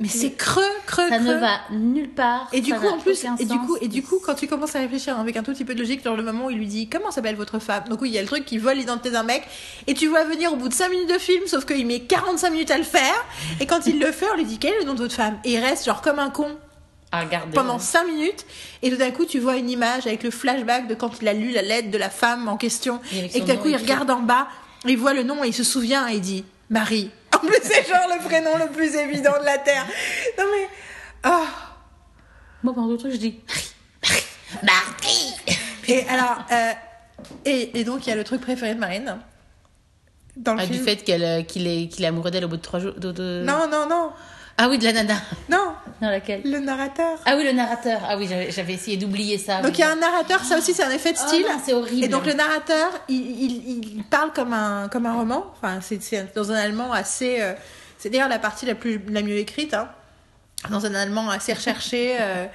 mais 0.00 0.08
c'est 0.08 0.32
creux 0.32 0.62
creux 0.86 1.08
ça 1.08 1.18
creux. 1.18 1.34
ne 1.34 1.38
va 1.38 1.60
nulle 1.70 2.10
part 2.10 2.48
Et 2.52 2.60
du 2.60 2.70
ça 2.70 2.78
coup, 2.78 2.88
en 2.88 2.98
plus, 2.98 3.24
et 3.38 3.44
du 3.44 3.58
coup, 3.58 3.76
et 3.80 3.86
du 3.86 4.02
coup, 4.02 4.18
quand 4.20 4.34
tu 4.34 4.48
commences 4.48 4.74
à 4.74 4.80
réfléchir 4.80 5.16
avec 5.18 5.36
un 5.36 5.44
tout 5.44 5.52
petit 5.52 5.64
peu 5.64 5.74
de 5.74 5.78
logique, 5.80 6.02
dans 6.02 6.16
le 6.16 6.22
moment 6.24 6.46
où 6.46 6.50
il 6.50 6.58
lui 6.58 6.66
dit 6.66 6.88
comment 6.88 7.12
s'appelle 7.12 7.36
votre 7.36 7.60
femme, 7.60 7.84
donc 7.88 8.02
oui, 8.02 8.08
il 8.10 8.14
y 8.14 8.18
a 8.18 8.22
le 8.22 8.26
truc 8.26 8.44
qui 8.44 8.58
vole 8.58 8.76
l'identité 8.76 9.12
d'un 9.12 9.22
mec, 9.22 9.44
et 9.86 9.94
tu 9.94 10.08
vois 10.08 10.24
venir 10.24 10.52
au 10.52 10.56
bout 10.56 10.68
de 10.68 10.74
5 10.74 10.88
minutes 10.90 11.12
de 11.12 11.18
film, 11.18 11.46
sauf 11.46 11.64
qu'il 11.64 11.86
met 11.86 12.00
45 12.00 12.50
minutes 12.50 12.70
à 12.72 12.78
le 12.78 12.84
faire, 12.84 13.14
et 13.60 13.66
quand 13.66 13.86
il 13.86 14.00
le 14.00 14.10
fait, 14.10 14.26
on 14.32 14.36
lui 14.36 14.44
dit 14.44 14.58
quel 14.58 14.74
est 14.74 14.80
le 14.80 14.86
nom 14.86 14.94
de 14.94 14.98
votre 15.00 15.14
femme, 15.14 15.38
et 15.44 15.52
il 15.52 15.58
reste 15.58 15.84
genre 15.84 16.02
comme 16.02 16.18
un 16.18 16.30
con 16.30 16.48
à 17.12 17.20
regarder 17.20 17.52
pendant 17.54 17.78
5 17.78 18.04
minutes, 18.08 18.44
et 18.82 18.90
tout 18.90 18.96
d'un 18.96 19.12
coup, 19.12 19.24
tu 19.24 19.38
vois 19.38 19.56
une 19.56 19.70
image 19.70 20.08
avec 20.08 20.24
le 20.24 20.32
flashback 20.32 20.88
de 20.88 20.94
quand 20.96 21.22
il 21.22 21.28
a 21.28 21.32
lu 21.32 21.52
la 21.52 21.62
lettre 21.62 21.92
de 21.92 21.98
la 21.98 22.10
femme 22.10 22.48
en 22.48 22.56
question, 22.56 23.00
Et 23.12 23.36
et 23.36 23.40
tout 23.40 23.46
d'un 23.46 23.56
coup, 23.56 23.68
il 23.68 23.76
regarde 23.76 24.10
en 24.10 24.18
bas, 24.18 24.48
il 24.88 24.98
voit 24.98 25.14
le 25.14 25.22
nom, 25.22 25.44
et 25.44 25.48
il 25.48 25.54
se 25.54 25.62
souvient, 25.62 26.08
et 26.08 26.14
il 26.14 26.20
dit 26.20 26.44
Marie. 26.68 27.10
En 27.34 27.38
plus, 27.38 27.58
c'est 27.62 27.86
genre 27.86 28.06
le 28.08 28.22
prénom 28.24 28.56
le 28.58 28.68
plus 28.70 28.94
évident 28.94 29.38
de 29.40 29.44
la 29.44 29.58
Terre. 29.58 29.84
Non 30.38 30.44
mais. 30.52 30.68
Oh. 31.26 31.44
moi 32.62 32.74
pendant 32.74 32.88
le 32.92 32.96
truc 32.98 33.12
je 33.12 33.16
dis 33.16 33.40
Marie 34.62 35.34
Et 35.88 36.06
alors, 36.08 36.44
euh, 36.52 36.72
et, 37.44 37.80
et 37.80 37.84
donc 37.84 38.06
il 38.06 38.10
y 38.10 38.12
a 38.12 38.16
le 38.16 38.24
truc 38.24 38.40
préféré 38.40 38.74
de 38.74 38.80
Marine 38.80 39.18
dans 40.36 40.54
le 40.54 40.60
Ah, 40.60 40.66
du 40.66 40.78
fait 40.78 40.96
qu'elle 40.96 41.24
euh, 41.24 41.42
qu'il 41.42 41.66
est 41.66 41.88
qu'il 41.88 42.04
est 42.04 42.08
amoureux 42.08 42.30
d'elle 42.30 42.44
au 42.44 42.48
bout 42.48 42.56
de 42.56 42.62
trois 42.62 42.80
jours 42.80 42.94
de, 42.94 43.12
de- 43.12 43.42
Non, 43.46 43.68
non, 43.70 43.86
non, 43.88 44.10
ah 44.58 44.68
oui 44.68 44.78
de 44.78 44.84
la 44.84 44.92
nana 44.92 45.14
non, 45.48 45.74
dans 46.00 46.10
laquelle? 46.10 46.42
Le 46.44 46.58
narrateur. 46.60 47.18
ah 47.26 47.34
oui 47.36 47.44
le 47.44 47.52
narrateur 47.52 48.00
ah 48.08 48.16
oui 48.16 48.28
j'avais 48.50 48.74
essayé 48.74 48.96
d'oublier 48.96 49.38
ça 49.38 49.60
Donc 49.62 49.76
il 49.78 49.80
y 49.80 49.84
a 49.84 49.90
un 49.90 49.96
narrateur, 49.96 50.40
ça 50.44 50.56
aussi 50.58 50.72
c'est 50.74 50.84
un 50.84 50.90
effet 50.90 51.12
de 51.12 51.18
Oh 51.22 51.26
style. 51.28 51.42
non, 51.42 51.58
c'est 51.64 51.72
horrible. 51.74 52.04
Et 52.04 52.08
donc 52.08 52.24
le 52.26 52.34
narrateur, 52.34 52.90
il, 53.08 53.16
il, 53.20 53.68
il 53.98 54.04
parle 54.04 54.32
comme 54.32 54.52
un, 54.52 54.88
comme 54.88 55.06
un 55.06 55.14
roman. 55.14 55.44
Enfin, 55.56 55.78
c'est 55.80 56.02
c'est 56.02 56.34
dans 56.34 56.50
un 56.52 56.56
allemand 56.56 56.92
assez. 56.92 57.40
euh, 57.40 57.52
c'est 57.98 58.10
d'ailleurs 58.10 58.28
la 58.28 58.38
partie 58.38 58.66
la 58.66 58.74
plus 58.74 59.00
la 59.08 59.22
mieux 59.22 59.36
écrite. 59.38 59.74
Hein. 59.74 59.88
Dans 60.70 60.86
un 60.86 60.94
allemand 60.94 61.28
assez 61.30 61.52
recherché 61.52 62.16
euh, 62.20 62.46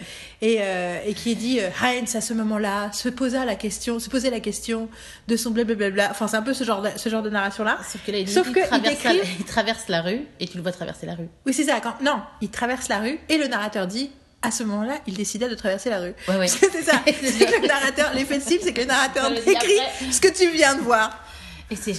et, 0.41 0.57
euh, 0.61 0.99
et 1.05 1.13
qui 1.13 1.31
est 1.31 1.35
dit 1.35 1.59
euh, 1.59 1.69
Heinz 1.83 2.15
à 2.15 2.21
ce 2.21 2.33
moment-là 2.33 2.91
se 2.91 3.07
posa 3.09 3.45
la 3.45 3.55
question, 3.55 3.99
se 3.99 4.09
posait 4.09 4.31
la 4.31 4.39
question 4.39 4.89
de 5.27 5.35
son 5.37 5.51
blablabla. 5.51 6.07
Enfin, 6.09 6.27
c'est 6.27 6.37
un 6.37 6.41
peu 6.41 6.53
ce 6.53 6.63
genre 6.63 6.81
de, 6.81 6.89
ce 6.95 7.09
genre 7.09 7.21
de 7.21 7.29
narration 7.29 7.63
là. 7.63 7.77
Sauf 7.87 8.01
que 8.05 8.11
là, 8.11 8.17
il, 8.17 8.27
Sauf 8.29 8.47
il 8.47 8.53
que 8.53 8.59
il 8.59 8.65
traverse 8.67 9.03
la, 9.03 9.11
décrit- 9.13 9.29
il 9.39 9.45
traverse 9.45 9.83
la 9.89 10.01
rue 10.01 10.21
et 10.39 10.47
tu 10.47 10.57
le 10.57 10.63
vois 10.63 10.71
traverser 10.71 11.05
la 11.05 11.13
rue. 11.15 11.27
Oui, 11.45 11.53
c'est 11.53 11.65
ça. 11.65 11.79
Quand... 11.81 12.01
Non, 12.01 12.21
il 12.41 12.49
traverse 12.49 12.87
la 12.89 12.99
rue 12.99 13.19
et 13.29 13.37
le 13.37 13.47
narrateur 13.47 13.85
dit 13.85 14.09
à 14.41 14.51
ce 14.51 14.63
moment-là, 14.63 14.95
il 15.05 15.15
décida 15.15 15.47
de 15.49 15.55
traverser 15.55 15.89
la 15.89 15.99
rue. 15.99 16.13
Ouais, 16.27 16.37
ouais. 16.37 16.47
c'est 16.47 16.81
ça. 16.81 17.01
C'est 17.05 17.45
que 17.45 17.61
le 17.61 17.67
narrateur, 17.67 18.11
l'effet 18.15 18.37
de 18.37 18.43
style, 18.43 18.59
c'est 18.63 18.73
que 18.73 18.81
le 18.81 18.87
narrateur 18.87 19.29
dit 19.29 19.35
décrit 19.45 19.53
après. 19.79 20.11
ce 20.11 20.21
que 20.21 20.29
tu 20.29 20.49
viens 20.51 20.75
de 20.75 20.81
voir. 20.81 21.23
Et 21.71 21.75
c'est, 21.75 21.93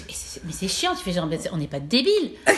mais 0.44 0.53
c'est 0.53 0.66
chiant, 0.66 0.96
tu 0.96 1.05
fais 1.05 1.12
genre, 1.12 1.29
on 1.53 1.57
n'est 1.57 1.68
pas 1.68 1.79
débiles. 1.79 2.33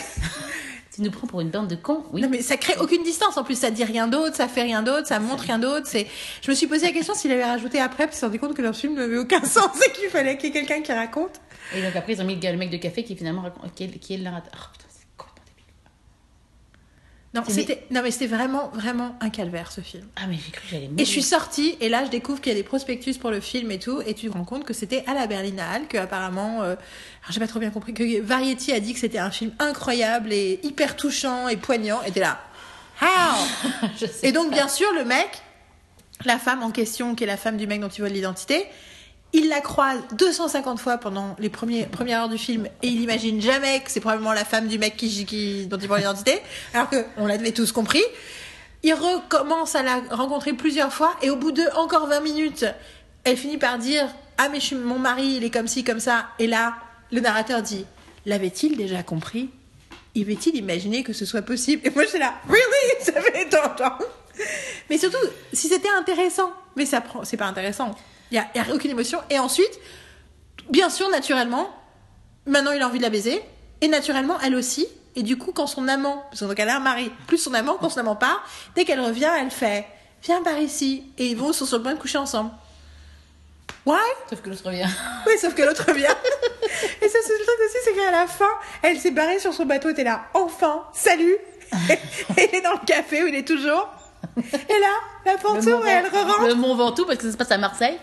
tu 0.95 1.01
nous 1.01 1.11
prends 1.11 1.25
pour 1.27 1.41
une 1.41 1.49
bande 1.49 1.67
de 1.67 1.75
cons, 1.75 2.03
oui. 2.11 2.21
Non, 2.21 2.29
mais 2.29 2.41
ça 2.41 2.55
crée 2.57 2.75
aucune 2.79 3.03
distance. 3.03 3.37
En 3.37 3.43
plus, 3.43 3.57
ça 3.57 3.71
dit 3.71 3.83
rien 3.83 4.07
d'autre, 4.07 4.35
ça 4.35 4.47
fait 4.47 4.61
rien 4.63 4.83
d'autre, 4.83 5.07
ça 5.07 5.19
montre 5.19 5.43
rien 5.43 5.57
d'autre. 5.59 5.87
C'est. 5.87 6.05
Je 6.41 6.51
me 6.51 6.55
suis 6.55 6.67
posé 6.67 6.85
la 6.85 6.91
question 6.91 7.13
s'il 7.15 7.31
avait 7.31 7.43
rajouté 7.45 7.79
après, 7.79 8.05
puis 8.07 8.15
il 8.15 8.19
s'est 8.19 8.25
rendu 8.25 8.39
compte 8.39 8.53
que 8.55 8.61
leur 8.61 8.75
film 8.75 8.93
n'avait 8.95 9.17
aucun 9.17 9.41
sens 9.45 9.69
et 9.87 9.91
qu'il 9.91 10.09
fallait 10.09 10.37
qu'il 10.37 10.53
y 10.53 10.57
ait 10.57 10.61
quelqu'un 10.65 10.81
qui 10.81 10.91
raconte. 10.93 11.41
Et 11.75 11.81
donc 11.81 11.95
après, 11.95 12.13
ils 12.13 12.21
ont 12.21 12.25
mis 12.25 12.35
le, 12.35 12.39
gars- 12.39 12.51
le 12.51 12.57
mec 12.57 12.69
de 12.69 12.77
café 12.77 13.03
qui 13.03 13.15
finalement 13.15 13.41
raconte, 13.41 13.73
qui 13.73 13.85
est, 13.85 13.87
qui 13.99 14.13
est 14.13 14.17
le 14.17 14.23
narrateur. 14.23 14.51
Oh 14.55 14.67
putain. 14.73 14.87
Non, 17.33 17.41
Mais- 17.47 17.53
c'était. 17.53 17.83
Non, 17.89 18.01
mais 18.03 18.11
c'était 18.11 18.27
vraiment, 18.27 18.69
vraiment 18.75 19.15
un 19.19 19.29
calvaire 19.31 19.71
ce 19.71 19.81
film. 19.81 20.03
Ah, 20.15 20.27
mais 20.29 20.35
j'ai 20.35 20.51
cru 20.51 20.61
que 20.61 20.67
j'allais 20.69 20.87
mourir. 20.87 20.99
Et 21.01 21.05
je 21.05 21.09
suis 21.09 21.23
sortie, 21.23 21.75
et 21.81 21.89
là 21.89 22.05
je 22.05 22.09
découvre 22.11 22.39
qu'il 22.41 22.51
y 22.51 22.55
a 22.55 22.57
des 22.57 22.63
prospectus 22.63 23.17
pour 23.17 23.31
le 23.31 23.39
film 23.39 23.71
et 23.71 23.79
tout, 23.79 24.01
et 24.05 24.13
tu 24.13 24.27
te 24.29 24.33
rends 24.33 24.43
compte 24.45 24.65
que 24.65 24.73
c'était 24.73 25.03
à 25.07 25.15
la 25.15 25.25
Berlinale, 25.25 25.87
que 25.87 25.97
apparemment, 25.97 26.61
euh, 26.61 26.73
alors 26.73 26.77
j'ai 27.31 27.39
pas 27.39 27.47
trop 27.47 27.59
bien 27.59 27.71
compris, 27.71 27.93
que 27.95 28.21
Variety 28.21 28.71
a 28.71 28.79
dit 28.79 28.93
que 28.93 28.99
c'était 28.99 29.17
un 29.17 29.31
film 29.31 29.51
incroyable 29.57 30.31
et 30.31 30.59
hyper 30.63 30.95
touchant 30.95 31.47
et 31.47 31.57
poignant, 31.57 32.01
et 32.03 32.11
t'es 32.11 32.19
là. 32.19 32.39
How? 33.01 33.07
Je 33.99 34.05
sais 34.05 34.27
Et 34.27 34.31
donc 34.31 34.49
pas. 34.51 34.57
bien 34.57 34.67
sûr 34.67 34.91
le 34.93 35.03
mec, 35.03 35.41
la 36.25 36.37
femme 36.37 36.61
en 36.61 36.69
question, 36.69 37.15
qui 37.15 37.23
est 37.23 37.27
la 37.27 37.37
femme 37.37 37.57
du 37.57 37.65
mec 37.65 37.81
dont 37.81 37.89
tu 37.89 38.01
vois 38.01 38.09
l'identité, 38.09 38.65
Il 39.35 39.49
la 39.49 39.61
croise 39.61 39.99
250 40.11 40.79
fois 40.79 40.97
pendant 40.99 41.35
les 41.39 41.49
premières 41.49 42.21
heures 42.21 42.29
du 42.29 42.37
film 42.37 42.67
et 42.83 42.87
il 42.87 43.01
imagine 43.01 43.41
jamais 43.41 43.81
que 43.81 43.89
c'est 43.89 43.99
probablement 43.99 44.33
la 44.33 44.45
femme 44.45 44.67
du 44.67 44.77
mec 44.77 44.95
qui, 44.95 45.25
qui, 45.25 45.65
dont 45.65 45.77
il 45.77 45.87
prend 45.87 45.97
l'identité, 45.97 46.39
alors 46.75 46.87
que 46.87 47.03
on 47.17 47.25
l'avait 47.25 47.51
tous 47.51 47.71
compris. 47.71 48.03
Il 48.83 48.93
recommence 48.93 49.75
à 49.75 49.81
la 49.81 50.01
rencontrer 50.11 50.53
plusieurs 50.53 50.93
fois 50.93 51.15
et 51.23 51.31
au 51.31 51.35
bout 51.35 51.51
de 51.51 51.63
encore 51.75 52.07
20 52.07 52.19
minutes, 52.19 52.65
elle 53.23 53.37
finit 53.37 53.57
par 53.57 53.79
dire 53.79 54.07
Ah, 54.37 54.49
mais 54.49 54.59
je 54.59 54.65
suis, 54.65 54.75
mon 54.75 54.99
mari, 54.99 55.35
il 55.37 55.43
est 55.43 55.49
comme 55.49 55.67
ci, 55.67 55.83
comme 55.83 55.99
ça. 55.99 56.27
Et 56.37 56.45
là, 56.45 56.75
le 57.11 57.19
narrateur 57.19 57.63
dit 57.63 57.85
L'avait-il 58.25 58.77
déjà 58.77 59.01
compris? 59.01 59.49
Il 60.15 60.23
avait-il 60.23 60.55
imaginé 60.55 61.03
que 61.03 61.13
ce 61.13 61.25
soit 61.25 61.41
possible? 61.41 61.81
Et 61.85 61.89
moi, 61.89 62.05
j'étais 62.05 62.19
là 62.19 62.35
Really 62.47 63.01
Ça 63.01 63.13
fait 63.13 63.45
longtemps 63.45 63.97
Mais 64.89 64.97
surtout, 64.99 65.17
si 65.53 65.67
c'était 65.67 65.89
intéressant, 65.89 66.51
mais 66.75 66.85
ça 66.85 67.01
prend, 67.01 67.23
c'est 67.23 67.37
pas 67.37 67.47
intéressant. 67.47 67.95
Il 68.33 68.37
y 68.37 68.39
a, 68.39 68.47
il 68.55 68.71
a 68.71 68.73
aucune 68.73 68.89
émotion. 68.89 69.19
Et 69.29 69.37
ensuite, 69.37 69.79
bien 70.71 70.89
sûr, 70.89 71.07
naturellement, 71.09 71.69
maintenant 72.47 72.71
il 72.71 72.81
a 72.81 72.87
envie 72.87 72.97
de 72.97 73.03
la 73.03 73.11
baiser. 73.11 73.39
Et 73.81 73.87
naturellement, 73.87 74.39
elle 74.43 74.55
aussi. 74.55 74.87
Et 75.15 75.21
du 75.21 75.37
coup, 75.37 75.51
quand 75.51 75.67
son 75.67 75.87
amant, 75.87 76.23
parce 76.31 76.39
que 76.39 76.45
donc 76.45 76.59
elle 76.59 76.69
a 76.69 76.77
un 76.77 76.79
mari, 76.79 77.11
plus 77.27 77.37
son 77.37 77.53
amant, 77.53 77.77
quand 77.79 77.89
son 77.89 77.99
amant 77.99 78.15
part, 78.15 78.43
dès 78.75 78.85
qu'elle 78.85 78.99
revient, 78.99 79.29
elle 79.39 79.51
fait 79.51 79.85
Viens 80.23 80.41
par 80.41 80.57
ici. 80.57 81.03
Et 81.19 81.27
ils 81.27 81.37
vont 81.37 81.53
sur 81.53 81.67
le 81.77 81.83
point 81.83 81.93
de 81.93 81.99
coucher 81.99 82.17
ensemble. 82.17 82.49
Why? 83.85 83.99
Sauf 84.29 84.41
que 84.41 84.49
l'autre 84.49 84.65
revient. 84.65 84.87
Oui, 85.27 85.33
sauf 85.39 85.53
que 85.53 85.61
l'autre 85.61 85.85
revient. 85.87 86.05
Et 87.01 87.09
ça, 87.09 87.19
c'est 87.23 87.37
le 87.37 87.45
truc 87.45 87.57
aussi, 87.65 87.77
c'est 87.83 87.93
qu'à 87.93 88.11
la 88.11 88.25
fin, 88.25 88.49
elle 88.81 88.99
s'est 88.99 89.11
barrée 89.11 89.37
sur 89.39 89.53
son 89.53 89.65
bateau, 89.65 89.93
t'es 89.93 90.03
là, 90.03 90.25
enfin, 90.33 90.85
salut 90.93 91.35
Elle 92.37 92.55
est 92.55 92.61
dans 92.61 92.73
le 92.73 92.85
café 92.85 93.23
où 93.23 93.27
il 93.27 93.35
est 93.35 93.47
toujours. 93.47 93.89
Et 94.37 94.79
là, 94.79 94.93
la 95.25 95.37
porte 95.37 95.55
Le 95.57 95.61
Mont 95.61 95.77
s'ouvre 95.77 95.87
et 95.87 95.91
elle 95.91 96.05
re-rentre. 96.07 96.47
Le 96.47 96.55
Mont 96.55 96.75
Ventoux, 96.75 97.05
parce 97.05 97.17
que 97.17 97.25
ça 97.25 97.31
se 97.31 97.37
passe 97.37 97.51
à 97.51 97.57
Marseille. 97.57 97.97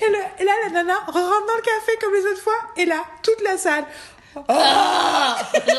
Et, 0.00 0.08
le- 0.08 0.14
et 0.40 0.44
là, 0.44 0.52
la 0.64 0.70
nana 0.70 0.94
rentre 1.06 1.12
dans 1.46 1.56
le 1.56 1.62
café 1.62 1.92
comme 2.00 2.14
les 2.14 2.24
autres 2.30 2.42
fois. 2.42 2.52
Et 2.76 2.84
là, 2.84 3.02
toute 3.22 3.40
la 3.42 3.56
salle. 3.56 3.84
Oh 4.34 4.40
Il 5.66 5.74
y 5.74 5.76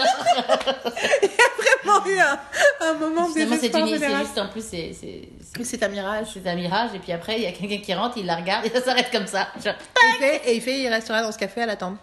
a 1.41 1.49
vraiment 1.57 2.05
eu 2.05 2.19
un, 2.19 2.39
un 2.81 2.93
moment 2.93 3.27
c'est 3.33 3.41
une... 3.43 3.57
c'est 3.57 4.17
juste, 4.19 4.37
en 4.37 4.47
plus, 4.49 4.63
c'est... 4.63 4.93
c'est- 4.99 5.83
un 5.83 5.87
mirage. 5.87 6.27
C'est 6.33 6.47
un 6.47 6.55
mirage, 6.55 6.89
et 6.95 6.99
puis 6.99 7.11
après, 7.11 7.37
il 7.37 7.43
y 7.43 7.45
a 7.47 7.51
quelqu'un 7.51 7.77
qui 7.77 7.93
rentre, 7.93 8.17
il 8.17 8.25
la 8.25 8.35
regarde, 8.35 8.65
et 8.67 8.69
ça 8.69 8.81
s'arrête 8.81 9.09
comme 9.11 9.27
ça. 9.27 9.47
Genre, 9.63 9.73
Et 9.73 10.07
il 10.07 10.15
fait, 10.19 10.41
et 10.45 10.55
il 10.55 10.61
fait, 10.61 10.79
il 10.81 10.87
restera 10.87 11.21
dans 11.21 11.31
ce 11.31 11.37
café 11.37 11.61
à 11.61 11.65
l'attendre. 11.65 11.97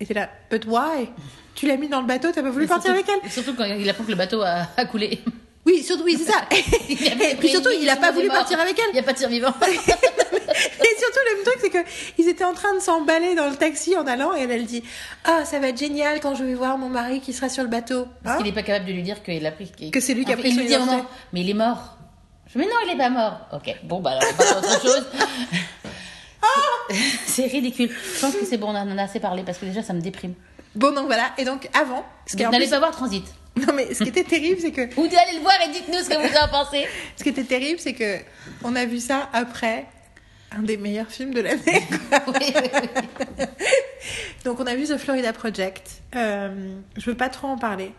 Et 0.00 0.06
t'es 0.06 0.14
là, 0.14 0.28
but 0.50 0.64
why? 0.66 1.08
Tu 1.54 1.66
l'as 1.66 1.76
mis 1.76 1.88
dans 1.88 2.00
le 2.00 2.06
bateau, 2.06 2.30
t'as 2.32 2.42
pas 2.42 2.50
voulu 2.50 2.66
partir 2.66 2.92
surtout, 2.94 3.10
avec 3.10 3.22
elle? 3.24 3.30
Surtout 3.30 3.54
quand 3.54 3.64
il 3.64 3.88
apprend 3.88 4.04
que 4.04 4.10
le 4.10 4.16
bateau 4.16 4.42
a, 4.42 4.66
a 4.76 4.84
coulé. 4.86 5.20
Oui, 5.64 5.82
surtout, 5.84 6.02
oui, 6.04 6.16
c'est 6.18 6.30
ça. 6.32 6.40
Et 7.30 7.36
puis 7.36 7.48
surtout, 7.48 7.70
il 7.70 7.88
a 7.88 7.96
pas 7.96 8.10
voulu 8.10 8.28
partir 8.28 8.58
avec 8.60 8.76
elle. 8.78 8.86
Il 8.90 8.94
n'y 8.94 8.98
a 8.98 9.02
pas 9.04 9.12
de 9.12 9.18
survivant. 9.18 9.54
Et 9.62 9.74
surtout, 10.98 11.20
le 11.30 11.36
même 11.36 11.44
truc, 11.44 11.58
c'est 11.60 11.70
que 11.70 11.78
ils 12.18 12.28
étaient 12.28 12.44
en 12.44 12.52
train 12.54 12.74
de 12.74 12.80
s'emballer 12.80 13.34
dans 13.34 13.48
le 13.48 13.54
taxi 13.56 13.96
en 13.96 14.06
allant, 14.06 14.34
et 14.34 14.40
elle, 14.42 14.50
elle 14.50 14.66
dit 14.66 14.82
Ah, 15.24 15.44
ça 15.44 15.60
va 15.60 15.68
être 15.68 15.78
génial 15.78 16.20
quand 16.20 16.34
je 16.34 16.42
vais 16.44 16.54
voir 16.54 16.78
mon 16.78 16.88
mari 16.88 17.20
qui 17.20 17.32
sera 17.32 17.48
sur 17.48 17.62
le 17.62 17.68
bateau. 17.68 18.06
Parce 18.24 18.34
Hein 18.34 18.38
qu'il 18.38 18.46
n'est 18.46 18.52
pas 18.52 18.62
capable 18.64 18.86
de 18.86 18.92
lui 18.92 19.02
dire 19.02 19.22
qu'il 19.22 19.44
a 19.46 19.52
pris. 19.52 19.70
Que 19.92 20.00
c'est 20.00 20.14
lui 20.14 20.24
qui 20.24 20.32
a 20.32 20.36
pris 20.36 20.50
Il 20.50 20.56
lui 20.58 20.66
dit 20.66 20.72
identité. 20.74 21.04
mais 21.32 21.40
il 21.42 21.50
est 21.50 21.54
mort. 21.54 21.96
Je 22.48 22.52
dis, 22.52 22.58
mais 22.58 22.66
non, 22.66 22.78
il 22.84 22.88
n'est 22.92 22.98
pas 22.98 23.10
mort. 23.10 23.40
Ok, 23.52 23.74
bon, 23.84 24.00
bah 24.00 24.10
alors, 24.10 24.24
on 24.30 24.36
passe 24.36 24.52
à 24.52 24.58
autre 24.58 24.82
chose. 24.82 25.06
c'est 27.26 27.46
ridicule. 27.46 27.90
Je 28.16 28.20
pense 28.20 28.34
que 28.34 28.44
c'est 28.44 28.58
bon, 28.58 28.68
on 28.68 28.76
en 28.76 28.98
a 28.98 29.02
assez 29.04 29.20
parlé 29.20 29.42
parce 29.44 29.58
que 29.58 29.64
déjà, 29.66 29.82
ça 29.82 29.92
me 29.92 30.00
déprime. 30.00 30.34
Bon, 30.74 30.92
donc 30.92 31.06
voilà. 31.06 31.32
Et 31.38 31.44
donc, 31.44 31.68
avant, 31.74 32.04
N'allez 32.50 32.68
pas 32.68 32.78
voir 32.78 32.90
Transit. 32.92 33.24
non, 33.56 33.74
mais 33.74 33.92
ce 33.92 34.02
qui 34.02 34.08
était 34.08 34.24
terrible, 34.24 34.58
c'est 34.60 34.72
que 34.72 34.82
Ou 34.96 35.04
allez 35.04 35.36
le 35.36 35.40
voir 35.42 35.54
et 35.66 35.70
dites-nous 35.70 35.98
ce 35.98 36.08
que 36.08 36.14
vous 36.16 36.36
en 36.36 36.48
pensez. 36.48 36.86
ce 37.16 37.22
qui 37.22 37.28
était 37.28 37.44
terrible, 37.44 37.78
c'est 37.78 37.92
que 37.92 38.18
on 38.64 38.74
a 38.76 38.86
vu 38.86 38.98
ça 38.98 39.28
après 39.32 39.86
un 40.56 40.62
des 40.62 40.76
meilleurs 40.78 41.08
films 41.10 41.34
de 41.34 41.40
l'année. 41.40 41.62
Oui, 42.28 42.34
oui, 42.54 42.70
oui. 43.38 43.44
Donc 44.44 44.60
on 44.60 44.66
a 44.66 44.74
vu 44.74 44.84
The 44.86 44.96
Florida 44.98 45.32
Project. 45.32 46.02
Euh, 46.16 46.74
je 46.96 47.04
veux 47.10 47.16
pas 47.16 47.28
trop 47.28 47.48
en 47.48 47.56
parler. 47.58 47.92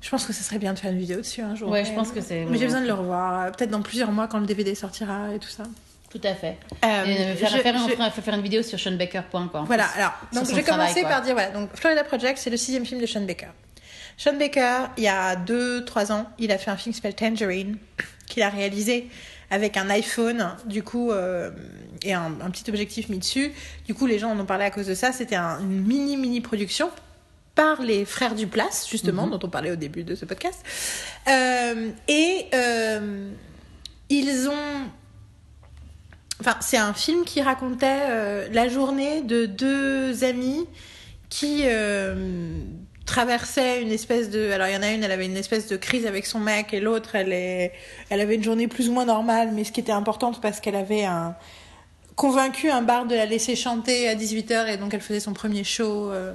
Je 0.00 0.08
pense 0.10 0.24
que 0.26 0.32
ce 0.32 0.44
serait 0.44 0.58
bien 0.58 0.74
de 0.74 0.78
faire 0.78 0.92
une 0.92 0.98
vidéo 0.98 1.16
dessus 1.18 1.40
un 1.42 1.54
jour. 1.56 1.70
Ouais, 1.70 1.84
je 1.84 1.92
pense 1.92 2.12
que 2.12 2.20
c'est- 2.20 2.44
Mais 2.44 2.56
j'ai 2.58 2.66
besoin 2.66 2.80
de 2.82 2.86
le 2.86 2.92
revoir. 2.92 3.40
euh, 3.46 3.50
Peut-être 3.50 3.70
dans 3.70 3.82
plusieurs 3.82 4.12
mois 4.12 4.28
quand 4.28 4.38
le 4.38 4.46
DVD 4.46 4.74
sortira 4.76 5.34
et 5.34 5.38
tout 5.40 5.48
ça. 5.48 5.64
Tout 6.10 6.20
à 6.24 6.34
fait. 6.34 6.56
Euh, 6.84 7.04
Et, 7.04 7.18
euh, 7.18 7.36
faire, 7.36 7.50
je- 7.50 7.58
faire, 7.58 7.74
je- 7.78 8.20
faire, 8.22 8.34
une 8.34 8.40
vidéo 8.42 8.62
sur 8.62 8.78
seanbaker.com. 8.80 9.48
quoi. 9.50 9.60
en 9.60 9.64
Voilà, 9.64 9.84
plus. 9.84 10.00
alors, 10.00 10.12
donc 10.32 10.48
je 10.48 10.54
vais 10.54 10.62
commencer 10.62 11.02
par 11.02 11.20
dire, 11.22 11.34
voilà, 11.34 11.50
donc 11.50 11.70
Florida 11.74 12.02
Project, 12.04 12.38
c'est 12.38 12.50
le 12.50 12.56
sixième 12.56 12.86
film 12.86 13.00
de 13.00 13.06
Sean 13.06 13.20
Baker. 13.22 13.48
Sean 14.16 14.34
Baker, 14.38 14.86
il 14.96 15.04
y 15.04 15.08
a 15.08 15.36
deux, 15.36 15.84
trois 15.84 16.10
ans, 16.10 16.26
il 16.38 16.50
a 16.50 16.58
fait 16.58 16.70
un 16.70 16.76
film 16.76 16.94
qui 16.94 17.00
s'appelle 17.00 17.14
Tangerine, 17.14 17.76
qu'il 18.26 18.42
a 18.42 18.48
réalisé 18.48 19.08
avec 19.50 19.76
un 19.76 19.88
iPhone, 19.90 20.50
du 20.66 20.82
coup, 20.82 21.10
euh, 21.12 21.50
et 22.02 22.14
un, 22.14 22.32
un 22.42 22.50
petit 22.50 22.68
objectif 22.70 23.08
mis 23.10 23.18
dessus. 23.18 23.52
Du 23.86 23.94
coup, 23.94 24.06
les 24.06 24.18
gens 24.18 24.30
en 24.30 24.40
ont 24.40 24.44
parlé 24.46 24.64
à 24.64 24.70
cause 24.70 24.86
de 24.86 24.94
ça. 24.94 25.12
C'était 25.12 25.36
un- 25.36 25.60
une 25.60 25.82
mini, 25.86 26.16
mini 26.16 26.40
production 26.40 26.90
par 27.54 27.80
les 27.82 28.04
frères 28.04 28.34
Duplass, 28.34 28.88
justement, 28.90 29.24
Mhm. 29.26 29.32
dont 29.32 29.40
on 29.46 29.48
parlait 29.50 29.70
au 29.70 29.76
début 29.76 30.04
de 30.04 30.14
ce 30.14 30.24
podcast. 30.24 30.62
Euh, 31.28 31.90
et 32.08 32.46
euh, 32.54 33.30
ils 34.10 34.48
ont 34.48 34.90
Enfin, 36.40 36.56
c'est 36.60 36.76
un 36.76 36.94
film 36.94 37.24
qui 37.24 37.42
racontait 37.42 38.02
euh, 38.08 38.48
la 38.52 38.68
journée 38.68 39.22
de 39.22 39.46
deux 39.46 40.24
amis 40.24 40.66
qui 41.30 41.62
euh, 41.64 42.60
traversaient 43.06 43.82
une 43.82 43.90
espèce 43.90 44.30
de. 44.30 44.50
Alors, 44.52 44.68
il 44.68 44.74
y 44.74 44.76
en 44.76 44.82
a 44.82 44.90
une, 44.90 45.02
elle 45.02 45.12
avait 45.12 45.26
une 45.26 45.36
espèce 45.36 45.66
de 45.66 45.76
crise 45.76 46.06
avec 46.06 46.26
son 46.26 46.38
mec, 46.38 46.72
et 46.72 46.80
l'autre, 46.80 47.16
elle, 47.16 47.32
est... 47.32 47.72
elle 48.10 48.20
avait 48.20 48.36
une 48.36 48.44
journée 48.44 48.68
plus 48.68 48.88
ou 48.88 48.92
moins 48.92 49.04
normale, 49.04 49.50
mais 49.52 49.64
ce 49.64 49.72
qui 49.72 49.80
était 49.80 49.92
importante 49.92 50.40
parce 50.40 50.60
qu'elle 50.60 50.76
avait 50.76 51.04
un 51.04 51.34
convaincu 52.14 52.68
un 52.68 52.82
bar 52.82 53.06
de 53.06 53.14
la 53.14 53.26
laisser 53.26 53.54
chanter 53.54 54.08
à 54.08 54.14
18h, 54.14 54.68
et 54.68 54.76
donc 54.76 54.92
elle 54.92 55.00
faisait 55.00 55.20
son 55.20 55.32
premier 55.32 55.64
show 55.64 56.10
euh, 56.10 56.34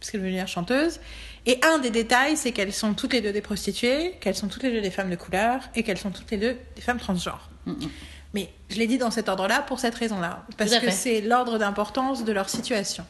parce 0.00 0.10
qu'elle 0.10 0.20
devenir 0.20 0.48
chanteuse. 0.48 1.00
Et 1.46 1.60
un 1.62 1.78
des 1.78 1.90
détails, 1.90 2.36
c'est 2.36 2.50
qu'elles 2.50 2.72
sont 2.72 2.92
toutes 2.92 3.12
les 3.12 3.20
deux 3.20 3.32
des 3.32 3.40
prostituées, 3.40 4.14
qu'elles 4.20 4.34
sont 4.34 4.48
toutes 4.48 4.64
les 4.64 4.72
deux 4.72 4.80
des 4.80 4.90
femmes 4.90 5.10
de 5.10 5.16
couleur, 5.16 5.60
et 5.76 5.84
qu'elles 5.84 5.98
sont 5.98 6.10
toutes 6.10 6.30
les 6.32 6.38
deux 6.38 6.56
des 6.74 6.82
femmes 6.82 6.98
transgenres. 6.98 7.50
Mhm. 7.66 7.88
Mais 8.34 8.50
je 8.68 8.76
l'ai 8.76 8.86
dit 8.86 8.98
dans 8.98 9.10
cet 9.10 9.28
ordre-là 9.28 9.62
pour 9.62 9.80
cette 9.80 9.94
raison-là, 9.94 10.44
parce 10.56 10.78
que 10.78 10.90
c'est 10.90 11.20
l'ordre 11.20 11.58
d'importance 11.58 12.24
de 12.24 12.32
leur 12.32 12.48
situation. 12.48 13.04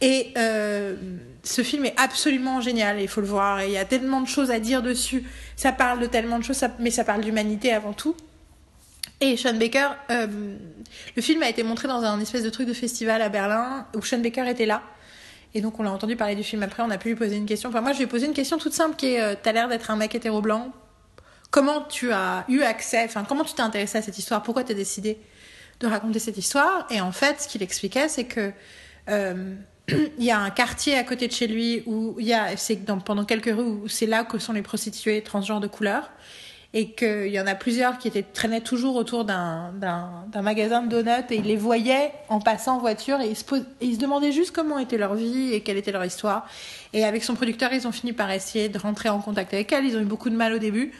Et 0.00 0.32
euh, 0.36 0.96
ce 1.42 1.62
film 1.62 1.86
est 1.86 1.94
absolument 1.96 2.60
génial, 2.60 3.00
il 3.00 3.08
faut 3.08 3.20
le 3.20 3.26
voir, 3.26 3.60
et 3.60 3.66
il 3.66 3.72
y 3.72 3.78
a 3.78 3.84
tellement 3.84 4.20
de 4.20 4.28
choses 4.28 4.50
à 4.50 4.58
dire 4.58 4.82
dessus. 4.82 5.24
Ça 5.56 5.72
parle 5.72 6.00
de 6.00 6.06
tellement 6.06 6.38
de 6.38 6.44
choses, 6.44 6.62
mais 6.78 6.90
ça 6.90 7.04
parle 7.04 7.22
d'humanité 7.22 7.72
avant 7.72 7.92
tout. 7.92 8.14
Et 9.20 9.36
Sean 9.36 9.54
Baker, 9.54 9.88
euh, 10.10 10.26
le 11.16 11.22
film 11.22 11.42
a 11.42 11.48
été 11.48 11.62
montré 11.62 11.88
dans 11.88 12.02
un 12.02 12.20
espèce 12.20 12.42
de 12.42 12.50
truc 12.50 12.68
de 12.68 12.74
festival 12.74 13.22
à 13.22 13.28
Berlin 13.28 13.86
où 13.94 14.02
Sean 14.02 14.18
Baker 14.18 14.48
était 14.48 14.66
là. 14.66 14.82
Et 15.54 15.60
donc 15.60 15.78
on 15.78 15.84
l'a 15.84 15.92
entendu 15.92 16.16
parler 16.16 16.34
du 16.34 16.42
film 16.42 16.62
après, 16.62 16.82
on 16.82 16.90
a 16.90 16.98
pu 16.98 17.08
lui 17.08 17.14
poser 17.14 17.36
une 17.36 17.46
question. 17.46 17.68
Enfin 17.68 17.80
moi 17.80 17.92
je 17.92 17.98
lui 17.98 18.04
ai 18.04 18.08
posé 18.08 18.26
une 18.26 18.34
question 18.34 18.58
toute 18.58 18.72
simple 18.72 18.96
qui 18.96 19.14
est, 19.14 19.20
euh, 19.20 19.34
t'as 19.40 19.52
l'air 19.52 19.68
d'être 19.68 19.90
un 19.90 19.96
mec 19.96 20.14
hétéro 20.14 20.40
blanc. 20.40 20.72
Comment 21.54 21.82
tu 21.82 22.10
as 22.10 22.44
eu 22.48 22.62
accès, 22.62 23.04
enfin 23.04 23.22
comment 23.22 23.44
tu 23.44 23.54
t'es 23.54 23.62
intéressé 23.62 23.98
à 23.98 24.02
cette 24.02 24.18
histoire 24.18 24.42
Pourquoi 24.42 24.64
tu 24.64 24.72
as 24.72 24.74
décidé 24.74 25.18
de 25.78 25.86
raconter 25.86 26.18
cette 26.18 26.36
histoire 26.36 26.84
Et 26.90 27.00
en 27.00 27.12
fait 27.12 27.42
ce 27.42 27.46
qu'il 27.46 27.62
expliquait 27.62 28.08
c'est 28.08 28.24
que 28.24 28.50
euh, 29.08 29.54
il 29.88 30.24
y 30.24 30.32
a 30.32 30.40
un 30.40 30.50
quartier 30.50 30.98
à 30.98 31.04
côté 31.04 31.28
de 31.28 31.32
chez 31.32 31.46
lui 31.46 31.84
où 31.86 32.16
il 32.18 32.26
y 32.26 32.34
a, 32.34 32.56
c'est 32.56 32.84
pendant 33.04 33.24
quelques 33.24 33.54
rues 33.54 33.62
où 33.62 33.86
c'est 33.86 34.06
là 34.06 34.24
que 34.24 34.36
sont 34.38 34.52
les 34.52 34.62
prostituées 34.62 35.22
transgenres 35.22 35.60
de 35.60 35.68
couleur 35.68 36.10
et 36.72 36.90
qu'il 36.90 37.28
y 37.28 37.38
en 37.38 37.46
a 37.46 37.54
plusieurs 37.54 37.98
qui 37.98 38.08
étaient, 38.08 38.24
traînaient 38.24 38.60
toujours 38.60 38.96
autour 38.96 39.24
d'un, 39.24 39.72
d'un, 39.74 40.42
magasin 40.42 40.82
de 40.82 40.88
donuts 40.88 41.24
et 41.30 41.36
ils 41.36 41.44
les 41.44 41.56
voyaient 41.56 42.10
en 42.30 42.40
passant 42.40 42.78
en 42.78 42.80
voiture 42.80 43.20
et 43.20 43.28
ils, 43.28 43.36
se 43.36 43.44
pos- 43.44 43.64
et 43.80 43.86
ils 43.86 43.94
se 43.94 44.00
demandaient 44.00 44.32
juste 44.32 44.50
comment 44.50 44.80
était 44.80 44.98
leur 44.98 45.14
vie 45.14 45.52
et 45.52 45.60
quelle 45.60 45.76
était 45.76 45.92
leur 45.92 46.04
histoire. 46.04 46.48
Et 46.92 47.04
avec 47.04 47.22
son 47.22 47.36
producteur, 47.36 47.72
ils 47.72 47.86
ont 47.86 47.92
fini 47.92 48.12
par 48.12 48.28
essayer 48.32 48.68
de 48.68 48.76
rentrer 48.76 49.08
en 49.08 49.20
contact 49.20 49.54
avec 49.54 49.70
elle. 49.70 49.84
Ils 49.84 49.96
ont 49.96 50.00
eu 50.00 50.04
beaucoup 50.04 50.30
de 50.30 50.36
mal 50.36 50.52
au 50.52 50.58
début. 50.58 50.90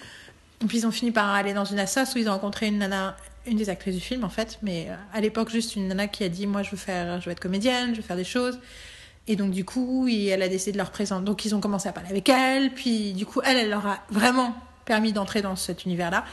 Et 0.64 0.66
puis 0.66 0.78
ils 0.78 0.86
ont 0.86 0.90
fini 0.90 1.10
par 1.10 1.28
aller 1.28 1.52
dans 1.52 1.66
une 1.66 1.78
assoce 1.78 2.14
où 2.14 2.18
ils 2.18 2.28
ont 2.28 2.32
rencontré 2.32 2.68
une 2.68 2.78
nana, 2.78 3.16
une 3.46 3.58
des 3.58 3.68
actrices 3.68 3.94
du 3.94 4.00
film 4.00 4.24
en 4.24 4.30
fait, 4.30 4.58
mais 4.62 4.86
euh, 4.88 4.94
à 5.12 5.20
l'époque 5.20 5.50
juste 5.50 5.76
une 5.76 5.88
nana 5.88 6.08
qui 6.08 6.24
a 6.24 6.30
dit 6.30 6.46
moi 6.46 6.62
je 6.62 6.70
veux 6.70 6.78
faire, 6.78 7.20
je 7.20 7.26
veux 7.26 7.32
être 7.32 7.40
comédienne, 7.40 7.90
je 7.90 8.00
veux 8.00 8.06
faire 8.06 8.16
des 8.16 8.24
choses. 8.24 8.58
Et 9.28 9.36
donc 9.36 9.50
du 9.50 9.64
coup, 9.64 10.08
elle 10.08 10.42
a 10.42 10.48
décidé 10.48 10.72
de 10.72 10.78
leur 10.78 10.90
présenter. 10.90 11.24
Donc 11.24 11.44
ils 11.44 11.54
ont 11.54 11.60
commencé 11.60 11.88
à 11.88 11.92
parler 11.92 12.08
avec 12.08 12.28
elle, 12.30 12.72
puis 12.72 13.12
du 13.12 13.26
coup 13.26 13.42
elle, 13.44 13.58
elle 13.58 13.70
leur 13.70 13.86
a 13.86 13.98
vraiment 14.10 14.54
permis 14.86 15.12
d'entrer 15.12 15.42
dans 15.42 15.54
cet 15.54 15.84
univers-là. 15.84 16.24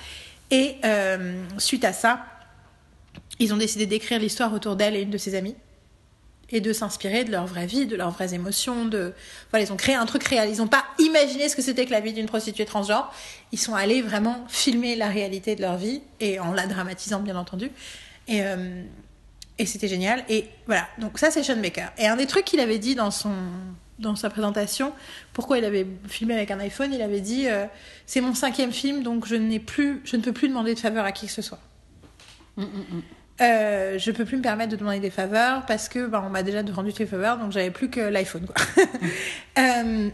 Et 0.49 0.77
euh, 0.85 1.43
suite 1.57 1.83
à 1.83 1.91
ça, 1.91 2.25
ils 3.39 3.53
ont 3.53 3.57
décidé 3.57 3.85
d'écrire 3.85 4.19
l'histoire 4.19 4.53
autour 4.53 4.77
d'elle 4.77 4.95
et 4.95 5.01
une 5.01 5.09
de 5.09 5.17
ses 5.17 5.35
amies 5.35 5.55
et 6.51 6.61
de 6.61 6.73
s'inspirer 6.73 7.23
de 7.23 7.31
leur 7.31 7.45
vraie 7.45 7.65
vie, 7.65 7.85
de 7.85 7.95
leurs 7.95 8.11
vraies 8.11 8.33
émotions. 8.33 8.85
De 8.85 9.13
voilà, 9.51 9.65
ils 9.65 9.71
ont 9.71 9.77
créé 9.77 9.95
un 9.95 10.05
truc 10.05 10.23
réel. 10.23 10.49
Ils 10.49 10.57
n'ont 10.57 10.67
pas 10.67 10.85
imaginé 10.99 11.49
ce 11.49 11.55
que 11.55 11.61
c'était 11.61 11.85
que 11.85 11.91
la 11.91 12.01
vie 12.01 12.13
d'une 12.13 12.25
prostituée 12.25 12.65
transgenre. 12.65 13.13
Ils 13.51 13.59
sont 13.59 13.75
allés 13.75 14.01
vraiment 14.01 14.45
filmer 14.49 14.95
la 14.95 15.07
réalité 15.07 15.55
de 15.55 15.61
leur 15.61 15.77
vie 15.77 16.01
et 16.19 16.39
en 16.39 16.53
la 16.53 16.67
dramatisant 16.67 17.19
bien 17.19 17.35
entendu. 17.35 17.71
Et 18.27 18.43
euh, 18.43 18.83
et 19.57 19.65
c'était 19.65 19.87
génial. 19.87 20.23
Et 20.27 20.47
voilà, 20.65 20.87
donc 20.97 21.19
ça 21.19 21.29
c'est 21.29 21.43
Sean 21.43 21.57
Baker. 21.57 21.87
Et 21.97 22.07
un 22.07 22.15
des 22.15 22.25
trucs 22.25 22.45
qu'il 22.45 22.59
avait 22.59 22.79
dit 22.79 22.95
dans 22.95 23.11
son 23.11 23.33
dans 23.99 24.15
sa 24.15 24.31
présentation, 24.31 24.93
pourquoi 25.31 25.59
il 25.59 25.65
avait 25.65 25.85
filmé 26.07 26.33
avec 26.33 26.49
un 26.49 26.59
iPhone, 26.59 26.91
il 26.91 27.01
avait 27.03 27.21
dit 27.21 27.47
euh, 27.47 27.65
c'est 28.07 28.19
mon 28.19 28.33
cinquième 28.33 28.71
film, 28.71 29.03
donc 29.03 29.27
je 29.27 29.57
plus, 29.59 30.01
je 30.03 30.15
ne 30.15 30.23
peux 30.23 30.33
plus 30.33 30.49
demander 30.49 30.73
de 30.73 30.79
faveur 30.79 31.05
à 31.05 31.11
qui 31.11 31.27
que 31.27 31.31
ce 31.31 31.43
soit. 31.43 31.59
Mm, 32.57 32.63
mm, 32.63 32.65
mm. 32.65 33.01
Euh, 33.41 33.97
je 33.97 34.11
peux 34.11 34.23
plus 34.23 34.37
me 34.37 34.41
permettre 34.43 34.71
de 34.71 34.75
demander 34.75 34.99
des 34.99 35.09
faveurs 35.09 35.65
parce 35.65 35.89
que 35.89 36.05
bah, 36.05 36.21
on 36.25 36.29
m'a 36.29 36.43
déjà 36.43 36.61
rendu 36.73 36.91
toutes 36.91 36.99
les 36.99 37.05
faveurs, 37.07 37.37
donc 37.39 37.51
j'avais 37.51 37.71
plus 37.71 37.89
que 37.89 37.99
l'iPhone. 38.01 38.45
quoi. 38.45 38.55
Euh, 39.59 40.09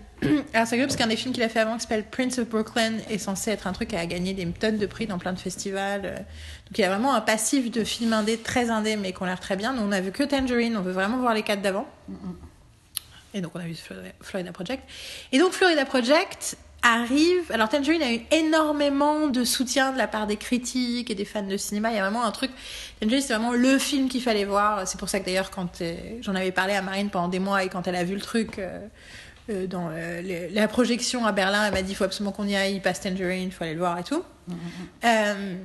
alors 0.55 0.65
c'est 0.65 0.71
rigolo 0.75 0.87
parce 0.87 0.95
qu'un 0.95 1.05
des 1.05 1.15
films 1.15 1.31
qu'il 1.31 1.43
a 1.43 1.49
fait 1.49 1.59
avant 1.59 1.75
qui 1.75 1.81
s'appelle 1.81 2.03
Prince 2.09 2.39
of 2.39 2.49
Brooklyn 2.49 2.93
est 3.07 3.19
censé 3.19 3.51
être 3.51 3.67
un 3.67 3.71
truc 3.71 3.89
qui 3.89 3.95
a 3.95 4.05
gagné 4.07 4.33
des 4.33 4.47
tonnes 4.47 4.77
de 4.79 4.85
prix 4.87 5.05
dans 5.05 5.19
plein 5.19 5.31
de 5.31 5.37
festivals. 5.39 6.01
euh. 6.05 6.15
Donc 6.15 6.77
il 6.77 6.81
y 6.81 6.83
a 6.83 6.89
vraiment 6.89 7.13
un 7.13 7.21
passif 7.21 7.69
de 7.69 7.83
films 7.83 8.13
indés 8.13 8.37
très 8.37 8.71
indés 8.71 8.95
mais 8.95 9.13
qui 9.13 9.21
ont 9.21 9.25
l'air 9.25 9.39
très 9.39 9.55
bien. 9.55 9.73
Nous 9.73 9.81
on 9.83 9.91
a 9.91 10.01
vu 10.01 10.11
que 10.11 10.23
Tangerine, 10.23 10.75
on 10.75 10.81
veut 10.81 10.91
vraiment 10.91 11.17
voir 11.17 11.35
les 11.35 11.43
quatre 11.43 11.61
d'avant. 11.61 11.87
Et 13.35 13.41
donc 13.41 13.51
on 13.53 13.59
a 13.59 13.63
vu 13.63 13.75
Florida- 13.75 14.09
Florida 14.21 14.51
Project. 14.51 14.83
Et 15.31 15.37
donc 15.37 15.51
Florida 15.51 15.85
Project 15.85 16.57
arrive. 16.81 17.51
Alors 17.51 17.69
Tangerine 17.69 18.01
a 18.01 18.13
eu 18.13 18.21
énormément 18.31 19.27
de 19.27 19.43
soutien 19.43 19.91
de 19.91 19.97
la 19.97 20.07
part 20.07 20.27
des 20.27 20.37
critiques 20.37 21.09
et 21.09 21.15
des 21.15 21.25
fans 21.25 21.41
de 21.43 21.57
cinéma. 21.57 21.91
Il 21.91 21.95
y 21.95 21.99
a 21.99 22.01
vraiment 22.01 22.23
un 22.23 22.31
truc. 22.31 22.51
Tangerine 23.01 23.21
c'est 23.21 23.33
vraiment 23.33 23.51
le 23.53 23.77
film 23.77 24.07
qu'il 24.09 24.21
fallait 24.21 24.45
voir. 24.45 24.87
C'est 24.87 24.99
pour 24.99 25.09
ça 25.09 25.19
que 25.19 25.25
d'ailleurs 25.25 25.51
quand 25.51 25.81
euh, 25.81 25.95
j'en 26.21 26.35
avais 26.35 26.51
parlé 26.51 26.73
à 26.73 26.81
Marine 26.81 27.09
pendant 27.09 27.27
des 27.27 27.39
mois 27.39 27.63
et 27.63 27.69
quand 27.69 27.87
elle 27.87 27.95
a 27.95 28.03
vu 28.03 28.15
le 28.15 28.21
truc 28.21 28.59
euh, 28.59 28.79
euh, 29.49 29.67
dans 29.67 29.89
le- 29.89 30.53
la 30.53 30.67
projection 30.67 31.25
à 31.25 31.31
Berlin, 31.31 31.65
elle 31.65 31.73
m'a 31.73 31.81
dit 31.81 31.91
il 31.91 31.95
faut 31.95 32.03
absolument 32.05 32.31
qu'on 32.31 32.47
y 32.47 32.55
aille. 32.55 32.75
Il 32.75 32.81
passe 32.81 33.01
Tangerine, 33.01 33.43
il 33.43 33.51
faut 33.51 33.63
aller 33.63 33.73
le 33.73 33.79
voir 33.79 33.97
et 33.99 34.03
tout. 34.03 34.23
Euh, 35.03 35.55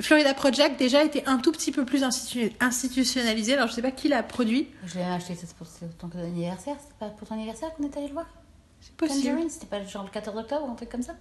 Florida 0.00 0.34
Project 0.34 0.80
déjà 0.80 1.04
était 1.04 1.22
un 1.26 1.38
tout 1.38 1.52
petit 1.52 1.70
peu 1.70 1.84
plus 1.84 2.02
institu- 2.02 2.50
institutionnalisé. 2.58 3.54
Alors 3.54 3.68
je 3.68 3.74
sais 3.74 3.82
pas 3.82 3.92
qui 3.92 4.08
l'a 4.08 4.22
produit. 4.24 4.68
Je 4.86 4.96
l'ai 4.96 5.04
acheté, 5.04 5.36
c'est 5.38 5.54
pour 5.54 5.66
c'est 5.68 5.96
ton 5.98 6.10
anniversaire. 6.18 6.74
C'est 6.80 6.96
pas 6.98 7.06
pour 7.12 7.28
ton 7.28 7.34
anniversaire 7.36 7.72
qu'on 7.76 7.84
est 7.84 7.96
allé 7.96 8.08
le 8.08 8.14
voir? 8.14 8.26
C'est 8.82 8.94
possible. 8.96 9.28
Tangerine, 9.28 9.48
c'était 9.48 9.66
pas 9.66 9.82
genre 9.84 10.04
le 10.04 10.10
14 10.10 10.36
octobre 10.36 10.68
ou 10.68 10.72
un 10.72 10.74
truc 10.74 10.90
comme 10.90 11.02
ça? 11.02 11.14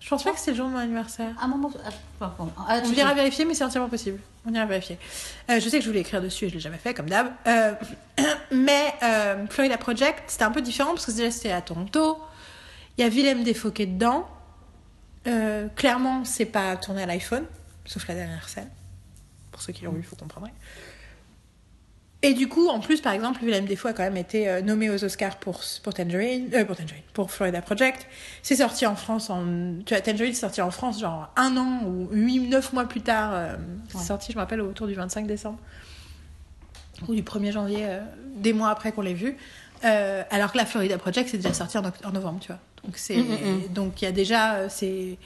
Je 0.00 0.08
pense 0.08 0.24
pas 0.24 0.32
que 0.32 0.38
c'est 0.38 0.52
le 0.52 0.56
jour 0.56 0.66
de 0.66 0.72
mon 0.72 0.78
anniversaire. 0.78 1.34
À 1.38 1.44
un 1.44 1.48
moment. 1.48 1.70
Ah, 1.84 1.90
bon, 2.38 2.44
bon. 2.44 2.52
Ah, 2.66 2.80
On 2.82 2.92
ira 2.92 3.12
vérifier, 3.12 3.44
mais 3.44 3.52
c'est 3.52 3.64
entièrement 3.64 3.90
possible. 3.90 4.18
On 4.46 4.54
ira 4.54 4.64
vérifier. 4.64 4.98
Euh, 5.50 5.60
je 5.60 5.68
sais 5.68 5.78
que 5.78 5.84
je 5.84 5.88
voulais 5.88 6.00
écrire 6.00 6.22
dessus 6.22 6.46
et 6.46 6.48
je 6.48 6.54
l'ai 6.54 6.60
jamais 6.60 6.78
fait, 6.78 6.94
comme 6.94 7.10
d'hab. 7.10 7.30
Euh, 7.46 7.74
mais 8.50 8.94
euh, 9.02 9.46
Florida 9.50 9.76
Project, 9.76 10.22
c'était 10.28 10.44
un 10.44 10.50
peu 10.50 10.62
différent 10.62 10.92
parce 10.92 11.04
que 11.04 11.10
déjà 11.10 11.30
c'était 11.30 11.52
à 11.52 11.60
Toronto. 11.60 12.18
Il 12.96 13.02
y 13.02 13.04
a 13.04 13.10
Willem 13.10 13.44
qui 13.44 13.82
est 13.82 13.86
dedans. 13.86 14.26
Euh, 15.26 15.68
clairement, 15.76 16.24
c'est 16.24 16.46
pas 16.46 16.76
tourné 16.76 17.02
à 17.02 17.06
l'iPhone, 17.06 17.44
sauf 17.84 18.08
la 18.08 18.14
dernière 18.14 18.48
scène. 18.48 18.70
Pour 19.52 19.60
ceux 19.60 19.72
qui 19.72 19.84
l'ont 19.84 19.92
vu, 19.92 20.00
il 20.00 20.06
faut 20.06 20.16
comprendre. 20.16 20.48
Et 22.22 22.34
du 22.34 22.48
coup, 22.48 22.68
en 22.68 22.80
plus, 22.80 23.00
par 23.00 23.14
exemple, 23.14 23.42
Willem 23.42 23.64
Dafoe 23.64 23.88
a 23.88 23.92
quand 23.94 24.02
même 24.02 24.18
été 24.18 24.46
euh, 24.46 24.60
nommé 24.60 24.90
aux 24.90 25.02
Oscars 25.04 25.36
pour, 25.38 25.60
pour 25.82 25.94
Tangerine, 25.94 26.50
euh, 26.52 26.66
pour 26.66 26.76
Tangerine, 26.76 27.02
pour 27.14 27.30
Florida 27.30 27.62
Project. 27.62 28.06
C'est 28.42 28.56
sorti 28.56 28.84
en 28.84 28.94
France 28.94 29.30
en, 29.30 29.42
tu 29.86 29.94
vois, 29.94 30.02
Tangerine 30.02 30.34
c'est 30.34 30.40
sorti 30.40 30.60
en 30.60 30.70
France 30.70 31.00
genre 31.00 31.30
un 31.36 31.56
an 31.56 31.82
ou 31.86 32.08
huit, 32.12 32.40
neuf 32.40 32.74
mois 32.74 32.84
plus 32.84 33.00
tard. 33.00 33.30
euh, 33.32 33.56
Ouais. 33.94 34.02
sorti, 34.02 34.32
je 34.32 34.36
me 34.36 34.42
rappelle, 34.42 34.60
autour 34.60 34.86
du 34.86 34.94
25 34.94 35.26
décembre 35.26 35.58
ou 37.08 37.14
du 37.14 37.22
1er 37.22 37.52
janvier, 37.52 37.86
euh, 37.86 38.00
des 38.36 38.52
mois 38.52 38.68
après 38.68 38.92
qu'on 38.92 39.00
l'ait 39.02 39.14
vu. 39.14 39.36
Euh, 39.84 40.22
alors 40.30 40.52
que 40.52 40.58
la 40.58 40.66
Florida 40.66 40.98
Project 40.98 41.30
c'est 41.30 41.38
déjà 41.38 41.54
sorti 41.54 41.78
en, 41.78 41.82
novembre, 42.12 42.38
tu 42.40 42.48
vois. 42.48 42.58
Donc 42.84 42.98
c'est, 42.98 43.16
Mm, 43.16 43.22
mm, 43.32 43.72
donc 43.72 44.02
il 44.02 44.04
y 44.04 44.08
a 44.08 44.12
déjà, 44.12 44.68
c'est, 44.68 45.16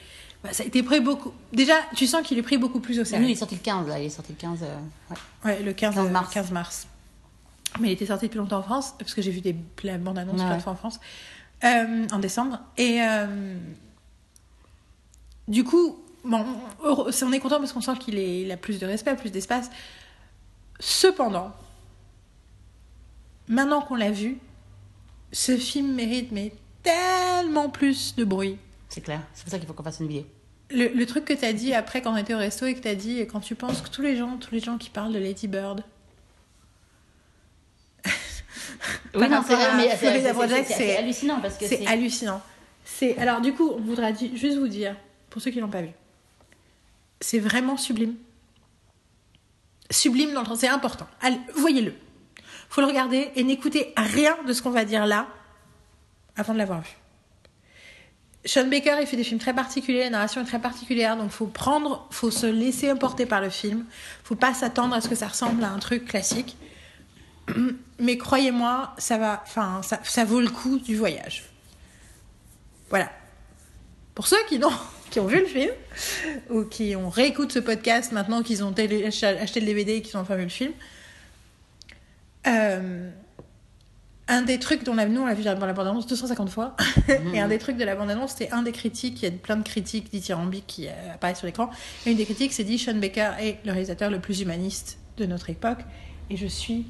bah, 0.45 0.53
ça 0.53 0.63
a 0.63 0.65
été 0.65 0.83
pris 0.83 0.99
beaucoup. 0.99 1.33
Déjà, 1.51 1.73
tu 1.95 2.05
sens 2.07 2.21
qu'il 2.25 2.37
est 2.37 2.43
pris 2.43 2.57
beaucoup 2.57 2.79
plus 2.79 2.99
au 2.99 3.03
sérieux. 3.05 3.27
il 3.27 3.31
est 3.31 3.35
sorti 3.35 3.55
le 3.55 3.61
15, 3.61 3.87
là. 3.87 3.99
Il 3.99 4.05
est 4.05 4.09
sorti 4.09 4.31
le 4.31 4.37
15. 4.37 4.59
euh, 4.63 4.77
ouais. 5.09 5.17
Ouais, 5.43 5.63
le 5.63 5.73
15, 5.73 5.95
15 5.95 6.05
euh, 6.05 6.09
mars. 6.09 6.33
15 6.33 6.51
mars. 6.51 6.87
Mais 7.79 7.89
il 7.89 7.91
était 7.93 8.05
sorti 8.05 8.27
depuis 8.27 8.37
longtemps 8.37 8.59
en 8.59 8.63
France, 8.63 8.93
parce 8.97 9.13
que 9.13 9.21
j'ai 9.21 9.31
vu 9.31 9.41
des, 9.41 9.55
la 9.83 9.97
bande-annonce 9.97 10.39
Ouais. 10.39 10.45
plein 10.45 10.57
de 10.57 10.61
fois 10.61 10.73
en 10.73 10.75
France, 10.75 10.99
euh, 11.63 12.07
en 12.11 12.19
décembre. 12.19 12.59
Et 12.77 13.01
euh, 13.01 13.57
du 15.47 15.63
coup, 15.63 15.97
bon, 16.23 16.45
on 16.83 17.31
est 17.33 17.39
content 17.39 17.57
parce 17.59 17.73
qu'on 17.73 17.81
sent 17.81 17.97
qu'il 17.99 18.17
il 18.17 18.51
a 18.51 18.57
plus 18.57 18.79
de 18.79 18.85
respect, 18.85 19.15
plus 19.15 19.31
d'espace. 19.31 19.69
Cependant, 20.79 21.51
maintenant 23.47 23.81
qu'on 23.81 23.95
l'a 23.95 24.11
vu, 24.11 24.37
ce 25.31 25.57
film 25.57 25.93
mérite 25.95 26.31
mais 26.31 26.53
tellement 26.83 27.69
plus 27.69 28.15
de 28.15 28.23
bruit. 28.23 28.57
C'est 28.89 29.01
clair. 29.01 29.21
C'est 29.33 29.43
pour 29.43 29.51
ça 29.51 29.57
qu'il 29.57 29.67
faut 29.67 29.73
qu'on 29.73 29.83
fasse 29.83 29.99
une 29.99 30.07
vidéo. 30.07 30.25
Le, 30.75 30.89
le 30.89 31.05
truc 31.05 31.23
que 31.25 31.33
t'as 31.33 31.53
dit 31.53 31.73
après 31.73 32.01
quand 32.01 32.13
on 32.13 32.17
était 32.17 32.33
au 32.33 32.37
resto 32.37 32.65
et 32.65 32.75
que 32.75 32.81
t'as 32.81 32.95
dit 32.95 33.21
quand 33.21 33.39
tu 33.39 33.55
penses 33.55 33.81
que 33.81 33.89
tous 33.89 34.01
les 34.01 34.15
gens, 34.17 34.37
tous 34.37 34.53
les 34.53 34.59
gens 34.59 34.77
qui 34.77 34.89
parlent 34.89 35.13
de 35.13 35.19
Lady 35.19 35.47
Bird, 35.47 35.83
Oui, 39.15 39.29
non, 39.29 39.41
c'est 39.47 39.55
c'est- 40.75 40.97
hallucinant 40.97 41.39
parce 41.39 41.57
que 41.57 41.65
c'est 41.67 41.87
hallucinant. 41.87 42.41
C'est 42.83 43.17
alors 43.17 43.41
du 43.41 43.53
coup, 43.53 43.71
on 43.71 43.79
voudra 43.81 44.13
juste 44.13 44.57
vous 44.57 44.67
dire 44.67 44.95
pour 45.29 45.41
ceux 45.41 45.51
qui 45.51 45.59
l'ont 45.59 45.69
pas 45.69 45.81
vu, 45.81 45.89
c'est 47.21 47.39
vraiment 47.39 47.77
sublime. 47.77 48.15
Sublime 49.89 50.33
dans 50.33 50.41
le 50.41 50.47
sens, 50.47 50.59
c'est 50.59 50.67
important. 50.67 51.07
Allez, 51.21 51.39
voyez-le. 51.55 51.93
Faut 52.69 52.81
le 52.81 52.87
regarder 52.87 53.31
et 53.35 53.43
n'écoutez 53.43 53.93
rien 53.95 54.35
de 54.45 54.51
ce 54.51 54.61
qu'on 54.61 54.71
va 54.71 54.83
dire 54.83 55.05
là 55.05 55.27
avant 56.35 56.53
de 56.53 56.57
l'avoir 56.57 56.81
vu. 56.81 56.89
Sean 58.45 58.67
Baker, 58.67 58.97
il 59.01 59.07
fait 59.07 59.17
des 59.17 59.23
films 59.23 59.39
très 59.39 59.53
particuliers, 59.55 60.01
la 60.03 60.09
narration 60.11 60.41
est 60.41 60.45
très 60.45 60.59
particulière, 60.59 61.17
donc 61.17 61.31
faut 61.31 61.47
prendre, 61.47 62.07
faut 62.11 62.29
se 62.29 62.45
laisser 62.45 62.91
emporter 62.91 63.25
par 63.25 63.41
le 63.41 63.49
film. 63.49 63.85
Faut 64.23 64.35
pas 64.35 64.53
s'attendre 64.53 64.93
à 64.93 65.01
ce 65.01 65.09
que 65.09 65.15
ça 65.15 65.27
ressemble 65.27 65.63
à 65.63 65.71
un 65.71 65.79
truc 65.79 66.05
classique. 66.05 66.55
Mais 67.99 68.17
croyez-moi, 68.17 68.93
ça 68.97 69.17
va, 69.17 69.41
enfin, 69.45 69.81
ça, 69.83 69.99
ça 70.03 70.25
vaut 70.25 70.41
le 70.41 70.49
coup 70.49 70.77
du 70.79 70.95
voyage. 70.95 71.45
Voilà. 72.89 73.09
Pour 74.13 74.27
ceux 74.27 74.37
qui, 74.47 74.59
n'ont- 74.59 74.69
qui 75.09 75.19
ont 75.19 75.25
vu 75.27 75.39
le 75.39 75.45
film, 75.47 75.71
ou 76.49 76.63
qui 76.65 76.95
ont 76.95 77.09
réécouté 77.09 77.53
ce 77.55 77.59
podcast 77.59 78.11
maintenant 78.11 78.43
qu'ils 78.43 78.63
ont 78.63 78.73
acheté 78.73 79.59
le 79.59 79.65
DVD 79.65 79.93
et 79.95 80.01
qu'ils 80.01 80.17
ont 80.17 80.21
enfin 80.21 80.35
vu 80.35 80.43
le 80.43 80.49
film, 80.49 80.71
euh, 82.47 83.09
un 84.27 84.41
des 84.41 84.59
trucs 84.59 84.83
dont 84.83 84.95
la, 84.95 85.05
nous 85.07 85.21
on 85.21 85.25
l'a 85.25 85.33
vu 85.33 85.43
dans 85.43 85.53
la 85.53 85.73
bande-annonce 85.73 86.07
250 86.07 86.49
fois, 86.49 86.75
et 87.33 87.39
un 87.39 87.47
des 87.47 87.59
trucs 87.59 87.77
de 87.77 87.83
la 87.83 87.95
bande-annonce, 87.95 88.31
c'était 88.31 88.51
un 88.51 88.63
des 88.63 88.71
critiques, 88.71 89.21
il 89.21 89.25
y 89.25 89.27
a 89.27 89.31
plein 89.31 89.57
de 89.57 89.63
critiques 89.63 90.11
dithyrambiques 90.11 90.67
qui 90.67 90.87
euh, 90.87 91.13
apparaissent 91.13 91.37
sur 91.39 91.45
l'écran, 91.45 91.69
et 92.05 92.11
une 92.11 92.17
des 92.17 92.25
critiques 92.25 92.53
c'est 92.53 92.63
dit 92.63 92.79
Sean 92.79 92.95
Baker 92.95 93.33
est 93.39 93.59
le 93.65 93.71
réalisateur 93.71 94.09
le 94.09 94.19
plus 94.19 94.41
humaniste 94.41 94.97
de 95.17 95.25
notre 95.25 95.49
époque, 95.49 95.79
et 96.29 96.37
je 96.37 96.47
suis 96.47 96.87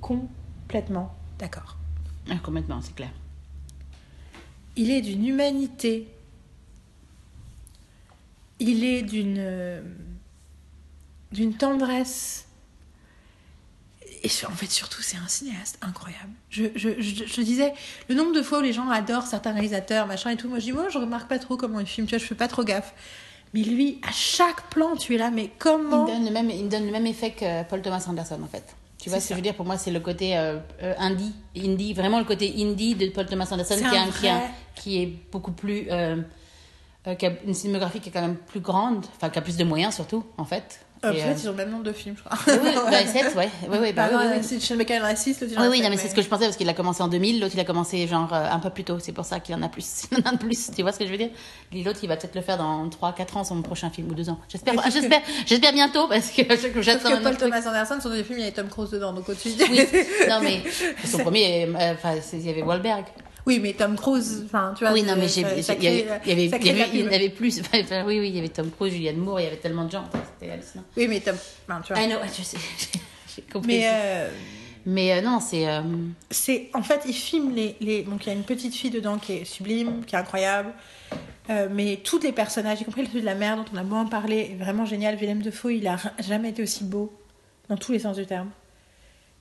complètement 0.00 1.14
d'accord. 1.38 1.76
Ah, 2.30 2.36
complètement, 2.42 2.80
c'est 2.80 2.94
clair. 2.94 3.10
Il 4.76 4.90
est 4.90 5.02
d'une 5.02 5.26
humanité. 5.26 6.08
Il 8.58 8.84
est 8.84 9.02
d'une 9.02 9.36
euh, 9.38 9.82
d'une 11.32 11.54
tendresse. 11.54 12.46
Et 14.24 14.30
en 14.46 14.50
fait, 14.52 14.70
surtout, 14.70 15.02
c'est 15.02 15.16
un 15.16 15.26
cinéaste 15.28 15.78
incroyable. 15.82 16.30
Je, 16.48 16.64
je, 16.76 16.90
je, 17.00 17.24
je 17.26 17.40
disais, 17.42 17.72
le 18.08 18.14
nombre 18.14 18.32
de 18.32 18.42
fois 18.42 18.58
où 18.58 18.62
les 18.62 18.72
gens 18.72 18.88
adorent 18.88 19.26
certains 19.26 19.52
réalisateurs, 19.52 20.06
machin 20.06 20.30
et 20.30 20.36
tout, 20.36 20.48
moi 20.48 20.58
je 20.58 20.64
dis, 20.64 20.72
moi 20.72 20.88
je 20.90 20.98
remarque 20.98 21.28
pas 21.28 21.38
trop 21.38 21.56
comment 21.56 21.80
ils 21.80 21.86
filment, 21.86 22.06
tu 22.06 22.14
vois, 22.14 22.22
je 22.22 22.26
fais 22.26 22.34
pas 22.34 22.48
trop 22.48 22.62
gaffe. 22.64 22.94
Mais 23.54 23.62
lui, 23.62 24.00
à 24.06 24.12
chaque 24.12 24.62
plan, 24.70 24.96
tu 24.96 25.14
es 25.14 25.18
là, 25.18 25.30
mais 25.30 25.44
Il 25.44 25.50
comment 25.58 26.04
me, 26.04 26.10
donne 26.10 26.24
le 26.24 26.30
même, 26.30 26.50
il 26.50 26.64
me 26.64 26.70
donne 26.70 26.86
le 26.86 26.92
même 26.92 27.06
effet 27.06 27.32
que 27.32 27.64
Paul 27.64 27.82
Thomas 27.82 28.04
Anderson 28.08 28.40
en 28.42 28.48
fait. 28.48 28.76
Tu 28.98 29.10
vois 29.10 29.18
ce 29.18 29.28
que 29.28 29.34
je 29.34 29.36
veux 29.36 29.42
dire? 29.42 29.54
Pour 29.54 29.66
moi, 29.66 29.76
c'est 29.76 29.90
le 29.90 29.98
côté 30.00 30.38
euh, 30.38 30.58
euh, 30.82 30.94
indie, 30.98 31.34
indie, 31.56 31.92
vraiment 31.92 32.18
le 32.20 32.24
côté 32.24 32.54
indie 32.56 32.94
de 32.94 33.08
Paul 33.08 33.26
Thomas 33.26 33.48
Anderson 33.50 33.74
qui, 33.76 33.82
est 33.82 33.98
un 33.98 34.10
qui, 34.10 34.80
qui 34.80 35.02
est 35.02 35.12
beaucoup 35.32 35.52
plus. 35.52 35.86
euh, 35.90 36.22
euh, 37.08 37.16
qui 37.16 37.26
a 37.26 37.32
une 37.44 37.52
cinématographie 37.52 37.98
qui 37.98 38.10
est 38.10 38.12
quand 38.12 38.20
même 38.20 38.36
plus 38.36 38.60
grande, 38.60 39.04
enfin 39.16 39.28
qui 39.28 39.36
a 39.36 39.42
plus 39.42 39.56
de 39.56 39.64
moyens 39.64 39.92
surtout 39.96 40.24
en 40.38 40.44
fait. 40.44 40.86
Et, 41.04 41.06
En 41.08 41.12
fait, 41.12 41.20
euh, 41.20 41.34
ils 41.36 41.48
ont 41.48 41.50
le 41.52 41.56
même 41.56 41.70
nombre 41.70 41.82
de 41.82 41.92
films, 41.92 42.14
je 42.16 42.22
crois. 42.22 42.38
oui, 42.46 42.70
oui, 42.86 43.06
7, 43.06 43.34
ouais. 43.34 43.48
Oui, 43.68 43.78
oui, 43.80 43.92
bah, 43.92 44.08
oui, 44.12 44.40
oui, 44.40 44.60
Sean 44.60 44.76
Baker, 44.76 44.94
il 44.96 45.02
en 45.02 45.06
a 45.06 45.16
6, 45.16 45.40
l'autre 45.40 45.52
il 45.52 45.58
en 45.58 45.62
Oui, 45.62 45.66
a 45.66 45.70
oui, 45.70 45.80
non, 45.80 45.90
mais 45.90 45.96
c'est 45.96 46.08
ce 46.08 46.14
que 46.14 46.22
je 46.22 46.28
pensais 46.28 46.44
parce 46.44 46.56
qu'il 46.56 46.68
a 46.68 46.74
commencé 46.74 47.02
en 47.02 47.08
2000, 47.08 47.40
l'autre 47.40 47.54
il 47.54 47.60
a 47.60 47.64
commencé 47.64 48.06
genre 48.06 48.32
euh, 48.32 48.46
un 48.50 48.60
peu 48.60 48.70
plus 48.70 48.84
tôt, 48.84 48.98
c'est 49.00 49.12
pour 49.12 49.24
ça 49.24 49.40
qu'il 49.40 49.54
en 49.54 49.62
a 49.62 49.68
plus. 49.68 50.04
Il 50.12 50.18
en 50.18 50.34
a 50.34 50.36
plus, 50.36 50.70
tu 50.74 50.82
vois 50.82 50.92
ce 50.92 50.98
que 50.98 51.06
je 51.06 51.10
veux 51.10 51.16
dire? 51.18 51.30
L'autre 51.72 51.98
il 52.02 52.08
va 52.08 52.16
peut-être 52.16 52.34
le 52.34 52.42
faire 52.42 52.58
dans 52.58 52.88
3-4 52.88 53.38
ans, 53.38 53.44
son 53.44 53.60
prochain 53.62 53.90
film 53.90 54.10
ou 54.10 54.14
2 54.14 54.30
ans. 54.30 54.38
J'espère, 54.48 54.74
j'espère, 54.90 55.20
j'espère 55.46 55.72
bientôt 55.72 56.06
parce 56.08 56.30
que 56.30 56.42
que 56.42 56.48
Parce 56.48 56.84
j'attends 56.84 57.16
que 57.16 57.22
Paul. 57.22 57.36
Thomas 57.36 57.66
Anderson, 57.66 57.98
son 58.00 58.08
deuxième 58.08 58.26
film, 58.26 58.38
il 58.38 58.42
y 58.42 58.44
avait 58.46 58.54
Tom 58.54 58.68
Cruise 58.68 58.90
dedans, 58.90 59.12
donc 59.12 59.28
au-dessus. 59.28 59.50
Oui, 59.70 59.80
non 60.28 60.40
mais 60.42 60.62
son 61.04 61.18
premier, 61.18 61.64
euh, 61.66 61.94
enfin 61.94 62.14
il 62.32 62.46
y 62.46 62.50
avait 62.50 62.62
Wahlberg. 62.62 63.04
Oui, 63.46 63.58
mais 63.60 63.72
Tom 63.72 63.96
Cruise, 63.96 64.42
enfin, 64.46 64.72
tu 64.76 64.84
vois. 64.84 64.92
Oui, 64.92 65.02
non 65.02 65.16
mais 65.16 65.28
j'ai, 65.28 65.40
il 65.40 65.82
y 65.82 65.88
avait, 65.88 66.50
il 66.92 67.22
y 67.24 67.28
plus. 67.30 67.60
Enfin, 67.74 68.04
oui, 68.06 68.20
oui, 68.20 68.28
il 68.28 68.36
y 68.36 68.38
avait 68.38 68.48
Tom 68.48 68.70
Cruise, 68.70 68.92
Julianne 68.92 69.16
Moore, 69.16 69.40
il 69.40 69.44
y 69.44 69.46
avait 69.46 69.56
tellement 69.56 69.84
de 69.84 69.90
gens, 69.90 70.04
c'était 70.34 70.52
hallucinant. 70.52 70.84
Oui, 70.96 71.08
mais 71.08 71.20
Tom, 71.20 71.36
enfin, 71.68 71.80
tu 71.84 71.92
vois. 71.92 72.02
I 72.02 72.08
know, 72.08 72.18
je 72.24 72.42
sais, 72.42 72.56
j'ai 73.36 73.42
compris. 73.42 73.78
Mais 73.78 73.82
euh, 73.86 74.28
Mais 74.86 75.12
euh, 75.14 75.22
non, 75.22 75.40
c'est. 75.40 75.68
euh, 75.68 75.80
c'est, 76.30 76.70
en 76.74 76.82
fait, 76.82 77.02
il 77.06 77.14
filme 77.14 77.54
les, 77.54 77.76
les, 77.80 78.02
donc 78.02 78.26
il 78.26 78.28
y 78.28 78.32
a 78.32 78.34
une 78.34 78.44
petite 78.44 78.74
fille 78.74 78.90
dedans 78.90 79.18
qui 79.18 79.32
est 79.32 79.44
sublime, 79.44 80.04
qui 80.04 80.14
est 80.14 80.18
incroyable. 80.18 80.72
Mais 81.70 82.00
tous 82.02 82.20
les 82.20 82.32
personnages, 82.32 82.80
y 82.80 82.84
compris 82.84 83.02
le 83.02 83.20
de 83.20 83.26
la 83.26 83.34
mère 83.34 83.56
dont 83.56 83.64
on 83.74 83.76
a 83.76 83.82
moins 83.82 84.06
parlé, 84.06 84.52
est 84.52 84.64
vraiment 84.64 84.86
génial. 84.86 85.16
Willem 85.16 85.42
Dafoe, 85.42 85.72
il 85.74 85.86
a 85.86 85.98
jamais 86.18 86.48
été 86.48 86.62
aussi 86.62 86.84
beau 86.84 87.12
dans 87.68 87.76
tous 87.76 87.92
les 87.92 87.98
sens 87.98 88.16
du 88.16 88.24
terme. 88.24 88.48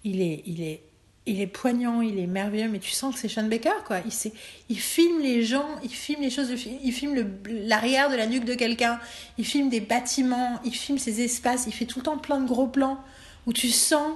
Il 0.03 0.21
est, 0.21 0.43
il 0.45 0.61
est 0.61 0.81
il 1.27 1.39
est 1.39 1.47
poignant, 1.47 2.01
il 2.01 2.17
est 2.17 2.25
merveilleux, 2.27 2.67
mais 2.69 2.79
tu 2.79 2.89
sens 2.91 3.13
que 3.13 3.19
c'est 3.21 3.27
Sean 3.27 3.43
Baker, 3.43 3.83
quoi. 3.85 3.97
Il, 4.05 4.11
sait- 4.11 4.33
il 4.69 4.79
filme 4.79 5.19
les 5.21 5.43
gens, 5.43 5.67
il 5.83 5.91
filme 5.91 6.21
les 6.21 6.29
choses, 6.31 6.51
il 6.83 6.91
filme 6.91 7.15
l'arrière 7.47 8.09
de 8.09 8.15
la 8.15 8.25
nuque 8.25 8.45
de 8.45 8.55
quelqu'un, 8.55 8.99
il 9.37 9.45
filme 9.45 9.69
des 9.69 9.81
bâtiments, 9.81 10.59
il 10.65 10.73
filme 10.73 10.97
ses 10.97 11.21
espaces, 11.21 11.65
il 11.67 11.73
fait 11.73 11.85
tout 11.85 11.99
le 11.99 12.03
temps 12.05 12.17
plein 12.17 12.39
de 12.39 12.47
gros 12.47 12.67
plans 12.67 12.99
où 13.45 13.53
tu 13.53 13.69
sens 13.69 14.13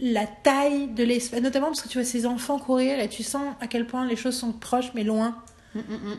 la 0.00 0.26
taille 0.26 0.88
de 0.88 1.04
l'espace, 1.04 1.40
notamment 1.40 1.68
parce 1.68 1.80
que 1.82 1.88
tu 1.88 1.98
vois 1.98 2.04
ces 2.04 2.26
enfants 2.26 2.58
courir 2.58 2.98
et 3.00 3.08
tu 3.08 3.22
sens 3.22 3.54
à 3.60 3.66
quel 3.66 3.86
point 3.86 4.06
les 4.06 4.16
choses 4.16 4.36
sont 4.36 4.52
proches 4.52 4.92
mais 4.94 5.04
loin. 5.04 5.36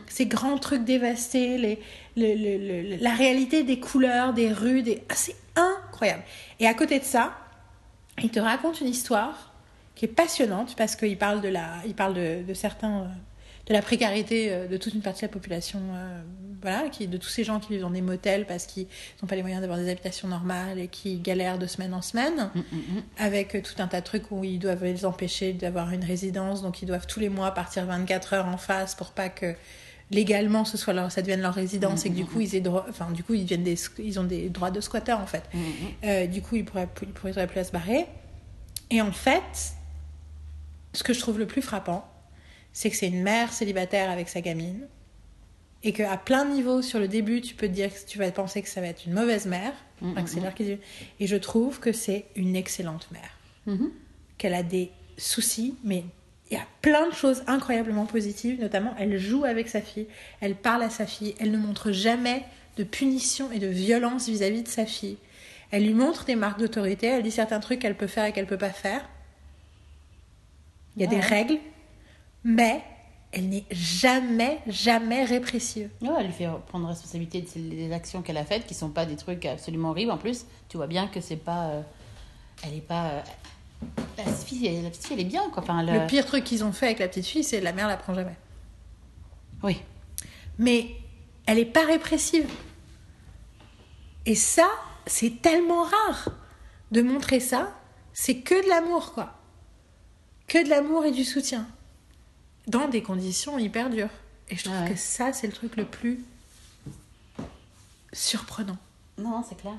Ces 0.08 0.26
grands 0.26 0.56
trucs 0.58 0.84
dévastés, 0.84 1.58
les, 1.58 1.80
le- 2.16 2.34
le- 2.34 2.90
le- 2.90 2.96
la 2.96 3.12
réalité 3.12 3.64
des 3.64 3.80
couleurs, 3.80 4.32
des 4.32 4.52
rues, 4.52 4.82
des... 4.82 5.02
ah, 5.08 5.14
c'est 5.16 5.34
incroyable. 5.56 6.22
Et 6.60 6.66
à 6.68 6.74
côté 6.74 6.98
de 7.00 7.04
ça, 7.04 7.36
il 8.22 8.30
te 8.30 8.38
raconte 8.40 8.80
une 8.80 8.86
histoire 8.88 9.52
qui 9.98 10.04
est 10.04 10.08
passionnante 10.08 10.76
parce 10.76 10.94
qu'il 10.94 11.18
parle 11.18 11.40
de 11.40 11.48
la, 11.48 11.82
il 11.84 11.94
parle 11.94 12.14
de, 12.14 12.42
de 12.46 12.54
certains, 12.54 13.00
euh, 13.00 13.06
de 13.66 13.72
la 13.72 13.82
précarité 13.82 14.46
euh, 14.50 14.68
de 14.68 14.76
toute 14.76 14.94
une 14.94 15.02
partie 15.02 15.22
de 15.22 15.26
la 15.26 15.32
population, 15.32 15.80
euh, 15.92 16.22
voilà, 16.62 16.88
qui, 16.88 17.08
de 17.08 17.16
tous 17.16 17.28
ces 17.28 17.42
gens 17.42 17.58
qui 17.58 17.72
vivent 17.72 17.82
dans 17.82 17.90
des 17.90 18.00
motels 18.00 18.46
parce 18.46 18.66
qu'ils 18.66 18.86
n'ont 19.20 19.28
pas 19.28 19.34
les 19.34 19.42
moyens 19.42 19.60
d'avoir 19.60 19.78
des 19.78 19.90
habitations 19.90 20.28
normales 20.28 20.78
et 20.78 20.86
qui 20.86 21.18
galèrent 21.18 21.58
de 21.58 21.66
semaine 21.66 21.92
en 21.94 22.02
semaine, 22.02 22.50
avec 23.18 23.56
euh, 23.56 23.60
tout 23.60 23.82
un 23.82 23.88
tas 23.88 24.00
de 24.00 24.06
trucs 24.06 24.30
où 24.30 24.44
ils 24.44 24.60
doivent 24.60 24.84
les 24.84 25.04
empêcher 25.04 25.52
d'avoir 25.52 25.90
une 25.90 26.04
résidence, 26.04 26.62
donc 26.62 26.80
ils 26.80 26.86
doivent 26.86 27.06
tous 27.08 27.18
les 27.18 27.28
mois 27.28 27.50
partir 27.50 27.84
24 27.84 28.34
heures 28.34 28.46
en 28.46 28.56
face 28.56 28.94
pour 28.94 29.10
pas 29.10 29.28
que 29.28 29.54
légalement 30.10 30.64
ce 30.64 30.78
soit 30.78 30.94
leur, 30.94 31.10
ça 31.10 31.22
devienne 31.22 31.42
leur 31.42 31.54
résidence 31.54 32.06
et 32.06 32.10
que 32.10 32.14
du 32.14 32.24
coup 32.24 32.40
ils 32.40 32.54
aient 32.54 32.60
droit, 32.60 32.86
enfin 32.88 33.10
du 33.10 33.22
coup 33.22 33.34
ils 33.34 33.42
deviennent 33.42 33.64
des, 33.64 33.76
ils 33.98 34.18
ont 34.18 34.24
des 34.24 34.48
droits 34.48 34.70
de 34.70 34.80
squatteurs 34.80 35.20
en 35.20 35.26
fait. 35.26 35.42
Euh, 36.04 36.26
du 36.26 36.40
coup 36.40 36.56
ils 36.56 36.64
pourraient, 36.64 36.88
ils 37.02 37.08
pourraient 37.08 37.46
plus 37.46 37.60
à 37.60 37.64
se 37.64 37.72
barrer. 37.72 38.06
Et 38.90 39.02
en 39.02 39.12
fait, 39.12 39.74
ce 40.98 41.04
que 41.04 41.12
je 41.12 41.20
trouve 41.20 41.38
le 41.38 41.46
plus 41.46 41.62
frappant, 41.62 42.04
c'est 42.72 42.90
que 42.90 42.96
c'est 42.96 43.06
une 43.06 43.22
mère 43.22 43.52
célibataire 43.52 44.10
avec 44.10 44.28
sa 44.28 44.40
gamine. 44.40 44.88
Et 45.84 45.92
qu'à 45.92 46.16
plein 46.16 46.44
de 46.44 46.50
niveaux, 46.50 46.82
sur 46.82 46.98
le 46.98 47.06
début, 47.06 47.40
tu 47.40 47.54
peux 47.54 47.68
te 47.68 47.72
dire 47.72 47.88
que 47.94 48.04
tu 48.04 48.18
vas 48.18 48.28
penser 48.32 48.62
que 48.62 48.68
ça 48.68 48.80
va 48.80 48.88
être 48.88 49.06
une 49.06 49.12
mauvaise 49.12 49.46
mère. 49.46 49.72
enfin, 50.02 50.26
c'est 50.26 50.40
l'heure 50.40 50.54
qu'ils- 50.54 50.78
Et 51.20 51.26
je 51.28 51.36
trouve 51.36 51.78
que 51.78 51.92
c'est 51.92 52.26
une 52.34 52.56
excellente 52.56 53.08
mère. 53.12 53.30
Qu'elle 54.38 54.54
a 54.54 54.64
des 54.64 54.90
soucis, 55.16 55.76
mais 55.84 56.02
il 56.50 56.54
y 56.54 56.60
a 56.60 56.66
plein 56.82 57.08
de 57.08 57.14
choses 57.14 57.42
incroyablement 57.46 58.06
positives. 58.06 58.60
Notamment, 58.60 58.92
elle 58.98 59.18
joue 59.18 59.44
avec 59.44 59.68
sa 59.68 59.80
fille, 59.80 60.06
elle 60.40 60.56
parle 60.56 60.82
à 60.82 60.90
sa 60.90 61.06
fille, 61.06 61.34
elle 61.38 61.52
ne 61.52 61.58
montre 61.58 61.92
jamais 61.92 62.42
de 62.76 62.82
punition 62.84 63.52
et 63.52 63.58
de 63.60 63.66
violence 63.68 64.28
vis-à-vis 64.28 64.62
de 64.64 64.68
sa 64.68 64.84
fille. 64.86 65.18
Elle 65.70 65.84
lui 65.84 65.94
montre 65.94 66.24
des 66.24 66.34
marques 66.36 66.58
d'autorité, 66.58 67.06
elle 67.06 67.22
dit 67.22 67.30
certains 67.30 67.60
trucs 67.60 67.78
qu'elle 67.80 67.96
peut 67.96 68.06
faire 68.08 68.24
et 68.24 68.32
qu'elle 68.32 68.46
peut 68.46 68.58
pas 68.58 68.70
faire. 68.70 69.08
Il 70.98 71.02
y 71.02 71.06
a 71.06 71.08
des 71.08 71.20
règles, 71.20 71.58
mais 72.44 72.82
elle 73.30 73.48
n'est 73.48 73.64
jamais, 73.70 74.58
jamais 74.66 75.24
répressive. 75.24 75.90
Ouais, 76.02 76.08
elle 76.18 76.26
lui 76.26 76.32
fait 76.32 76.48
prendre 76.66 76.88
responsabilité 76.88 77.42
des 77.56 77.92
actions 77.92 78.22
qu'elle 78.22 78.36
a 78.36 78.44
faites, 78.44 78.66
qui 78.66 78.74
sont 78.74 78.88
pas 78.90 79.06
des 79.06 79.16
trucs 79.16 79.44
absolument 79.46 79.90
horribles. 79.90 80.10
En 80.10 80.18
plus, 80.18 80.46
tu 80.68 80.76
vois 80.76 80.86
bien 80.86 81.06
que 81.06 81.20
c'est 81.20 81.36
pas. 81.36 81.66
euh, 81.68 81.82
elle 82.64 82.74
est 82.74 82.80
pas. 82.80 83.10
euh, 83.10 83.20
la, 84.16 84.24
petite 84.24 84.44
fille, 84.48 84.66
elle, 84.66 84.82
la 84.82 84.90
petite 84.90 85.06
fille, 85.06 85.14
elle 85.14 85.20
est 85.20 85.28
bien, 85.28 85.48
quoi. 85.50 85.62
Enfin, 85.62 85.86
elle, 85.86 86.00
Le 86.00 86.06
pire 86.06 86.26
truc 86.26 86.42
qu'ils 86.42 86.64
ont 86.64 86.72
fait 86.72 86.86
avec 86.86 86.98
la 86.98 87.06
petite 87.08 87.26
fille, 87.26 87.44
c'est 87.44 87.60
la 87.60 87.72
mère 87.72 87.86
la 87.86 87.96
prend 87.96 88.14
jamais. 88.14 88.36
Oui. 89.62 89.80
Mais 90.58 90.88
elle 91.46 91.58
est 91.58 91.64
pas 91.64 91.84
répressive. 91.86 92.48
Et 94.26 94.34
ça, 94.34 94.68
c'est 95.06 95.40
tellement 95.40 95.82
rare 95.84 96.30
de 96.90 97.02
montrer 97.02 97.40
ça. 97.40 97.72
C'est 98.12 98.38
que 98.38 98.64
de 98.64 98.68
l'amour, 98.68 99.12
quoi. 99.12 99.37
Que 100.48 100.64
de 100.64 100.68
l'amour 100.70 101.04
et 101.04 101.10
du 101.12 101.24
soutien. 101.24 101.66
Dans 102.66 102.88
des 102.88 103.02
conditions 103.02 103.58
hyper 103.58 103.90
dures. 103.90 104.08
Et 104.50 104.56
je 104.56 104.64
trouve 104.64 104.80
Ouais. 104.82 104.90
que 104.90 104.96
ça, 104.96 105.32
c'est 105.32 105.46
le 105.46 105.52
truc 105.52 105.76
le 105.76 105.84
plus 105.84 106.20
surprenant. 108.12 108.76
Non, 109.18 109.30
non, 109.30 109.44
c'est 109.46 109.56
clair. 109.58 109.74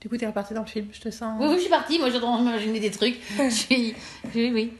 Du 0.00 0.08
coup, 0.08 0.16
t'es 0.18 0.26
reparti 0.26 0.52
dans 0.52 0.60
le 0.60 0.66
film, 0.66 0.88
je 0.92 1.00
te 1.00 1.10
sens. 1.10 1.38
Oui, 1.40 1.46
oui, 1.48 1.54
je 1.56 1.60
suis 1.60 1.70
partie. 1.70 1.98
Moi, 1.98 2.10
j'adore 2.10 2.38
m'imaginer 2.38 2.78
des 2.80 2.90
trucs. 2.90 3.18
je 3.38 3.48
suis. 3.48 3.94
Oui, 4.34 4.50
oui. 4.52 4.72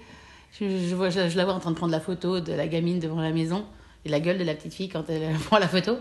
Je, 0.61 0.69
je 0.87 0.95
vois, 0.95 1.09
je, 1.11 1.29
je 1.31 1.37
la 1.37 1.45
vois 1.45 1.55
en 1.55 1.61
train 1.61 1.71
de 1.71 1.77
prendre 1.77 1.93
la 1.93 2.01
photo 2.01 2.41
de 2.41 2.53
la 2.53 2.69
gamine 2.69 2.99
devant 3.01 3.21
la 3.21 3.33
maison 3.33 3.65
et 4.05 4.09
la 4.11 4.21
gueule 4.21 4.39
de 4.39 4.45
la 4.45 4.55
petite 4.55 4.75
fille 4.75 4.89
quand 4.91 5.09
elle 5.09 5.35
prend 5.47 5.59
la 5.59 5.69
photo. 5.69 5.97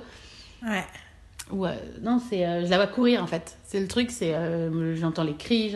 Ouais. 0.61 0.83
Ou, 1.51 1.65
euh, 1.65 1.75
non, 2.01 2.21
c'est, 2.29 2.45
euh, 2.45 2.65
je 2.65 2.69
la 2.69 2.75
vois 2.77 2.87
courir 2.87 3.23
en 3.23 3.27
fait. 3.27 3.57
C'est 3.65 3.79
le 3.79 3.87
truc, 3.87 4.11
c'est 4.11 4.33
euh, 4.35 4.95
j'entends 4.97 5.23
les 5.23 5.35
cris. 5.35 5.73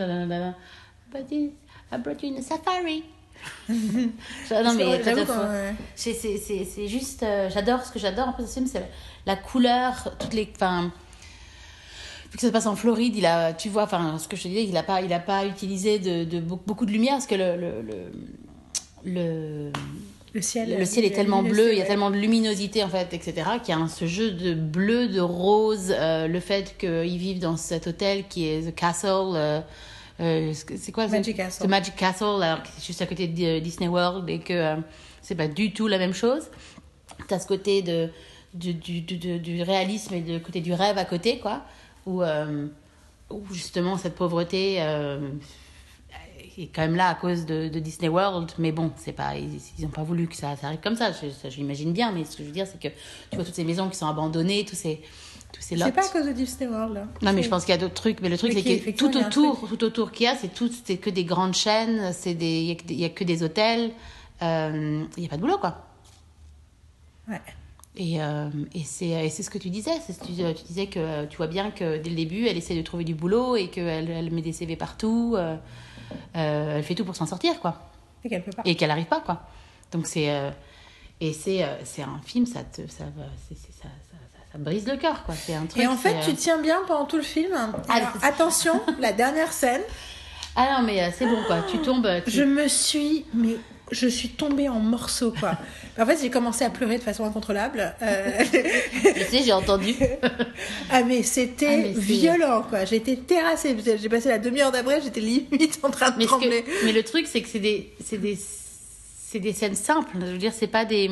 this- 1.28 1.52
I 1.92 1.98
brought 1.98 2.22
you 2.24 2.34
in 2.36 2.40
a 2.40 2.42
safari. 2.42 3.04
Non 3.70 4.74
mais 4.74 5.02
c'est, 5.96 6.14
c'est, 6.14 6.88
juste, 6.88 7.24
euh, 7.24 7.50
j'adore 7.54 7.84
ce 7.84 7.92
que 7.92 8.00
j'adore 8.00 8.30
en 8.30 8.34
plus 8.34 8.44
de 8.44 8.48
ce 8.50 8.54
film, 8.56 8.68
c'est 8.68 8.80
la, 8.80 8.86
la 9.28 9.36
couleur, 9.36 10.16
toutes 10.20 10.34
les, 10.34 10.50
enfin, 10.56 10.92
vu 12.32 12.36
que 12.36 12.42
ça 12.42 12.48
se 12.48 12.52
passe 12.52 12.66
en 12.66 12.76
Floride, 12.76 13.16
il 13.16 13.26
a, 13.26 13.54
tu 13.54 13.70
vois, 13.70 13.84
enfin, 13.84 14.18
ce 14.18 14.28
que 14.28 14.36
je 14.36 14.44
te 14.44 14.48
disais, 14.48 14.66
il 14.66 14.76
a 14.76 14.84
pas, 14.84 15.02
il 15.02 15.14
a 15.14 15.20
pas 15.20 15.46
utilisé 15.46 16.00
de, 16.00 16.24
de 16.24 16.40
beaucoup, 16.40 16.86
de 16.86 16.92
lumière 16.92 17.14
parce 17.14 17.28
que 17.28 17.36
le, 17.36 17.56
le, 17.56 17.82
le, 17.84 18.12
le, 19.06 19.72
Le 20.34 20.42
ciel, 20.42 20.76
le 20.78 20.86
ciel 20.86 21.06
est 21.06 21.12
tellement 21.12 21.44
bleu, 21.44 21.72
il 21.72 21.76
y 21.76 21.80
a 21.80 21.82
ouais. 21.84 21.88
tellement 21.88 22.10
de 22.12 22.18
luminosité 22.18 22.84
en 22.84 22.90
fait, 22.90 23.14
etc. 23.14 23.34
Qu'il 23.64 23.74
y 23.76 23.78
a 23.78 23.80
un- 23.82 23.88
ce 23.88 24.08
jeu 24.08 24.32
de 24.32 24.56
bleu, 24.56 25.08
de 25.08 25.22
rose, 25.22 25.94
euh, 25.96 26.28
le 26.28 26.40
fait 26.40 26.76
qu'ils 26.78 27.18
vivent 27.18 27.40
dans 27.40 27.56
cet 27.56 27.88
hôtel 27.88 28.26
qui 28.28 28.48
est 28.48 28.72
The 28.72 28.76
Castle. 28.76 29.10
euh, 29.36 29.62
euh, 30.20 30.54
c'est 30.54 30.92
quoi 30.92 31.08
Magic 31.08 31.38
Castle. 31.38 31.66
The 31.66 31.70
Magic 31.70 31.96
Castle, 31.96 32.42
alors 32.42 32.64
que 32.64 32.70
c'est 32.78 32.86
juste 32.86 33.02
à 33.02 33.06
côté 33.06 33.28
de 33.28 33.44
euh, 33.44 33.60
Disney 33.60 33.88
World 33.88 34.28
et 34.30 34.40
que 34.40 34.54
euh, 34.54 34.76
c'est 35.22 35.36
pas 35.36 35.48
du 35.48 35.72
tout 35.74 35.88
la 35.88 35.98
même 35.98 36.14
chose. 36.14 36.44
T'as 37.28 37.40
ce 37.40 37.48
côté 37.48 37.82
de, 37.82 38.10
du, 38.54 38.74
du, 38.74 39.02
du, 39.02 39.18
du- 39.18 39.40
du 39.40 39.62
réalisme 39.64 40.14
et 40.14 40.22
le 40.22 40.40
côté 40.40 40.62
du 40.62 40.74
rêve 40.74 40.98
à 40.98 41.06
côté, 41.06 41.40
quoi, 41.40 41.64
où, 42.06 42.22
où 43.32 43.44
justement 43.52 43.98
cette 43.98 44.16
pauvreté 44.16 44.76
est 46.58 46.68
quand 46.74 46.82
même 46.82 46.96
là 46.96 47.10
à 47.10 47.16
cause 47.16 47.46
de, 47.46 47.68
de 47.68 47.80
Disney 47.80 48.08
World, 48.10 48.52
mais 48.58 48.72
bon, 48.72 48.92
c'est 48.98 49.12
pas, 49.14 49.36
ils, 49.36 49.60
ils 49.78 49.86
ont 49.86 49.90
pas 49.90 50.02
voulu 50.04 50.28
que 50.28 50.36
ça, 50.36 50.56
ça 50.56 50.68
arrive 50.68 50.80
comme 50.80 50.96
ça, 50.96 51.12
je, 51.12 51.30
ça, 51.30 51.50
je 51.50 51.58
l'imagine 51.58 51.94
bien, 51.94 52.12
mais 52.12 52.26
ce 52.26 52.36
que 52.38 52.44
je 52.44 52.48
veux 52.48 52.54
dire, 52.54 52.66
c'est 52.66 52.80
que 52.80 52.88
tu 53.30 53.36
vois 53.36 53.46
toutes 53.46 53.54
ces 53.54 53.64
maisons 53.64 53.90
qui 53.90 53.96
sont 53.98 54.08
abandonnées, 54.08 54.66
tous 54.66 54.76
ces, 54.76 55.02
tous 55.58 55.62
ces 55.62 55.76
lots. 55.76 55.86
C'est 55.86 55.92
pas 55.92 56.06
à 56.06 56.10
cause 56.10 56.26
de 56.26 56.32
Disney 56.34 56.70
World, 56.70 56.94
là. 56.96 57.08
Non, 57.22 57.34
mais 57.34 57.44
je 57.44 57.50
pense 57.50 57.66
qu'il 57.66 57.74
y 57.74 57.78
a 57.78 57.80
d'autres 57.82 57.94
trucs. 57.96 58.22
Mais 58.22 58.30
le 58.30 58.38
truc, 58.38 58.54
c'est 58.54 58.62
que 58.64 58.92
tout 58.98 59.16
autour, 59.18 59.68
tout 59.68 59.84
autour 59.84 60.12
qu'il 60.12 60.26
y 60.26 60.28
a, 60.30 60.36
c'est 60.36 60.54
tout, 60.54 60.70
c'est 60.86 60.98
que 60.98 61.10
des 61.10 61.24
grandes 61.26 61.56
chaînes, 61.56 62.12
c'est 62.14 62.34
des, 62.36 62.60
il 62.62 62.66
y 62.68 62.72
a 62.72 62.76
que 62.76 62.84
des- 62.86 62.94
il 62.94 63.00
y 63.00 63.06
a 63.06 63.10
que 63.10 63.24
des 63.24 63.44
hôtels. 63.44 63.92
euh, 64.42 65.04
Il 65.18 65.20
n'y 65.22 65.26
a 65.26 65.30
pas 65.30 65.38
de 65.38 65.42
boulot, 65.42 65.58
quoi. 65.58 65.84
Ouais. 67.28 67.42
Et, 68.00 68.22
euh, 68.22 68.50
et 68.76 68.84
c'est 68.84 69.30
ce 69.44 69.50
que 69.50 69.58
tu 69.58 69.70
disais. 69.72 69.92
que 70.08 70.26
Tu, 70.26 70.34
tu 70.62 70.64
disais 70.68 70.88
que 70.88 71.00
euh, 71.00 71.26
tu 71.26 71.38
vois 71.38 71.48
bien 71.48 71.72
que 71.72 71.98
dès 71.98 72.10
le 72.12 72.16
début, 72.16 72.46
elle 72.46 72.56
essaie 72.58 72.76
de 72.76 72.82
trouver 72.84 73.04
du 73.04 73.16
boulot 73.16 73.56
et 73.56 73.70
qu'elle 73.70 74.10
elle 74.10 74.32
met 74.32 74.42
des 74.44 74.54
CV 74.54 74.76
partout. 74.76 75.34
euh, 75.36 75.56
euh, 76.36 76.78
elle 76.78 76.84
fait 76.84 76.94
tout 76.96 77.04
pour 77.06 77.16
s'en 77.16 77.26
sortir, 77.26 77.60
quoi. 77.60 77.90
C'est 78.22 78.30
qu'elle 78.30 78.44
peut 78.44 78.52
pas. 78.52 78.62
Et 78.66 78.76
qu'elle 78.76 78.90
n'arrive 78.90 79.06
pas, 79.08 79.22
quoi. 79.22 79.42
Donc 79.92 80.06
c'est. 80.06 80.30
euh, 80.30 80.52
et 81.20 81.34
c'est 81.34 81.64
euh, 81.64 81.74
un 82.06 82.20
film, 82.24 82.46
ça 82.46 82.64
te. 82.64 82.82
Ça, 82.88 83.06
ça, 83.82 83.88
ça, 84.52 84.58
brise 84.58 84.88
le 84.88 84.98
cœur, 84.98 85.24
quoi. 85.24 85.36
C'est 85.36 85.54
un 85.56 85.66
truc. 85.66 85.82
Et 85.84 85.88
en 85.88 85.98
fait, 85.98 86.16
tu 86.24 86.32
euh, 86.32 86.36
tiens 86.38 86.58
bien 86.62 86.80
pendant 86.88 87.06
tout 87.06 87.18
le 87.18 87.24
film. 87.24 87.54
Alors, 87.90 88.10
c'est- 88.20 88.26
attention, 88.28 88.82
la 89.00 89.12
dernière 89.14 89.52
scène, 89.52 89.82
Ah 90.56 90.78
non, 90.80 90.86
mais 90.88 91.04
euh, 91.04 91.10
c'est 91.18 91.26
bon, 91.28 91.38
quoi. 91.48 91.58
Tu 91.70 91.80
tombes. 91.80 92.08
tu- 92.26 92.32
je 92.32 92.44
me 92.44 92.68
suis, 92.68 93.26
mais 93.34 93.58
je 93.92 94.08
suis 94.08 94.30
tombée 94.30 94.68
en 94.70 94.80
morceaux, 94.80 95.34
quoi. 95.40 95.54
En 96.00 96.06
fait, 96.06 96.18
j'ai 96.22 96.30
commencé 96.30 96.64
à 96.66 96.70
pleurer 96.70 96.98
de 96.98 97.04
façon 97.04 97.26
incontrôlable. 97.26 97.94
Euh, 98.02 98.32
Je 98.52 99.24
sais, 99.24 99.44
j'ai 99.44 99.52
entendu. 99.54 99.94
ah, 100.92 101.04
mais 101.04 101.24
c'était 101.24 101.94
Ah, 101.96 102.00
violent, 102.00 102.64
quoi. 102.70 102.86
J'ai 102.86 102.98
été 102.98 103.18
terrassée. 103.18 103.76
J'ai 104.00 104.10
passé 104.10 104.30
la 104.30 104.40
demi-heure 104.40 104.72
d'après, 104.72 105.02
j'étais 105.02 105.20
limite 105.22 105.80
en 105.84 105.90
train 105.90 106.12
de 106.12 106.18
Mais, 106.18 106.26
trembler. 106.26 106.64
que- 106.64 106.86
mais 106.86 106.92
le 106.94 107.04
truc, 107.04 107.28
c'est 107.28 107.42
que 107.42 107.48
c'est 107.50 107.60
des, 107.60 107.92
c'est 108.04 108.18
des, 108.20 108.38
c'est 109.30 109.40
des 109.40 109.54
scènes 109.54 109.76
simples. 109.76 110.12
Je 110.20 110.26
veux 110.32 110.38
dire, 110.38 110.54
c'est 110.58 110.68
pas 110.68 110.86
des, 110.86 111.10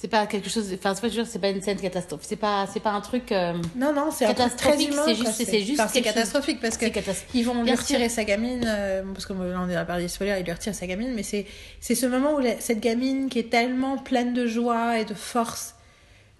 c'est 0.00 0.06
pas 0.06 0.28
quelque 0.28 0.48
chose. 0.48 0.72
Enfin, 0.74 0.94
c'est 0.94 1.00
pas, 1.16 1.24
c'est 1.24 1.38
pas 1.40 1.48
une 1.50 1.60
scène 1.60 1.80
catastrophe. 1.80 2.20
C'est 2.22 2.36
pas, 2.36 2.68
c'est 2.72 2.78
pas 2.78 2.92
un 2.92 3.00
truc. 3.00 3.32
euh, 3.32 3.54
Non, 3.74 3.92
non, 3.92 4.10
c'est 4.12 4.26
Catastrophique, 4.26 4.92
c'est 5.04 5.14
juste- 5.16 5.32
c'est 5.44 5.60
juste 5.62 5.80
enfin, 5.80 5.90
c'est 5.92 6.02
catastrophique 6.02 6.60
parce 6.60 6.76
que 6.76 6.86
catastrophique. 6.86 7.34
ils 7.34 7.42
vont 7.44 7.62
lui 7.64 7.72
retirer 7.80 8.08
sa 8.08 8.22
gamine, 8.22 8.64
euh, 8.64 9.02
parce 9.12 9.26
que 9.26 9.32
là 9.32 9.60
on 9.60 9.68
a 9.68 9.84
parlé 9.84 10.04
des 10.04 10.08
spoilers, 10.08 10.36
ils 10.38 10.44
lui 10.44 10.52
retirent 10.52 10.74
sa 10.74 10.86
gamine, 10.86 11.12
mais 11.16 11.24
c'est 11.24 11.46
c'est 11.80 11.96
ce 11.96 12.06
moment 12.06 12.34
où 12.36 12.38
la- 12.38 12.60
cette 12.60 12.78
gamine 12.80 13.28
qui 13.28 13.40
est 13.40 13.50
tellement 13.50 13.98
pleine 13.98 14.34
de 14.34 14.46
joie 14.46 14.98
et 15.00 15.04
de 15.04 15.14
force, 15.14 15.74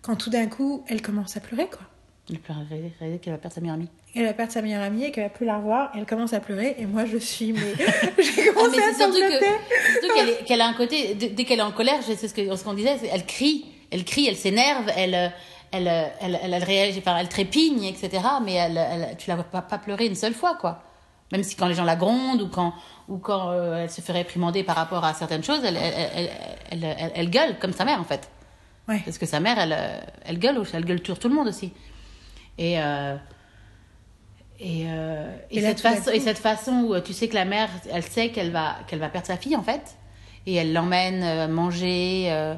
quand 0.03 0.15
tout 0.15 0.31
d'un 0.31 0.47
coup 0.47 0.85
elle 0.89 1.03
commence 1.03 1.37
à 1.37 1.41
pleurer 1.41 1.67
quoi. 1.69 1.81
Elle 2.31 2.39
peut 2.41 2.53
réaliser 2.69 3.19
qu'elle 3.19 3.33
va 3.33 3.39
perdre 3.39 3.55
sa 3.55 3.61
meilleure 3.61 3.77
amie. 3.77 3.89
Elle 4.15 4.25
va 4.27 4.33
perdre 4.35 4.53
sa 4.53 4.61
meilleure 4.63 4.83
amie 4.83 5.05
et 5.05 5.11
qu'elle 5.13 5.25
va 5.25 5.31
plus 5.31 5.47
la 5.47 5.57
revoir, 5.59 5.91
elle 5.95 6.05
commence 6.07 6.33
à 6.35 6.41
pleurer, 6.41 6.77
et 6.79 6.85
moi 6.87 7.05
je 7.07 7.17
suis, 7.19 7.53
mais 7.53 7.61
j'ai 8.19 8.49
Ah, 8.51 8.53
commencé 8.55 8.77
mais 8.77 8.83
à 8.83 8.87
c'est 8.93 8.95
surtout 8.97 9.13
que, 9.15 9.21
sangloter. 9.21 9.47
c'est 9.69 10.01
surtout 10.07 10.45
qu'elle, 10.47 10.61
a 10.61 10.67
un 10.67 10.73
côté. 10.75 11.15
dès- 11.15 11.45
qu'elle 11.45 11.59
est 11.61 11.63
en 11.63 11.73
colère, 11.73 12.01
je 12.07 12.15
sais 12.15 12.29
ce 12.29 12.65
qu'on 12.65 12.75
disait, 12.75 12.99
c'est- 12.99 13.09
elle 13.13 13.25
crie, 13.25 13.67
elle 13.91 14.05
crie, 14.05 14.27
elle 14.29 14.37
s'énerve, 14.37 14.91
elle, 14.97 15.15
elle, 15.73 15.89
elle, 16.21 16.39
elle, 16.43 16.53
elle 16.53 16.65
réagit, 16.65 16.99
enfin, 16.99 17.17
elle 17.19 17.29
trépigne, 17.29 17.85
etc. 17.85 18.11
Mais 18.45 18.55
elle, 18.55 19.17
tu 19.19 19.29
la 19.31 19.37
vois 19.37 19.45
pas, 19.45 19.63
pas 19.63 19.79
pleurer 19.79 20.07
une 20.07 20.15
seule 20.15 20.35
fois, 20.35 20.57
quoi. 20.61 20.83
Même 21.33 21.43
si 21.43 21.57
quand 21.57 21.67
les 21.69 21.75
gens 21.75 21.85
la 21.85 21.97
grondent 21.97 22.41
ou 22.43 22.49
quand, 22.49 22.73
ou 23.09 23.19
quand 23.19 23.51
euh, 23.51 23.83
elle 23.85 23.91
se 23.91 24.01
fait 24.01 24.13
réprimander 24.15 24.63
par 24.65 24.77
rapport 24.77 25.05
à 25.05 25.13
certaines 25.15 25.45
choses, 25.45 25.61
elle, 25.65 25.77
elle, 26.71 27.11
elle, 27.15 27.31
gueule 27.31 27.59
comme 27.59 27.73
sa 27.73 27.85
mère 27.85 28.01
en 28.01 28.05
fait. 28.05 28.29
Ouais. 28.89 29.01
Parce 29.05 29.19
que 29.19 29.27
sa 29.27 29.39
mère, 29.39 29.59
elle, 29.59 29.77
elle 30.25 30.39
gueule, 30.39 30.63
elle 30.73 30.85
gueule 30.87 31.05
sur 31.05 31.19
tout 31.19 31.29
le 31.29 31.35
monde 31.35 31.49
aussi. 31.49 31.73
Et, 32.59 32.81
euh, 32.81 33.15
et, 34.61 34.87
euh, 34.89 35.31
et, 35.51 35.59
Et 35.59 35.61
là, 35.61 35.69
cette 35.69 35.81
façon, 35.81 36.11
et 36.11 36.21
cette 36.21 36.39
façon 36.39 36.73
où 36.87 36.95
euh, 36.95 37.01
tu 37.01 37.13
sais 37.13 37.29
que 37.29 37.35
la 37.35 37.45
mère, 37.45 37.69
elle 37.93 38.03
sait 38.03 38.31
qu'elle 38.31 38.51
va, 38.51 38.77
qu'elle 38.89 38.99
va 38.99 39.09
perdre 39.09 39.27
sa 39.29 39.37
fille 39.37 39.55
en 39.57 39.63
fait, 39.63 39.97
et 40.47 40.55
elle 40.55 40.73
l'emmène 40.73 41.51
manger. 41.51 42.27
euh, 42.31 42.55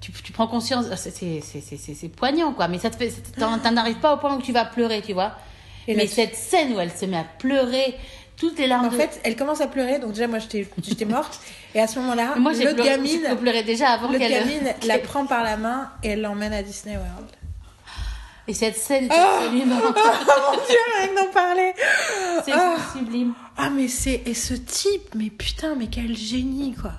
tu, 0.00 0.10
tu 0.12 0.32
prends 0.32 0.46
conscience, 0.48 0.86
c'est- 0.96 1.40
c'est 1.40 2.08
poignant 2.08 2.52
quoi, 2.52 2.66
mais 2.68 2.78
ça 2.78 2.90
te 2.90 2.96
fait, 2.96 3.12
t'en 3.38 3.76
arrives 3.76 3.98
pas 4.00 4.14
au 4.14 4.16
point 4.18 4.34
où 4.36 4.42
tu 4.42 4.52
vas 4.52 4.64
pleurer, 4.64 5.00
tu 5.02 5.12
vois. 5.12 5.32
Et 5.88 5.94
mais 5.96 6.06
cette 6.06 6.34
scène 6.36 6.72
où 6.74 6.80
elle 6.80 6.90
se 6.92 7.04
met 7.06 7.16
à 7.18 7.24
pleurer, 7.38 7.94
toutes 8.36 8.58
les 8.58 8.66
larmes. 8.68 8.86
En 8.86 8.90
de- 8.90 8.96
fait, 8.96 9.20
elle 9.24 9.36
commence 9.36 9.60
à 9.60 9.66
pleurer, 9.68 9.98
donc 10.00 10.12
déjà 10.12 10.26
moi 10.28 10.38
j'étais 10.38 11.04
morte. 11.04 11.40
Et 11.74 11.80
à 11.80 11.86
ce 11.88 11.98
moment-là, 12.00 12.34
l'autre 12.64 12.76
gamine, 12.84 13.20
déjà 13.64 13.90
avant 13.90 14.08
l'autre 14.08 14.18
gamine 14.28 14.72
la 14.86 14.98
prend 14.98 15.26
par 15.26 15.42
la 15.44 15.56
main 15.56 15.90
et 16.04 16.10
elle 16.10 16.20
l'emmène 16.20 16.52
à 16.52 16.62
Disney 16.62 16.96
World. 16.96 17.26
Et 18.48 18.54
cette 18.54 18.76
scène 18.76 19.04
est 19.04 19.08
Oh 19.12 19.38
absolument, 19.38 19.76
oh 19.80 19.92
mon 19.92 20.56
dieu, 20.66 20.76
rien 20.98 21.14
d'en 21.24 21.30
parler. 21.32 21.72
c'est 22.44 22.52
Ah. 22.52 22.76
sublime. 22.92 23.34
Ah 23.56 23.70
mais 23.70 23.86
c'est 23.88 24.22
et 24.26 24.34
ce 24.34 24.54
type, 24.54 25.14
mais 25.14 25.30
putain, 25.30 25.74
mais 25.76 25.86
quel 25.86 26.16
génie 26.16 26.74
quoi. 26.74 26.92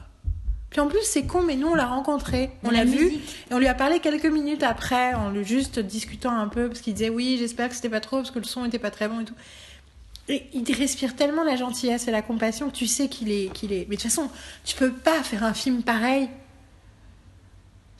Puis 0.69 0.79
en 0.79 0.87
plus 0.87 1.03
c'est 1.03 1.27
con, 1.27 1.41
mais 1.41 1.55
nous 1.55 1.67
on 1.67 1.75
l'a 1.75 1.85
rencontré, 1.85 2.49
on 2.63 2.71
l'a 2.71 2.85
vu 2.85 3.07
et 3.07 3.53
on 3.53 3.59
lui 3.59 3.67
a 3.67 3.73
parlé 3.75 3.99
quelques 3.99 4.25
minutes 4.25 4.63
après, 4.63 5.13
en 5.13 5.29
lui 5.29 5.43
juste 5.45 5.79
discutant 5.79 6.31
un 6.31 6.47
peu 6.47 6.67
parce 6.67 6.79
qu'il 6.81 6.93
disait 6.93 7.09
oui, 7.09 7.35
j'espère 7.37 7.69
que 7.69 7.75
c'était 7.75 7.89
pas 7.89 7.99
trop 7.99 8.17
parce 8.17 8.31
que 8.31 8.39
le 8.39 8.45
son 8.45 8.65
était 8.65 8.79
pas 8.79 8.89
très 8.91 9.07
bon 9.07 9.19
et 9.19 9.25
tout. 9.25 9.35
Et 10.29 10.47
il 10.53 10.73
respire 10.73 11.15
tellement 11.17 11.43
la 11.43 11.57
gentillesse 11.57 12.07
et 12.07 12.11
la 12.11 12.21
compassion 12.21 12.69
que 12.69 12.75
tu 12.75 12.87
sais 12.87 13.09
qu'il 13.09 13.29
est 13.29 13.51
qu'il 13.53 13.73
est. 13.73 13.85
Mais 13.89 13.97
de 13.97 14.01
toute 14.01 14.09
façon, 14.09 14.29
tu 14.63 14.75
peux 14.77 14.91
pas 14.91 15.21
faire 15.21 15.43
un 15.43 15.53
film 15.53 15.83
pareil 15.83 16.29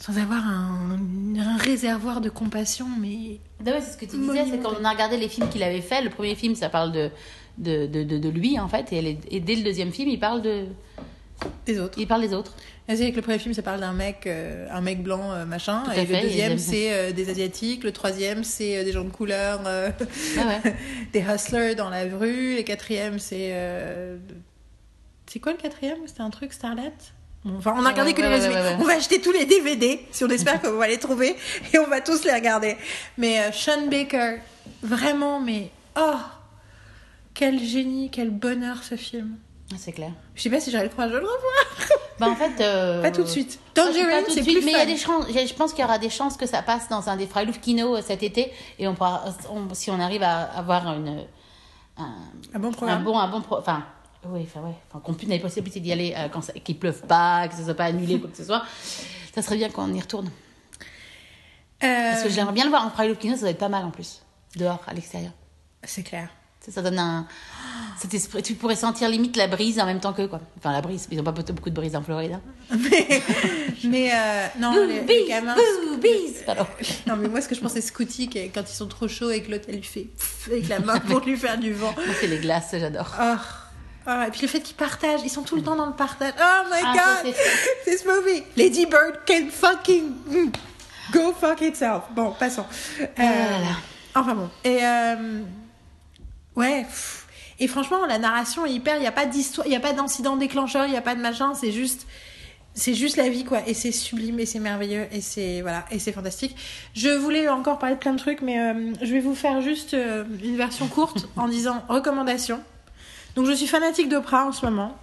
sans 0.06 0.18
avoir 0.18 0.46
un, 0.46 0.98
un 1.40 1.56
réservoir 1.58 2.20
de 2.20 2.28
compassion, 2.30 2.88
mais 3.00 3.40
Ah 3.66 3.70
ouais, 3.72 3.80
c'est 3.82 3.94
ce 3.94 3.98
que 3.98 4.04
tu 4.06 4.18
disais, 4.18 4.44
c'est 4.52 4.58
quand 4.62 4.74
on 4.78 4.84
a 4.84 4.92
regardé 4.92 5.16
les 5.16 5.30
films 5.30 5.48
qu'il 5.48 5.64
avait 5.64 5.80
fait. 5.80 6.02
Le 6.02 6.10
premier 6.10 6.36
film, 6.36 6.56
ça 6.56 6.68
parle 6.68 6.92
de, 6.92 7.10
de, 7.58 7.86
de, 7.88 8.04
de, 8.04 8.18
de 8.18 8.30
lui, 8.30 8.60
en 8.60 8.68
fait. 8.68 8.92
Et, 8.92 8.98
elle 8.98 9.08
est- 9.08 9.20
et 9.32 9.40
dès 9.40 9.56
le 9.56 9.64
deuxième 9.64 9.94
film, 9.94 10.10
il 10.10 10.20
parle, 10.20 10.42
de, 10.42 10.66
des 11.66 11.80
autres. 11.80 11.98
il 11.98 12.06
parle 12.06 12.22
des 12.22 12.34
autres. 12.34 12.54
C'est 12.90 13.12
que 13.12 13.16
le 13.16 13.22
premier 13.22 13.40
film, 13.40 13.54
ça 13.54 13.62
parle 13.62 13.80
d'un 13.80 13.94
mec, 13.94 14.28
euh, 14.28 14.68
un 14.70 14.82
mec 14.82 15.02
blanc, 15.02 15.32
euh, 15.32 15.46
machin. 15.46 15.84
Et 15.96 16.06
fait, 16.06 16.16
le 16.22 16.22
deuxième, 16.28 16.52
et- 16.54 16.58
c'est 16.58 16.92
euh, 16.94 17.12
des 17.14 17.30
asiatiques. 17.30 17.86
Le 17.86 17.94
troisième, 17.94 18.44
c'est 18.44 18.84
des 18.84 18.92
gens 18.92 19.06
de 19.06 19.10
couleur, 19.10 19.62
Ah 19.66 19.92
ouais. 20.66 20.76
des 21.14 21.22
hustlers 21.22 21.76
dans 21.76 21.90
la 21.90 22.04
rue. 22.04 22.58
Le 22.58 22.64
quatrième, 22.64 23.20
c'est 23.20 23.56
c'est 25.28 25.40
quoi 25.40 25.54
le 25.54 25.58
quatrième? 25.58 26.00
C'était 26.08 26.22
un 26.22 26.30
truc 26.30 26.52
Starlet? 26.52 26.92
Enfin, 27.46 27.74
on 27.78 27.86
a 27.86 27.90
regardé 27.90 28.12
Ouais, 28.12 28.14
que 28.16 28.22
les 28.22 28.28
ouais, 28.30 28.34
résumés. 28.36 28.56
ouais, 28.56 28.62
ouais, 28.62 28.68
ouais. 28.70 28.78
On 28.80 28.84
va 28.86 28.94
acheter 28.94 29.20
tous 29.22 29.32
les 29.34 29.46
DVD, 29.46 30.06
si 30.12 30.24
on 30.24 30.30
espère 30.30 30.62
qu'on 30.62 30.78
va 30.78 30.88
les 30.88 30.98
trouver, 30.98 31.36
et 31.74 31.80
on 31.80 31.88
va 31.88 32.00
tous 32.02 32.24
les 32.24 32.34
regarder. 32.34 32.78
Mais 33.18 33.40
euh, 33.42 33.52
Sean 33.52 33.88
Baker, 33.88 34.38
vraiment, 34.82 35.40
mais 35.42 35.70
oh, 35.98 36.14
quel 37.34 37.60
génie, 37.60 38.10
quel 38.12 38.30
bonheur 38.30 38.84
ce 38.84 38.96
film. 38.96 39.36
Ah, 39.72 39.76
c'est 39.78 39.92
clair. 39.92 40.12
Je 40.36 40.42
sais 40.44 40.50
pas 40.50 40.60
si 40.60 40.72
j'aurais 40.72 40.84
le 40.84 40.90
courage 40.90 41.12
de 41.12 41.18
le 41.18 41.24
revoir. 41.26 41.90
Bah, 42.20 42.28
en 42.30 42.36
fait. 42.36 42.62
euh, 42.62 43.02
Pas 43.02 43.10
tout 43.10 43.24
de 43.24 43.28
suite. 43.28 43.60
Tangerine, 43.74 44.06
c'est 44.30 44.44
plus 44.44 44.64
mais 44.64 44.72
il 44.72 44.78
y 44.78 44.82
a 44.82 44.86
des 44.86 44.98
chances. 44.98 45.26
Je 45.30 45.54
pense 45.56 45.74
qu'il 45.74 45.82
y 45.82 45.84
aura 45.84 45.98
des 45.98 46.12
chances 46.12 46.38
que 46.38 46.46
ça 46.46 46.62
passe 46.62 46.88
dans 46.88 47.10
un 47.10 47.18
des 47.18 47.26
Freiluft 47.26 47.60
Kino 47.60 47.96
euh, 47.98 48.02
cet 48.06 48.22
été, 48.22 48.54
et 48.78 48.88
on 48.88 48.94
pourra, 48.94 49.24
on- 49.50 49.74
si 49.74 49.90
on 49.90 50.00
arrive 50.00 50.22
à 50.22 50.42
avoir 50.44 50.94
une, 50.96 51.26
un, 51.98 52.14
Un 52.54 52.60
bon 52.60 52.68
un 52.68 52.72
programme. 52.72 53.04
bon, 53.04 53.18
un 53.18 53.28
bon, 53.28 53.42
pro- 53.42 53.58
enfin, 53.58 53.84
oui, 54.30 54.42
enfin 54.44 54.62
ouais, 54.68 54.76
enfin 54.90 55.00
qu'on 55.00 55.14
puisse 55.14 55.30
la 55.30 55.40
possibilité 55.40 55.80
d'y 55.80 55.92
aller 55.92 56.14
euh, 56.18 56.28
quand 56.30 56.42
ça- 56.42 56.54
qu'il 56.54 56.78
pleuve 56.80 57.02
pas, 57.02 57.48
que 57.48 57.56
ça 57.56 57.64
soit 57.64 57.74
pas 57.74 57.86
annulé, 57.86 58.20
quoi 58.20 58.30
que 58.30 58.38
ce 58.38 58.44
soit. 58.44 58.64
Ça 59.36 59.42
serait 59.42 59.58
bien 59.58 59.70
qu'on 59.70 59.94
y 59.94 60.00
retourne. 60.00 60.30
Parce 61.80 62.22
Euh, 62.22 62.24
que 62.24 62.30
j'aimerais 62.30 62.54
bien 62.54 62.64
le 62.64 62.70
voir 62.70 62.86
en 62.86 62.90
Freiluft 62.90 63.20
Kino, 63.22 63.36
ça 63.36 63.42
doit 63.42 63.50
être 63.50 63.58
pas 63.58 63.70
mal 63.70 63.84
en 63.84 63.92
plus, 63.92 64.22
dehors, 64.56 64.82
à 64.88 64.94
l'extérieur. 64.94 65.32
C'est 65.84 66.04
clair. 66.04 66.30
Ça, 66.62 66.72
ça 66.72 66.82
donne 66.82 66.98
un. 66.98 67.28
Cet 67.98 68.14
esprit, 68.14 68.42
tu 68.42 68.54
pourrais 68.54 68.78
sentir 68.78 69.10
limite 69.10 69.36
la 69.36 69.48
brise 69.48 69.82
en 69.82 69.86
même 69.86 70.00
temps 70.00 70.14
qu'eux, 70.14 70.30
quoi. 70.30 70.40
Enfin, 70.58 70.72
la 70.72 70.80
brise, 70.80 71.10
ils 71.12 71.20
ont 71.20 71.24
pas 71.24 71.34
beaucoup 71.34 71.70
de 71.70 71.76
brise 71.76 71.94
en 71.98 72.02
Floride. 72.02 72.32
Hein. 72.72 72.78
mais 72.90 73.22
mais, 73.84 74.12
euh, 74.14 74.48
non, 74.60 74.72
les, 74.86 74.94
les 74.94 75.00
Boobies, 75.02 75.28
gamins. 75.28 75.56
boobies 75.90 76.34
Pardon. 76.46 76.66
Non, 77.08 77.18
mais 77.18 77.28
moi, 77.28 77.42
ce 77.42 77.50
que 77.50 77.56
je 77.56 77.60
pense, 77.60 77.74
c'est 77.74 77.82
Scooty, 77.82 78.30
quand 78.54 78.62
ils 78.62 78.68
sont 78.74 78.88
trop 78.88 79.10
chauds 79.10 79.30
et 79.32 79.44
que 79.44 79.52
l'autre, 79.52 79.66
elle 79.68 79.76
lui 79.76 79.84
fait 79.84 80.06
pff 80.18 80.48
avec 80.50 80.70
la 80.70 80.80
main 80.80 81.00
pour 81.02 81.20
lui 81.20 81.36
faire 81.36 81.58
du 81.60 81.74
vent. 81.74 81.94
Moi, 81.98 82.16
c'est 82.22 82.28
les 82.28 82.40
glaces, 82.40 82.70
j'adore. 82.72 83.14
Oh. 83.22 83.36
Ah, 84.06 84.28
et 84.28 84.32
puis 84.32 84.42
le 84.42 84.48
fait 84.48 84.60
qu'ils 84.62 84.76
partagent, 84.76 85.22
ils 85.24 85.30
sont 85.30 85.44
tout 85.44 85.56
le 85.56 85.62
temps 85.64 85.76
dans 85.76 85.86
le 85.86 85.94
partage. 85.94 86.34
Oh 86.38 86.68
my 86.70 86.82
Ah, 86.84 86.94
god, 87.24 87.34
c'est- 87.34 87.86
this 87.92 88.06
movie. 88.06 88.44
Lady 88.58 88.86
Bird 88.86 89.20
can 89.26 89.48
fucking 89.50 90.10
mm, 90.28 90.52
go 91.14 91.34
fuck 91.40 91.62
itself. 91.62 92.04
Bon, 92.12 92.32
passons. 92.38 92.66
Euh, 93.02 93.06
Ah 93.18 93.24
là 93.24 93.60
là. 93.60 93.76
Enfin 94.16 94.36
bon. 94.36 94.50
Et 94.64 94.80
euh, 94.86 95.42
ouais. 96.56 96.86
Et 97.60 97.68
franchement, 97.68 98.06
la 98.06 98.18
narration 98.20 98.66
est 98.66 98.72
hyper. 98.72 98.96
Il 98.98 99.02
n'y 99.02 99.08
a 99.08 99.12
pas 99.12 99.26
d'histoire, 99.26 99.66
il 99.66 99.70
n'y 99.70 99.76
a 99.76 99.80
pas 99.80 99.94
d'incident 99.94 100.36
déclencheur, 100.36 100.86
il 100.86 100.92
n'y 100.92 100.98
a 100.98 101.02
pas 101.02 101.16
de 101.16 101.22
machin. 101.22 101.54
C'est 101.54 101.72
juste, 101.72 102.06
c'est 102.74 102.94
juste 102.96 103.16
la 103.16 103.30
vie 103.30 103.46
quoi. 103.46 103.60
Et 103.68 103.74
c'est 103.74 103.92
sublime 103.92 104.40
et 104.40 104.46
c'est 104.46 104.60
merveilleux 104.60 105.08
et 105.12 105.22
c'est 105.22 105.62
voilà 105.62 105.86
et 105.92 106.00
c'est 106.00 106.12
fantastique. 106.12 106.56
Je 106.94 107.10
voulais 107.10 107.48
encore 107.48 107.80
parler 107.80 107.96
de 107.96 108.00
plein 108.00 108.14
de 108.14 108.20
trucs, 108.20 108.42
mais 108.42 108.60
euh, 108.60 108.92
je 109.02 109.14
vais 109.14 109.20
vous 109.20 109.36
faire 109.36 109.62
juste 109.62 109.94
euh, 109.94 110.26
une 110.44 110.58
version 110.58 110.88
courte 110.88 111.28
en 111.38 111.48
disant 111.48 111.84
recommandation. 111.88 112.62
Donc 113.36 113.48
je 113.48 113.54
suis 113.54 113.68
fanatique 113.68 114.10
d'Oprah 114.10 114.46
en 114.46 114.52
ce 114.52 114.66
moment. 114.66 114.98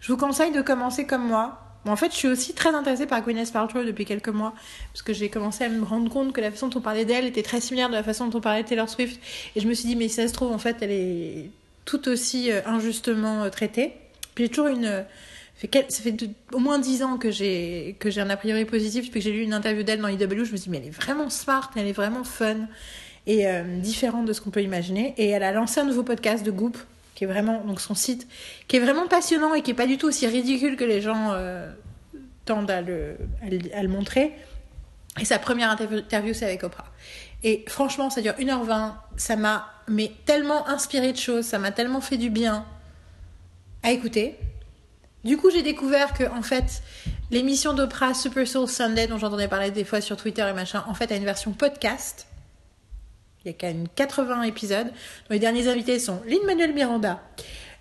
Je 0.00 0.12
vous 0.12 0.18
conseille 0.18 0.52
de 0.52 0.62
commencer 0.62 1.06
comme 1.06 1.26
moi. 1.26 1.58
En 1.84 1.96
fait, 1.96 2.12
je 2.12 2.16
suis 2.16 2.28
aussi 2.28 2.54
très 2.54 2.74
intéressée 2.74 3.06
par 3.06 3.22
Gwyneth 3.22 3.52
Paltrow 3.52 3.82
depuis 3.84 4.04
quelques 4.04 4.28
mois, 4.28 4.52
parce 4.92 5.02
que 5.02 5.12
j'ai 5.12 5.28
commencé 5.30 5.64
à 5.64 5.68
me 5.68 5.84
rendre 5.84 6.10
compte 6.10 6.32
que 6.32 6.40
la 6.40 6.50
façon 6.52 6.68
dont 6.68 6.78
on 6.78 6.82
parlait 6.82 7.04
d'elle 7.04 7.24
était 7.24 7.42
très 7.42 7.60
similaire 7.60 7.88
de 7.88 7.94
la 7.94 8.04
façon 8.04 8.28
dont 8.28 8.38
on 8.38 8.40
parlait 8.40 8.62
de 8.62 8.68
Taylor 8.68 8.88
Swift. 8.88 9.20
Et 9.56 9.60
je 9.60 9.66
me 9.66 9.74
suis 9.74 9.88
dit, 9.88 9.96
mais 9.96 10.06
si 10.06 10.14
ça 10.16 10.28
se 10.28 10.32
trouve, 10.32 10.52
en 10.52 10.58
fait, 10.58 10.76
elle 10.80 10.92
est 10.92 11.50
tout 11.84 12.08
aussi 12.08 12.52
euh, 12.52 12.60
injustement 12.66 13.42
euh, 13.42 13.48
traitée. 13.48 13.94
Puis 14.36 14.44
j'ai 14.44 14.50
toujours 14.50 14.68
une... 14.68 14.84
euh, 14.84 15.02
Ça 15.88 16.02
fait 16.02 16.14
au 16.52 16.60
moins 16.60 16.78
dix 16.78 17.02
ans 17.02 17.16
que 17.18 17.32
j'ai 17.32 17.96
un 18.16 18.30
a 18.30 18.36
priori 18.36 18.64
positif 18.64 19.06
depuis 19.06 19.18
que 19.18 19.24
j'ai 19.24 19.32
lu 19.32 19.42
une 19.42 19.54
interview 19.54 19.82
d'elle 19.82 20.00
dans 20.00 20.08
IW. 20.08 20.18
Je 20.44 20.52
me 20.52 20.56
suis 20.56 20.56
dit, 20.56 20.70
mais 20.70 20.78
elle 20.78 20.86
est 20.86 20.90
vraiment 20.90 21.30
smart, 21.30 21.68
elle 21.74 21.88
est 21.88 21.92
vraiment 21.92 22.22
fun 22.22 22.68
et 23.26 23.46
différente 23.78 24.26
de 24.26 24.32
ce 24.32 24.40
qu'on 24.40 24.50
peut 24.50 24.62
imaginer. 24.62 25.14
Et 25.16 25.28
elle 25.28 25.42
a 25.44 25.52
lancé 25.52 25.80
un 25.80 25.84
nouveau 25.84 26.02
podcast 26.02 26.44
de 26.44 26.50
Goop, 26.50 26.76
qui 27.22 27.26
est 27.26 27.32
vraiment 27.32 27.60
donc 27.60 27.80
son 27.80 27.94
site, 27.94 28.26
qui 28.66 28.78
est 28.78 28.80
vraiment 28.80 29.06
passionnant 29.06 29.54
et 29.54 29.62
qui 29.62 29.70
est 29.70 29.74
pas 29.74 29.86
du 29.86 29.96
tout 29.96 30.08
aussi 30.08 30.26
ridicule 30.26 30.74
que 30.74 30.82
les 30.82 31.00
gens 31.00 31.30
euh, 31.30 31.70
tendent 32.44 32.68
à 32.68 32.80
le, 32.80 33.16
montrer. 33.86 34.32
Et 35.20 35.24
sa 35.24 35.38
première 35.38 35.70
interview, 35.70 35.98
interview, 35.98 36.34
c'est 36.34 36.46
avec 36.46 36.64
Oprah. 36.64 36.86
Et 37.44 37.64
franchement, 37.68 38.10
ça 38.10 38.22
dure 38.22 38.32
1h20. 38.32 38.94
Ça 39.16 39.36
m'a 39.36 39.68
mais 39.86 40.10
tellement 40.24 40.66
inspiré 40.66 41.12
de 41.12 41.16
choses, 41.16 41.44
ça 41.44 41.60
m'a 41.60 41.70
tellement 41.70 42.00
fait 42.00 42.16
du 42.16 42.28
bien 42.28 42.66
à 43.84 43.92
écouter. 43.92 44.36
Du 45.22 45.36
coup, 45.36 45.48
j'ai 45.48 45.62
découvert 45.62 46.14
que, 46.14 46.24
en 46.24 46.42
fait, 46.42 46.82
l'émission 47.30 47.72
d'Oprah 47.72 48.14
Super 48.14 48.48
Soul 48.48 48.68
Sunday, 48.68 49.06
dont 49.06 49.18
j'entendais 49.18 49.46
parler 49.46 49.70
des 49.70 49.84
fois 49.84 50.00
sur 50.00 50.16
Twitter 50.16 50.44
et 50.48 50.54
machin, 50.54 50.82
en 50.88 50.94
fait, 50.94 51.12
a 51.12 51.14
une 51.14 51.24
version 51.24 51.52
podcast. 51.52 52.26
Il 53.44 53.50
y 53.50 53.54
a 53.54 53.56
quand 53.58 53.66
même 53.66 53.86
80 53.94 54.42
épisodes. 54.42 54.86
dont 54.88 55.30
les 55.30 55.38
derniers 55.38 55.68
invités 55.68 55.98
sont 55.98 56.20
Lin-Manuel 56.26 56.72
Miranda, 56.72 57.20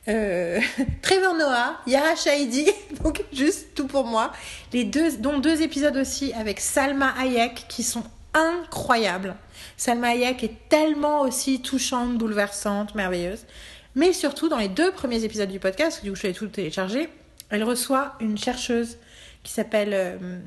euh, 0.07 0.59
Trevor 1.01 1.35
Noah, 1.35 1.79
Yara 1.85 2.15
Shahidi, 2.15 2.67
donc 3.03 3.23
juste 3.31 3.75
tout 3.75 3.87
pour 3.87 4.05
moi. 4.05 4.31
Les 4.73 4.83
deux, 4.83 5.17
dont 5.17 5.39
deux 5.39 5.61
épisodes 5.61 5.95
aussi 5.97 6.33
avec 6.33 6.59
Salma 6.59 7.13
Hayek 7.19 7.65
qui 7.67 7.83
sont 7.83 8.03
incroyables. 8.33 9.35
Salma 9.77 10.09
Hayek 10.09 10.43
est 10.43 10.69
tellement 10.69 11.21
aussi 11.21 11.61
touchante, 11.61 12.17
bouleversante, 12.17 12.95
merveilleuse. 12.95 13.45
Mais 13.93 14.13
surtout, 14.13 14.47
dans 14.47 14.57
les 14.57 14.69
deux 14.69 14.91
premiers 14.91 15.23
épisodes 15.23 15.49
du 15.49 15.59
podcast, 15.59 16.03
du 16.03 16.11
coup 16.11 16.15
je 16.15 16.25
allée 16.25 16.33
tout 16.33 16.47
télécharger, 16.47 17.09
elle 17.49 17.63
reçoit 17.63 18.15
une 18.21 18.37
chercheuse 18.37 18.97
qui 19.43 19.51
s'appelle, 19.51 19.93
euh, 19.93 20.39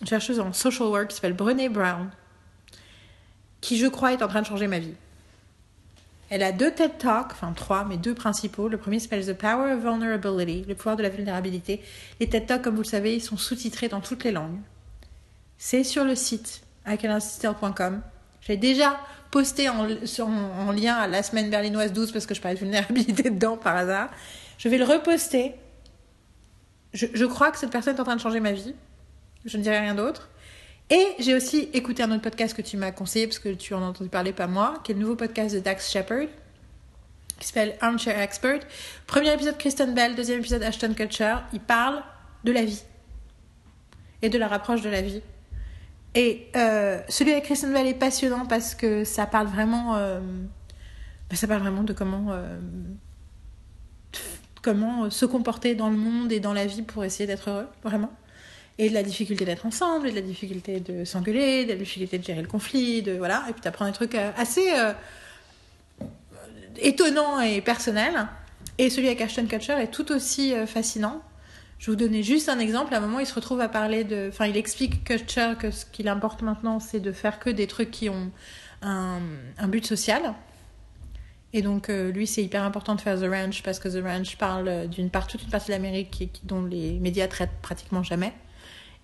une 0.00 0.06
chercheuse 0.06 0.38
en 0.40 0.52
social 0.52 0.88
work 0.88 1.08
qui 1.08 1.16
s'appelle 1.16 1.32
Brené 1.32 1.68
Brown, 1.70 2.10
qui 3.62 3.78
je 3.78 3.86
crois 3.86 4.12
est 4.12 4.22
en 4.22 4.28
train 4.28 4.42
de 4.42 4.46
changer 4.46 4.66
ma 4.66 4.78
vie. 4.78 4.92
Elle 6.28 6.42
a 6.42 6.52
deux 6.52 6.70
TED 6.70 6.98
Talks, 6.98 7.32
enfin 7.32 7.52
trois, 7.52 7.84
mais 7.84 7.96
deux 7.96 8.14
principaux. 8.14 8.68
Le 8.68 8.76
premier 8.76 8.98
s'appelle 8.98 9.24
The 9.24 9.34
Power 9.34 9.72
of 9.72 9.80
Vulnerability, 9.80 10.64
le 10.68 10.74
pouvoir 10.74 10.96
de 10.96 11.02
la 11.02 11.08
vulnérabilité. 11.08 11.82
Les 12.20 12.28
TED 12.28 12.46
Talks, 12.46 12.62
comme 12.62 12.74
vous 12.74 12.82
le 12.82 12.86
savez, 12.86 13.14
ils 13.14 13.20
sont 13.20 13.36
sous-titrés 13.36 13.88
dans 13.88 14.00
toutes 14.00 14.24
les 14.24 14.32
langues. 14.32 14.58
C'est 15.58 15.84
sur 15.84 16.04
le 16.04 16.14
site 16.14 16.62
iCanAssistHer.com. 16.86 18.02
J'ai 18.40 18.56
déjà 18.56 18.98
posté 19.30 19.68
en, 19.68 19.84
lien 20.72 20.96
à 20.96 21.06
la 21.06 21.22
semaine 21.22 21.48
berlinoise 21.48 21.92
12 21.92 22.12
parce 22.12 22.26
que 22.26 22.34
je 22.34 22.40
parlais 22.40 22.56
de 22.56 22.60
vulnérabilité 22.60 23.30
dedans 23.30 23.56
par 23.56 23.76
hasard. 23.76 24.10
Je 24.58 24.68
vais 24.68 24.78
le 24.78 24.84
reposter. 24.84 25.54
Je 26.94 27.24
crois 27.24 27.50
que 27.50 27.58
cette 27.58 27.70
personne 27.70 27.96
est 27.96 28.00
en 28.00 28.04
train 28.04 28.16
de 28.16 28.20
changer 28.20 28.40
ma 28.40 28.52
vie. 28.52 28.74
Je 29.44 29.56
ne 29.56 29.62
dirai 29.62 29.78
rien 29.78 29.94
d'autre. 29.94 30.28
Et 30.92 31.14
j'ai 31.18 31.34
aussi 31.34 31.70
écouté 31.72 32.02
un 32.02 32.10
autre 32.10 32.20
podcast 32.20 32.54
que 32.54 32.60
tu 32.60 32.76
m'as 32.76 32.92
conseillé, 32.92 33.26
parce 33.26 33.38
que 33.38 33.48
tu 33.48 33.72
en 33.72 33.82
as 33.82 33.86
entendu 33.86 34.10
parler, 34.10 34.34
pas 34.34 34.46
moi, 34.46 34.74
qui 34.84 34.92
est 34.92 34.94
le 34.94 35.00
nouveau 35.00 35.16
podcast 35.16 35.54
de 35.54 35.60
Dax 35.60 35.90
Shepard, 35.90 36.26
qui 37.38 37.46
s'appelle 37.46 37.78
Armchair 37.80 38.20
Expert. 38.20 38.60
Premier 39.06 39.32
épisode 39.32 39.56
Kristen 39.56 39.94
Bell, 39.94 40.14
deuxième 40.14 40.40
épisode 40.40 40.62
Ashton 40.62 40.92
Kutcher. 40.92 41.36
Ils 41.54 41.60
parlent 41.60 42.02
de 42.44 42.52
la 42.52 42.62
vie 42.66 42.82
et 44.20 44.28
de 44.28 44.36
leur 44.36 44.52
approche 44.52 44.82
de 44.82 44.90
la 44.90 45.00
vie. 45.00 45.22
Et 46.14 46.48
euh, 46.56 47.00
celui 47.08 47.32
avec 47.32 47.44
Kristen 47.44 47.72
Bell 47.72 47.86
est 47.86 47.94
passionnant 47.94 48.44
parce 48.44 48.74
que 48.74 49.04
ça 49.04 49.24
parle 49.24 49.46
vraiment, 49.46 49.96
euh, 49.96 50.20
bah, 51.30 51.36
ça 51.36 51.46
parle 51.46 51.62
vraiment 51.62 51.84
de 51.84 51.94
comment, 51.94 52.32
euh, 52.32 52.58
comment 54.60 55.08
se 55.08 55.24
comporter 55.24 55.74
dans 55.74 55.88
le 55.88 55.96
monde 55.96 56.30
et 56.32 56.38
dans 56.38 56.52
la 56.52 56.66
vie 56.66 56.82
pour 56.82 57.02
essayer 57.02 57.26
d'être 57.26 57.48
heureux, 57.48 57.68
vraiment. 57.82 58.12
Et 58.78 58.88
de 58.88 58.94
la 58.94 59.02
difficulté 59.02 59.44
d'être 59.44 59.66
ensemble, 59.66 60.08
et 60.08 60.10
de 60.10 60.16
la 60.16 60.22
difficulté 60.22 60.80
de 60.80 61.04
s'engueuler, 61.04 61.64
de 61.64 61.70
la 61.70 61.76
difficulté 61.76 62.18
de 62.18 62.24
gérer 62.24 62.40
le 62.40 62.48
conflit, 62.48 63.02
de 63.02 63.12
voilà. 63.12 63.44
Et 63.48 63.52
puis 63.52 63.60
t'apprends 63.60 63.86
des 63.86 63.92
trucs 63.92 64.14
euh, 64.14 64.30
assez 64.36 64.72
euh, 64.74 64.92
étonnants 66.78 67.40
et 67.40 67.60
personnels. 67.60 68.26
Et 68.78 68.90
celui 68.90 69.08
avec 69.08 69.20
Ashton 69.20 69.46
Kutcher 69.46 69.74
est 69.74 69.90
tout 69.90 70.10
aussi 70.12 70.54
euh, 70.54 70.66
fascinant. 70.66 71.22
Je 71.78 71.90
vous 71.90 71.96
donner 71.96 72.22
juste 72.22 72.48
un 72.48 72.58
exemple. 72.58 72.94
À 72.94 72.98
un 72.98 73.00
moment, 73.00 73.18
il 73.18 73.26
se 73.26 73.34
retrouve 73.34 73.60
à 73.60 73.68
parler 73.68 74.04
de. 74.04 74.28
Enfin, 74.28 74.46
il 74.46 74.56
explique 74.56 75.04
Kutcher 75.04 75.54
que 75.58 75.70
ce 75.70 75.84
qu'il 75.84 76.08
importe 76.08 76.42
maintenant, 76.42 76.80
c'est 76.80 77.00
de 77.00 77.12
faire 77.12 77.38
que 77.38 77.50
des 77.50 77.66
trucs 77.66 77.90
qui 77.90 78.08
ont 78.08 78.30
un, 78.82 79.20
un 79.58 79.68
but 79.68 79.84
social. 79.84 80.34
Et 81.52 81.60
donc, 81.60 81.90
euh, 81.90 82.10
lui, 82.10 82.26
c'est 82.26 82.42
hyper 82.42 82.62
important 82.62 82.94
de 82.94 83.00
faire 83.00 83.20
The 83.20 83.26
Ranch 83.28 83.62
parce 83.62 83.78
que 83.78 83.88
The 83.88 84.02
Ranch 84.02 84.36
parle 84.36 84.88
d'une 84.88 85.10
part, 85.10 85.26
toute 85.26 85.42
une 85.42 85.50
partie 85.50 85.66
de 85.66 85.72
l'Amérique 85.72 86.40
dont 86.44 86.64
les 86.64 86.98
médias 86.98 87.28
traitent 87.28 87.60
pratiquement 87.60 88.02
jamais. 88.02 88.32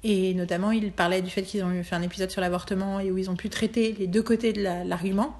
Et 0.05 0.33
notamment, 0.35 0.71
il 0.71 0.93
parlait 0.93 1.23
du 1.23 1.31
fait 1.31 1.43
qu'ils 1.43 1.65
ont 1.65 1.83
fait 1.83 1.97
un 1.97 2.03
épisode 2.03 2.31
sur 2.31 2.41
l'avortement 2.41 3.01
et 3.01 3.11
où 3.11 3.19
ils 3.19 3.31
ont 3.31 3.37
pu 3.37 3.49
traiter 3.51 3.97
les 3.99 4.07
deux 4.07 4.23
côtés 4.23 4.53
de 4.53 4.63
la- 4.63 4.85
l'argument. 4.85 5.37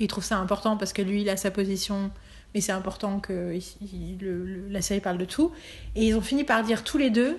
Il 0.00 0.08
trouve 0.08 0.24
ça 0.24 0.38
important 0.38 0.76
parce 0.76 0.92
que 0.92 1.00
lui, 1.02 1.22
il 1.22 1.28
a 1.30 1.36
sa 1.36 1.52
position, 1.52 2.10
mais 2.54 2.60
c'est 2.60 2.72
important 2.72 3.20
que 3.20 3.54
il- 3.54 3.62
il- 3.92 4.18
le- 4.20 4.44
le- 4.44 4.68
la 4.68 4.82
série 4.82 5.00
parle 5.00 5.18
de 5.18 5.24
tout. 5.24 5.52
Et 5.94 6.06
ils 6.08 6.14
ont 6.16 6.20
fini 6.20 6.42
par 6.42 6.64
dire 6.64 6.82
tous 6.82 6.98
les 6.98 7.10
deux. 7.10 7.38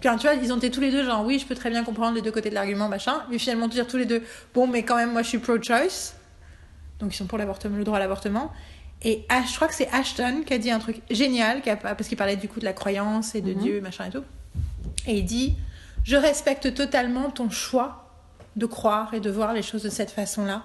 Enfin, 0.00 0.16
tu 0.16 0.26
vois, 0.26 0.34
ils 0.34 0.52
ont 0.52 0.56
été 0.56 0.70
tous 0.70 0.80
les 0.80 0.90
deux 0.90 1.04
genre, 1.04 1.24
oui, 1.24 1.38
je 1.38 1.46
peux 1.46 1.54
très 1.54 1.70
bien 1.70 1.84
comprendre 1.84 2.14
les 2.16 2.22
deux 2.22 2.32
côtés 2.32 2.50
de 2.50 2.54
l'argument, 2.54 2.88
machin. 2.88 3.22
Mais 3.30 3.38
finalement, 3.38 3.68
dire 3.68 3.86
tous 3.86 3.96
les 3.98 4.06
deux, 4.06 4.22
bon, 4.52 4.66
mais 4.66 4.82
quand 4.82 4.96
même, 4.96 5.12
moi, 5.12 5.22
je 5.22 5.28
suis 5.28 5.38
pro-choice. 5.38 6.14
Donc, 6.98 7.14
ils 7.14 7.16
sont 7.16 7.26
pour 7.26 7.38
l'avortement, 7.38 7.76
le 7.76 7.84
droit 7.84 7.96
à 7.96 8.00
l'avortement. 8.00 8.52
Et 9.02 9.24
Ash- 9.30 9.50
je 9.52 9.54
crois 9.56 9.68
que 9.68 9.74
c'est 9.74 9.88
Ashton 9.90 10.42
qui 10.44 10.52
a 10.52 10.58
dit 10.58 10.70
un 10.70 10.78
truc 10.80 11.00
génial, 11.10 11.62
qui 11.62 11.70
a- 11.70 11.76
parce 11.76 12.08
qu'il 12.08 12.18
parlait 12.18 12.36
du 12.36 12.48
coup 12.48 12.60
de 12.60 12.66
la 12.66 12.74
croyance 12.74 13.34
et 13.34 13.40
de 13.40 13.52
Dieu, 13.60 13.80
machin 13.80 14.06
et 14.06 14.10
tout. 14.10 14.24
Et 15.06 15.18
il 15.18 15.24
dit 15.24 15.56
Je 16.04 16.16
respecte 16.16 16.74
totalement 16.74 17.30
ton 17.30 17.50
choix 17.50 18.10
de 18.56 18.66
croire 18.66 19.14
et 19.14 19.20
de 19.20 19.30
voir 19.30 19.52
les 19.52 19.62
choses 19.62 19.82
de 19.82 19.90
cette 19.90 20.10
façon-là. 20.10 20.64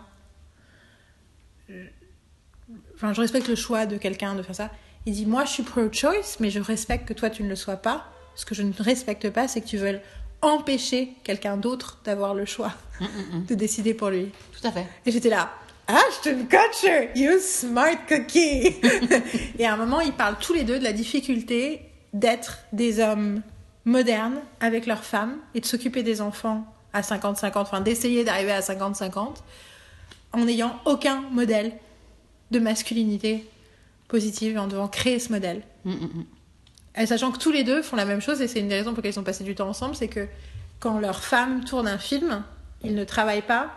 Enfin, 2.95 3.13
je 3.13 3.21
respecte 3.21 3.47
le 3.47 3.55
choix 3.55 3.85
de 3.85 3.97
quelqu'un 3.97 4.35
de 4.35 4.41
faire 4.41 4.55
ça. 4.55 4.71
Il 5.05 5.13
dit 5.13 5.25
Moi, 5.25 5.45
je 5.45 5.51
suis 5.51 5.63
pro-choice, 5.63 6.37
mais 6.39 6.49
je 6.49 6.59
respecte 6.59 7.07
que 7.07 7.13
toi, 7.13 7.29
tu 7.29 7.43
ne 7.43 7.49
le 7.49 7.55
sois 7.55 7.77
pas. 7.77 8.05
Ce 8.35 8.45
que 8.45 8.55
je 8.55 8.63
ne 8.63 8.73
respecte 8.79 9.29
pas, 9.29 9.47
c'est 9.47 9.61
que 9.61 9.67
tu 9.67 9.77
veuilles 9.77 10.01
empêcher 10.41 11.13
quelqu'un 11.23 11.57
d'autre 11.57 11.99
d'avoir 12.03 12.33
le 12.33 12.45
choix 12.45 12.73
de 13.47 13.55
décider 13.55 13.93
pour 13.93 14.09
lui. 14.09 14.31
Tout 14.51 14.67
à 14.67 14.71
fait. 14.71 14.85
Et 15.05 15.11
j'étais 15.11 15.29
là, 15.29 15.51
Ashton 15.87 16.47
Kutcher, 16.49 17.09
you 17.15 17.39
smart 17.39 18.05
cookie. 18.07 18.75
et 19.59 19.65
à 19.65 19.73
un 19.73 19.77
moment, 19.77 20.01
ils 20.01 20.13
parlent 20.13 20.37
tous 20.39 20.53
les 20.53 20.63
deux 20.63 20.79
de 20.79 20.83
la 20.83 20.93
difficulté 20.93 21.81
d'être 22.13 22.59
des 22.73 22.99
hommes 22.99 23.41
modernes 23.85 24.39
avec 24.59 24.85
leurs 24.85 25.03
femmes 25.03 25.37
et 25.53 25.61
de 25.61 25.65
s'occuper 25.65 26.03
des 26.03 26.21
enfants 26.21 26.65
à 26.93 27.01
50-50, 27.01 27.51
enfin 27.55 27.81
d'essayer 27.81 28.23
d'arriver 28.23 28.51
à 28.51 28.61
50-50 28.61 29.37
en 30.33 30.45
n'ayant 30.45 30.79
aucun 30.85 31.21
modèle 31.31 31.73
de 32.51 32.59
masculinité 32.59 33.47
positive 34.07 34.55
et 34.55 34.59
en 34.59 34.67
devant 34.67 34.87
créer 34.87 35.19
ce 35.19 35.31
modèle. 35.31 35.61
Mm, 35.83 35.91
mm, 35.91 35.95
mm. 35.95 36.25
Et 36.97 37.05
sachant 37.05 37.31
que 37.31 37.37
tous 37.37 37.51
les 37.51 37.63
deux 37.63 37.81
font 37.81 37.95
la 37.95 38.05
même 38.05 38.21
chose, 38.21 38.41
et 38.41 38.47
c'est 38.47 38.59
une 38.59 38.69
des 38.69 38.75
raisons 38.75 38.91
pour 38.91 38.97
lesquelles 38.97 39.15
ils 39.15 39.19
ont 39.19 39.23
passé 39.23 39.43
du 39.43 39.55
temps 39.55 39.67
ensemble, 39.67 39.95
c'est 39.95 40.07
que 40.07 40.27
quand 40.79 40.99
leur 40.99 41.23
femme 41.23 41.63
tourne 41.65 41.87
un 41.87 41.97
film, 41.97 42.43
ils 42.83 42.95
ne 42.95 43.03
travaillent 43.03 43.41
pas 43.41 43.71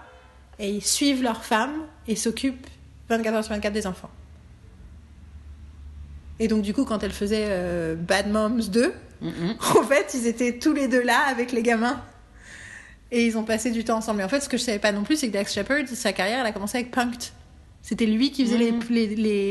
et 0.59 0.71
ils 0.71 0.85
suivent 0.85 1.23
leur 1.23 1.45
femme 1.45 1.73
et 2.07 2.17
s'occupent 2.17 2.67
24 3.09 3.35
heures 3.35 3.45
sur 3.45 3.55
24 3.55 3.73
des 3.73 3.87
enfants. 3.87 4.11
Et 6.39 6.47
donc 6.47 6.63
du 6.63 6.73
coup, 6.73 6.85
quand 6.85 7.03
elle 7.03 7.13
faisait 7.13 7.47
euh, 7.49 7.97
Bad 7.97 8.29
Moms 8.31 8.69
2, 8.69 8.93
En 9.23 9.83
fait, 9.83 10.15
ils 10.15 10.27
étaient 10.27 10.59
tous 10.59 10.73
les 10.73 10.89
deux 10.89 11.03
là 11.03 11.19
avec 11.29 11.53
les 11.53 11.63
gamins. 11.63 12.01
Et 13.11 13.25
ils 13.27 13.39
ont 13.39 13.45
passé 13.45 13.71
du 13.71 13.85
temps 13.85 13.97
ensemble. 13.97 14.19
Mais 14.19 14.25
en 14.25 14.29
fait, 14.29 14.41
ce 14.41 14.49
que 14.49 14.59
je 14.59 14.63
savais 14.63 14.79
pas 14.79 14.93
non 14.93 15.03
plus, 15.03 15.17
c'est 15.17 15.29
que 15.29 15.33
Dax 15.33 15.53
Shepard, 15.55 15.89
sa 15.89 16.13
carrière, 16.13 16.41
elle 16.41 16.47
a 16.47 16.53
commencé 16.53 16.77
avec 16.77 16.91
Punked. 16.91 17.23
C'était 17.81 18.07
lui 18.07 18.31
qui 18.31 18.45
faisait 18.45 18.59
les, 18.59 18.73
les, 18.91 19.07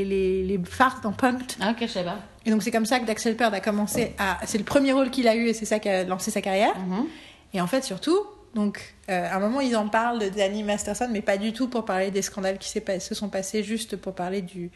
les, 0.05 0.43
les, 0.43 0.59
farces 0.63 1.01
dans 1.01 1.11
Punked. 1.11 1.53
Ah, 1.59 1.71
ok, 1.71 1.77
je 1.81 1.87
sais 1.87 2.03
pas. 2.03 2.19
Et 2.45 2.51
donc 2.51 2.61
c'est 2.61 2.71
comme 2.71 2.85
ça 2.85 2.99
que 2.99 3.05
Dax 3.05 3.23
Shepard 3.23 3.53
a 3.53 3.59
commencé 3.59 4.13
à... 4.19 4.37
C'est 4.45 4.59
le 4.59 4.63
premier 4.63 4.93
rôle 4.93 5.09
qu'il 5.09 5.27
a 5.27 5.35
eu 5.35 5.47
et 5.47 5.53
c'est 5.53 5.65
ça 5.65 5.79
qui 5.79 5.89
a 5.89 6.03
lancé 6.03 6.29
sa 6.29 6.41
carrière. 6.41 6.77
Mhm. 6.77 7.05
Et 7.53 7.61
en 7.61 7.67
fait, 7.67 7.83
surtout, 7.83 8.19
donc, 8.53 8.95
euh, 9.09 9.27
à 9.29 9.35
un 9.35 9.39
moment, 9.39 9.59
ils 9.61 9.75
en 9.75 9.87
parlent 9.87 10.19
de 10.19 10.29
Danny 10.29 10.63
Masterson, 10.63 11.09
mais 11.11 11.21
pas 11.21 11.37
du 11.37 11.53
tout 11.53 11.67
pour 11.67 11.85
parler 11.85 12.11
des 12.11 12.21
scandales 12.21 12.57
qui 12.57 12.69
se 12.69 13.15
sont 13.15 13.29
passés, 13.29 13.63
juste 13.63 13.95
pour 13.95 14.13
parler 14.13 14.41
du 14.41 14.71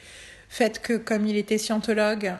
fait 0.49 0.81
que, 0.81 0.97
comme 0.97 1.25
il 1.25 1.37
était 1.37 1.57
scientologue, 1.57 2.33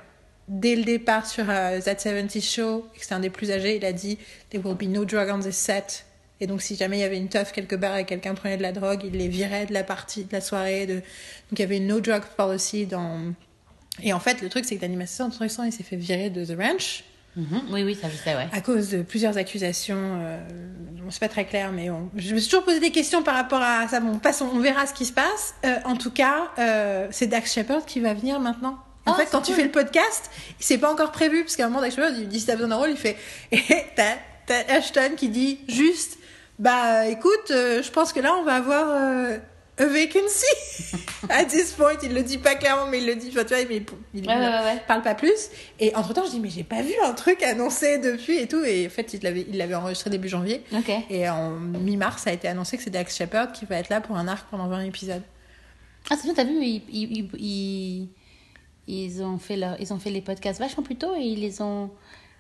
dès 0.52 0.76
le 0.76 0.84
départ 0.84 1.26
sur 1.26 1.46
euh, 1.50 1.80
That 1.80 1.98
70 2.00 2.42
Show, 2.42 2.86
et 2.96 3.00
que 3.00 3.06
c'est 3.06 3.14
un 3.14 3.20
des 3.20 3.30
plus 3.30 3.52
âgés, 3.52 3.78
il 3.78 3.86
a 3.86 3.94
dit 3.94 4.18
There 4.50 4.62
will 4.66 4.76
be 4.76 4.84
no 4.84 5.06
drug 5.06 5.30
on 5.32 5.40
this 5.40 5.56
set. 5.56 6.06
Et 6.40 6.48
donc, 6.48 6.62
si 6.62 6.76
jamais 6.76 6.98
il 6.98 7.02
y 7.02 7.04
avait 7.04 7.18
une 7.18 7.30
teuf 7.30 7.52
quelque 7.52 7.76
part 7.76 7.96
et 7.98 8.06
quelqu'un 8.06 8.34
prenait 8.34 8.58
de 8.58 8.64
la 8.64 8.72
drogue, 8.72 9.02
il 9.04 9.14
les 9.14 9.28
virait 9.28 9.68
de 9.68 9.74
la 9.74 9.84
partie, 9.84 10.24
de 10.26 10.34
la 10.34 10.42
soirée. 10.42 10.88
De... 10.88 10.96
Donc, 10.96 11.04
il 11.54 11.60
y 11.60 11.64
avait 11.64 11.78
une 11.78 11.88
no 11.88 12.00
drug 12.00 12.24
policy 12.36 12.86
dans. 12.88 13.34
Et 14.02 14.12
en 14.14 14.20
fait, 14.20 14.42
le 14.42 14.50
truc, 14.50 14.66
c'est 14.66 14.76
que 14.76 14.82
toute 15.38 15.48
façon, 15.48 15.64
il 15.64 15.72
s'est 15.72 15.84
fait 15.84 15.96
virer 15.98 16.30
de 16.30 16.44
The 16.46 16.58
Ranch 16.60 17.04
Mhm. 17.38 17.62
Oui, 17.72 17.84
oui, 17.84 17.96
ça 17.96 18.10
je 18.10 18.18
sais, 18.18 18.36
ouais. 18.36 18.48
à 18.52 18.60
cause 18.60 18.90
de 18.90 19.04
plusieurs 19.04 19.38
accusations. 19.38 19.96
Euh, 20.22 20.38
bon, 21.02 21.10
c'est 21.12 21.22
pas 21.22 21.30
très 21.30 21.46
clair, 21.46 21.72
mais 21.72 21.90
on- 21.90 22.10
je 22.18 22.34
me 22.36 22.40
suis 22.40 22.50
toujours 22.50 22.66
posé 22.66 22.82
des 22.82 22.92
questions 22.92 23.24
par 23.24 23.36
rapport 23.36 23.62
à 23.62 23.88
ça. 23.88 24.02
Bon, 24.02 24.20
passons, 24.20 24.50
on 24.54 24.60
verra 24.60 24.86
ce 24.86 24.94
qui 24.94 25.06
se 25.06 25.14
passe. 25.14 25.54
Euh, 25.66 25.76
en 25.86 25.96
tout 25.96 26.12
cas, 26.12 26.50
euh, 26.60 27.08
c'est 27.12 27.28
Dax 27.28 27.54
Shepard 27.54 27.86
qui 27.86 28.02
va 28.02 28.14
venir 28.14 28.42
maintenant. 28.42 28.78
En 29.06 29.14
Ah, 29.14 29.16
fait, 29.16 29.28
quand 29.32 29.42
tu 29.42 29.54
fais 29.54 29.64
le 29.64 29.72
podcast, 29.72 30.30
c'est 30.60 30.78
pas 30.78 30.92
encore 30.92 31.12
prévu, 31.12 31.42
parce 31.44 31.56
qu'à 31.56 31.66
un 31.66 31.70
moment, 31.70 31.82
Shepard, 31.90 32.12
il 32.20 32.28
dit 32.28 32.40
si 32.40 32.46
t'as 32.46 32.54
besoin 32.54 32.70
d'un 32.70 32.76
rôle, 32.76 32.92
il 32.92 32.98
fait. 32.98 33.18
Et 33.52 33.62
t'as, 33.96 34.16
Ashton 34.76 35.12
qui 35.18 35.30
dit 35.30 35.60
juste, 35.68 36.18
bah 36.60 37.08
écoute, 37.08 37.50
euh, 37.52 37.82
je 37.82 37.90
pense 37.92 38.14
que 38.14 38.20
là, 38.20 38.36
on 38.36 38.44
va 38.44 38.56
avoir 38.56 38.90
euh, 38.92 39.38
a 39.80 39.86
vacancy. 39.86 40.46
à 41.30 41.46
this 41.46 41.72
point, 41.72 41.94
il 42.04 42.14
le 42.14 42.22
dit 42.22 42.38
pas 42.38 42.54
clairement, 42.54 42.86
mais 42.86 43.00
il 43.00 43.08
le 43.08 43.16
dit. 43.16 43.30
Enfin, 43.32 43.44
tu 43.44 43.56
vois, 43.56 43.64
mais 43.68 43.78
il, 43.78 43.86
il- 44.14 44.28
Ouais, 44.28 44.36
ouais, 44.36 44.40
ouais, 44.40 44.64
ouais. 44.66 44.82
parle 44.88 45.02
pas 45.02 45.16
plus. 45.16 45.50
Et 45.80 45.96
entre 45.96 46.14
temps, 46.14 46.26
je 46.26 46.32
dis, 46.32 46.40
mais 46.40 46.50
j'ai 46.50 46.64
pas 46.64 46.84
vu 46.84 46.94
un 47.04 47.14
truc 47.14 47.42
annoncé 47.42 47.98
depuis 47.98 48.38
et 48.38 48.48
tout. 48.48 48.64
Et 48.64 48.86
en 48.86 48.90
fait, 48.92 49.14
il 49.16 49.24
l'avait, 49.24 49.48
il 49.52 49.74
enregistré 49.74 50.12
début 50.12 50.30
janvier. 50.30 50.64
Et 51.10 51.28
en 51.28 51.52
mi-mars, 51.52 52.22
ça 52.24 52.30
a 52.30 52.34
été 52.34 52.48
annoncé 52.48 52.78
que 52.78 52.84
c'est 52.84 52.92
Dax 52.92 53.18
Shepard 53.18 53.52
qui 53.54 53.66
va 53.66 53.78
être 53.78 53.90
là 53.90 54.00
pour 54.02 54.16
un 54.18 54.28
arc 54.28 54.46
pendant 54.52 54.68
20 54.68 54.82
épisodes. 54.82 55.24
Ah, 56.10 56.16
c'est 56.18 56.24
bien, 56.26 56.34
t'as 56.36 56.44
vu, 56.44 56.54
ils, 56.62 57.30
ils, 57.40 58.10
ils 58.88 59.22
ont 59.24 59.38
fait 59.38 59.58
leur, 59.58 59.80
ils 59.80 59.94
ont 59.94 60.00
fait 60.00 60.10
les 60.10 60.22
podcasts 60.22 60.60
vachement 60.60 60.84
plus 60.84 60.96
tôt 60.96 61.16
et 61.16 61.22
ils 61.22 61.40
les 61.40 61.62
ont, 61.62 61.90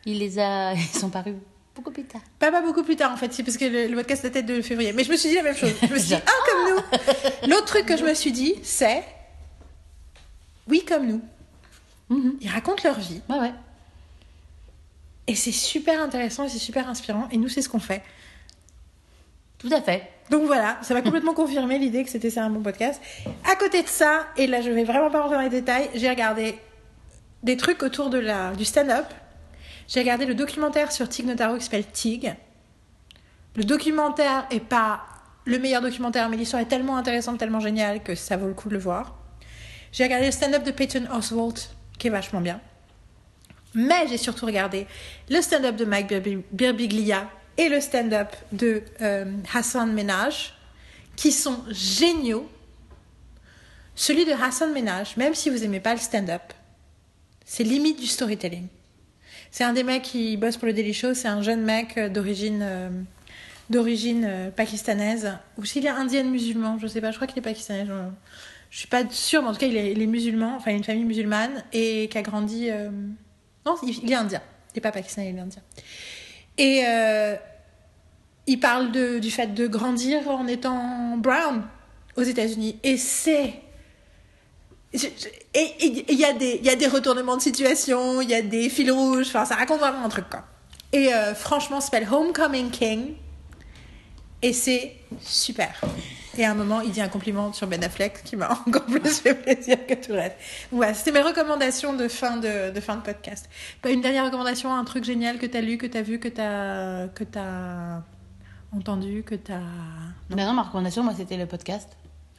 ils 0.05 0.19
les 0.19 0.39
a, 0.39 0.73
ils 0.75 0.79
sont 0.79 1.09
parus 1.09 1.35
beaucoup 1.75 1.91
plus 1.91 2.03
tard. 2.03 2.21
Pas, 2.39 2.51
pas 2.51 2.61
beaucoup 2.61 2.83
plus 2.83 2.95
tard, 2.95 3.11
en 3.11 3.17
fait. 3.17 3.33
C'est 3.33 3.43
parce 3.43 3.57
que 3.57 3.65
le, 3.65 3.87
le 3.87 3.95
podcast 3.95 4.23
datait 4.23 4.43
de 4.43 4.61
février. 4.61 4.93
Mais 4.93 5.03
je 5.03 5.11
me 5.11 5.17
suis 5.17 5.29
dit 5.29 5.35
la 5.35 5.43
même 5.43 5.55
chose. 5.55 5.73
Je 5.81 5.87
me 5.87 5.97
suis 5.97 6.09
dit, 6.09 6.15
ah, 6.15 6.31
comme 6.49 6.75
nous. 6.75 7.49
L'autre 7.49 7.65
truc 7.65 7.85
que 7.85 7.97
je 7.97 8.03
me 8.03 8.13
suis 8.13 8.31
dit, 8.31 8.55
c'est, 8.63 9.03
oui, 10.67 10.83
comme 10.87 11.07
nous. 11.07 11.21
Mhm. 12.09 12.37
Ils 12.41 12.49
racontent 12.49 12.83
leur 12.83 12.99
vie. 12.99 13.21
Ouais, 13.29 13.39
ouais. 13.39 13.53
Et 15.27 15.35
c'est 15.35 15.51
super 15.51 16.01
intéressant 16.01 16.45
et 16.45 16.49
c'est 16.49 16.59
super 16.59 16.89
inspirant. 16.89 17.27
Et 17.31 17.37
nous, 17.37 17.47
c'est 17.47 17.61
ce 17.61 17.69
qu'on 17.69 17.79
fait. 17.79 18.03
Tout 19.61 19.69
à 19.71 19.81
fait. 19.81 20.09
Donc 20.29 20.43
voilà, 20.45 20.77
ça 20.81 20.93
m'a 20.93 21.01
complètement 21.01 21.33
confirmé 21.35 21.77
l'idée 21.77 22.03
que 22.03 22.09
c'était 22.09 22.29
ça 22.29 22.43
un 22.43 22.49
bon 22.49 22.61
podcast. 22.61 23.01
À 23.49 23.55
côté 23.55 23.83
de 23.83 23.87
ça, 23.87 24.25
et 24.37 24.47
là 24.47 24.61
je 24.61 24.69
vais 24.71 24.83
vraiment 24.83 25.09
pas 25.11 25.21
rentrer 25.21 25.35
dans 25.37 25.43
les 25.43 25.49
détails, 25.49 25.89
j'ai 25.93 26.09
regardé 26.09 26.57
des 27.43 27.57
trucs 27.57 27.83
autour 27.83 28.09
de 28.09 28.17
la, 28.17 28.51
du 28.53 28.65
stand-up. 28.65 29.05
J'ai 29.87 29.99
regardé 29.99 30.25
le 30.25 30.33
documentaire 30.35 30.91
sur 30.91 31.07
Tig 31.09 31.25
Notaro 31.25 31.57
qui 31.57 31.63
s'appelle 31.65 31.85
Tig. 31.85 32.33
Le 33.55 33.63
documentaire 33.63 34.47
est 34.51 34.61
pas 34.61 35.01
le 35.45 35.59
meilleur 35.59 35.81
documentaire, 35.81 36.29
mais 36.29 36.37
l'histoire 36.37 36.61
est 36.61 36.67
tellement 36.67 36.97
intéressante, 36.97 37.37
tellement 37.39 37.59
géniale 37.59 38.01
que 38.01 38.15
ça 38.15 38.37
vaut 38.37 38.47
le 38.47 38.53
coup 38.53 38.69
de 38.69 38.75
le 38.75 38.79
voir. 38.79 39.15
J'ai 39.91 40.03
regardé 40.05 40.27
le 40.27 40.31
stand-up 40.31 40.63
de 40.63 40.71
Peyton 40.71 41.03
Oswalt 41.13 41.71
qui 41.99 42.07
est 42.07 42.11
vachement 42.11 42.41
bien. 42.41 42.61
Mais 43.73 44.07
j'ai 44.07 44.17
surtout 44.17 44.45
regardé 44.45 44.87
le 45.29 45.41
stand-up 45.41 45.75
de 45.75 45.83
Mike 45.85 46.07
Birbi- 46.09 46.43
Birbiglia 46.51 47.27
et 47.57 47.69
le 47.69 47.79
stand-up 47.81 48.29
de 48.51 48.81
euh, 49.01 49.25
Hassan 49.53 49.91
Ménage, 49.93 50.55
qui 51.15 51.31
sont 51.31 51.63
géniaux. 51.69 52.49
Celui 53.95 54.25
de 54.25 54.31
Hassan 54.31 54.71
Ménage, 54.73 55.17
même 55.17 55.35
si 55.35 55.49
vous 55.49 55.63
aimez 55.63 55.79
pas 55.79 55.93
le 55.93 55.99
stand-up, 55.99 56.41
c'est 57.45 57.63
limite 57.63 57.99
du 57.99 58.07
storytelling. 58.07 58.67
C'est 59.51 59.63
un 59.65 59.73
des 59.73 59.83
mecs 59.83 60.03
qui 60.03 60.37
bosse 60.37 60.55
pour 60.57 60.65
le 60.67 60.73
Daily 60.73 60.93
Show, 60.93 61.13
c'est 61.13 61.27
un 61.27 61.41
jeune 61.41 61.61
mec 61.61 61.97
euh, 61.97 62.09
d'origine 62.09 62.61
euh, 62.63 62.89
d'origine 63.69 64.51
pakistanaise, 64.53 65.31
ou 65.57 65.63
s'il 65.63 65.85
est 65.85 65.89
indien 65.89 66.23
musulman, 66.23 66.77
je 66.77 66.87
sais 66.87 66.99
pas, 66.99 67.11
je 67.11 67.15
crois 67.15 67.27
qu'il 67.27 67.37
est 67.37 67.41
pakistanais. 67.41 67.85
je- 67.87 67.93
Je 68.69 68.77
suis 68.79 68.87
pas 68.87 69.03
sûre, 69.09 69.41
mais 69.41 69.49
en 69.49 69.53
tout 69.53 69.59
cas, 69.59 69.67
il 69.67 69.77
est, 69.77 70.05
musulman, 70.07 70.55
enfin, 70.57 70.71
il 70.71 70.73
a 70.73 70.77
une 70.77 70.83
famille 70.83 71.03
musulmane 71.05 71.63
et 71.73 72.07
qui 72.09 72.17
a 72.17 72.21
grandi. 72.21 72.69
Non, 73.65 73.75
il, 73.83 73.97
il 74.03 74.11
est 74.11 74.15
indien. 74.15 74.41
Il 74.73 74.77
n'est 74.77 74.81
pas 74.81 74.91
pakistanais, 74.93 75.29
il 75.29 75.37
est 75.37 75.39
indien. 75.41 75.61
Et 76.61 76.83
euh, 76.85 77.35
il 78.45 78.59
parle 78.59 78.91
du 79.19 79.31
fait 79.31 79.47
de 79.53 79.65
grandir 79.67 80.27
en 80.29 80.45
étant 80.47 81.17
brown 81.17 81.63
aux 82.15 82.21
États-Unis. 82.23 82.77
Et 82.83 82.97
c'est. 82.97 83.53
Et 84.93 84.99
et 85.55 86.05
il 86.11 86.19
y, 86.19 86.25
a 86.25 86.33
des- 86.33 86.59
il 86.61 86.65
y 86.65 86.69
a 86.69 86.75
des 86.75 86.87
retournements 86.87 87.37
de 87.37 87.41
situation, 87.41 88.21
il 88.21 88.29
y 88.29 88.35
a 88.35 88.41
des 88.41 88.69
fils 88.69 88.91
rouges, 88.91 89.27
enfin, 89.29 89.45
ça 89.45 89.55
raconte 89.55 89.79
vraiment 89.79 90.03
un 90.03 90.09
truc, 90.09 90.29
quoi. 90.29 90.43
Et 90.91 91.13
euh, 91.13 91.33
franchement, 91.33 91.79
ça 91.79 91.85
s'appelle 91.87 92.07
Homecoming 92.11 92.69
King. 92.69 93.13
Et 94.41 94.51
c'est 94.53 94.95
super. 95.21 95.79
Et 96.37 96.45
à 96.45 96.51
un 96.51 96.53
moment, 96.53 96.81
il 96.81 96.91
dit 96.91 97.01
un 97.01 97.09
compliment 97.09 97.51
sur 97.51 97.67
Ben 97.67 97.83
Affleck 97.83 98.23
qui 98.23 98.35
m'a 98.35 98.51
encore 98.67 98.85
plus 98.85 99.19
fait 99.19 99.35
plaisir 99.35 99.85
que 99.85 99.93
tout 99.93 100.13
le 100.13 100.19
reste. 100.19 100.37
Voilà, 100.71 100.93
c'était 100.93 101.11
mes 101.11 101.21
recommandations 101.21 101.93
de 101.93 102.07
fin 102.07 102.37
de, 102.37 102.79
fin 102.79 102.95
de 102.95 103.01
podcast. 103.01 103.49
Une 103.87 104.01
dernière 104.01 104.25
recommandation, 104.25 104.73
un 104.73 104.83
truc 104.85 105.03
génial 105.03 105.37
que 105.39 105.45
t'as 105.45 105.61
lu, 105.61 105.77
que 105.77 105.87
t'as 105.87 106.01
vu, 106.01 106.19
que 106.19 106.29
t'as 106.29 107.07
que 107.09 107.23
t'as 107.23 108.01
entendu, 108.75 109.23
que 109.23 109.35
t'as 109.35 109.59
Bah 110.29 110.45
non, 110.45 110.53
ma 110.53 110.63
recommandation, 110.63 111.03
moi, 111.03 111.13
c'était 111.17 111.37
le 111.37 111.45
podcast. 111.45 111.89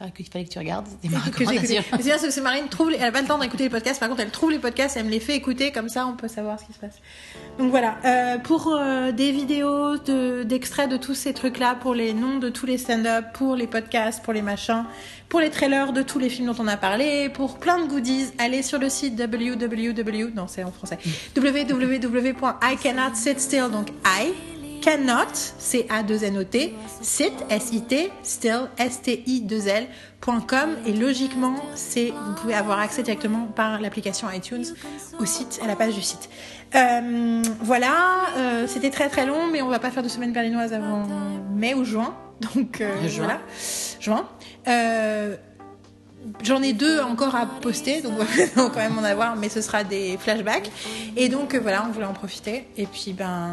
Enfin, 0.03 0.11
qu'il 0.11 0.27
fallait 0.29 0.45
que 0.47 0.51
tu 0.51 0.59
regardes. 0.59 0.87
C'était 0.89 1.09
ma 1.15 1.21
recommandation. 1.21 1.83
Mais 1.93 1.99
C'est 1.99 2.03
bien, 2.05 2.19
parce 2.19 2.35
que 2.35 2.41
Marine 2.41 2.67
trouve, 2.69 2.91
elle 2.93 3.05
a 3.05 3.13
pas 3.13 3.21
le 3.23 3.29
temps 3.29 3.39
d'écouter 3.39 3.63
les 3.65 3.71
podcasts. 3.71 4.01
Par 4.01 4.09
contre, 4.09 4.23
elle 4.23 4.31
trouve 4.31 4.51
les 4.51 4.59
podcasts, 4.59 4.97
elle 4.97 5.05
me 5.05 5.11
les 5.11 5.21
fait 5.21 5.37
écouter, 5.37 5.71
comme 5.71 5.89
ça, 5.89 6.07
on 6.09 6.15
peut 6.17 6.27
savoir 6.29 6.59
ce 6.59 6.65
qui 6.65 6.73
se 6.73 6.79
passe. 6.79 6.99
Donc 7.59 7.71
voilà, 7.71 7.97
Euh, 8.05 8.39
pour 8.39 8.69
euh, 8.75 9.13
des 9.13 9.31
vidéos 9.31 9.99
de- 9.99 10.43
d'extraits 10.43 10.89
de, 10.91 10.97
tous 10.97 11.15
ces 11.15 11.33
trucs-là, 11.35 11.77
pour 11.77 11.95
les 11.95 12.15
noms 12.15 12.39
de 12.39 12.49
tous 12.49 12.67
les 12.67 12.79
stand-up, 12.79 13.27
pour 13.35 13.55
les 13.55 13.67
podcasts, 13.69 14.23
pour 14.25 14.33
les 14.33 14.43
machins, 14.43 14.85
pour 15.29 15.39
les 15.41 15.51
trailers 15.51 15.93
de 15.93 16.03
tous 16.03 16.19
les 16.19 16.29
films 16.29 16.49
dont 16.53 16.57
on 16.63 16.67
a 16.67 16.77
parlé, 16.77 17.29
pour 17.29 17.59
plein 17.59 17.79
de 17.79 17.87
goodies, 17.89 18.27
allez 18.39 18.63
sur 18.63 18.79
le 18.79 18.89
site 18.89 19.15
www, 19.19 20.33
non 20.35 20.47
c'est 20.49 20.65
en 20.65 20.73
français, 20.73 20.99
www.icannotSitStill, 21.37 23.71
donc 23.71 23.89
I 24.05 24.33
cannot, 24.83 25.33
c 25.59 25.87
a 25.89 26.03
2 26.03 26.25
n 26.25 26.39
o 26.39 26.45
t 26.45 26.75
sit, 27.01 27.33
S-I-T, 27.49 28.11
still, 28.23 28.69
S-T-I-2-L.com 28.79 30.77
et 30.87 30.93
logiquement, 30.93 31.55
c'est, 31.75 32.11
vous 32.11 32.35
pouvez 32.41 32.55
avoir 32.55 32.79
accès 32.81 33.03
directement 33.03 33.47
par 33.47 33.81
l'application 33.81 34.29
iTunes 34.31 34.65
au 35.19 35.25
site, 35.25 35.61
à 35.63 35.67
la 35.67 35.77
page 35.77 35.95
du 35.95 36.03
site. 36.03 36.29
Euh, 36.75 37.43
voilà, 37.61 38.27
euh, 38.37 38.67
c'était 38.67 38.91
très 38.91 39.09
très 39.09 39.27
long, 39.27 39.47
mais 39.51 39.63
on 39.63 39.69
va 39.69 39.79
pas 39.79 39.91
faire 39.91 40.03
de 40.03 40.09
semaine 40.09 40.33
berlinoise 40.33 40.73
avant 40.73 41.07
mai 41.55 41.75
ou 41.75 41.85
juin, 41.85 42.15
donc 42.55 42.81
euh, 42.81 43.09
Juin. 43.09 43.25
voilà, 43.25 43.41
juin. 44.01 44.29
Euh, 44.69 45.37
J'en 46.45 46.63
ai 46.63 46.73
deux 46.73 47.01
encore 47.01 47.35
à 47.35 47.47
poster, 47.47 48.01
donc 48.01 48.13
on 48.57 48.63
va 48.63 48.71
quand 48.71 48.77
même 48.77 48.97
en 48.97 49.03
avoir, 49.03 49.35
mais 49.35 49.49
ce 49.49 49.61
sera 49.61 49.83
des 49.83 50.17
flashbacks. 50.21 50.71
Et 51.17 51.29
donc 51.29 51.55
voilà, 51.57 51.85
on 51.89 51.91
voulait 51.91 52.07
en 52.07 52.13
profiter. 52.13 52.69
Et 52.77 52.87
puis 52.87 53.13
ben, 53.13 53.51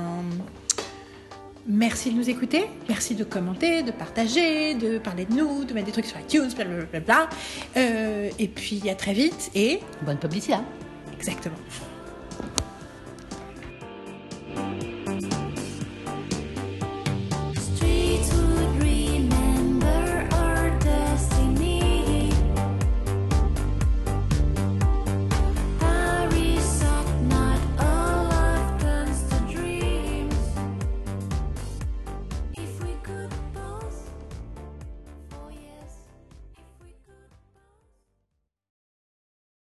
merci 1.69 2.11
de 2.11 2.17
nous 2.17 2.29
écouter, 2.29 2.65
merci 2.89 3.15
de 3.15 3.23
commenter, 3.23 3.83
de 3.83 3.91
partager, 3.91 4.73
de 4.73 4.97
parler 4.97 5.25
de 5.25 5.33
nous, 5.33 5.63
de 5.63 5.73
mettre 5.73 5.85
des 5.85 5.91
trucs 5.91 6.05
sur 6.07 6.19
iTunes, 6.19 6.49
blablabla. 6.55 7.29
Euh, 7.77 8.29
et 8.37 8.47
puis 8.47 8.89
à 8.89 8.95
très 8.95 9.13
vite 9.13 9.51
et 9.55 9.79
Bonne 10.01 10.17
publicité. 10.17 10.53
hein. 10.53 10.65
exactement. 11.15 11.55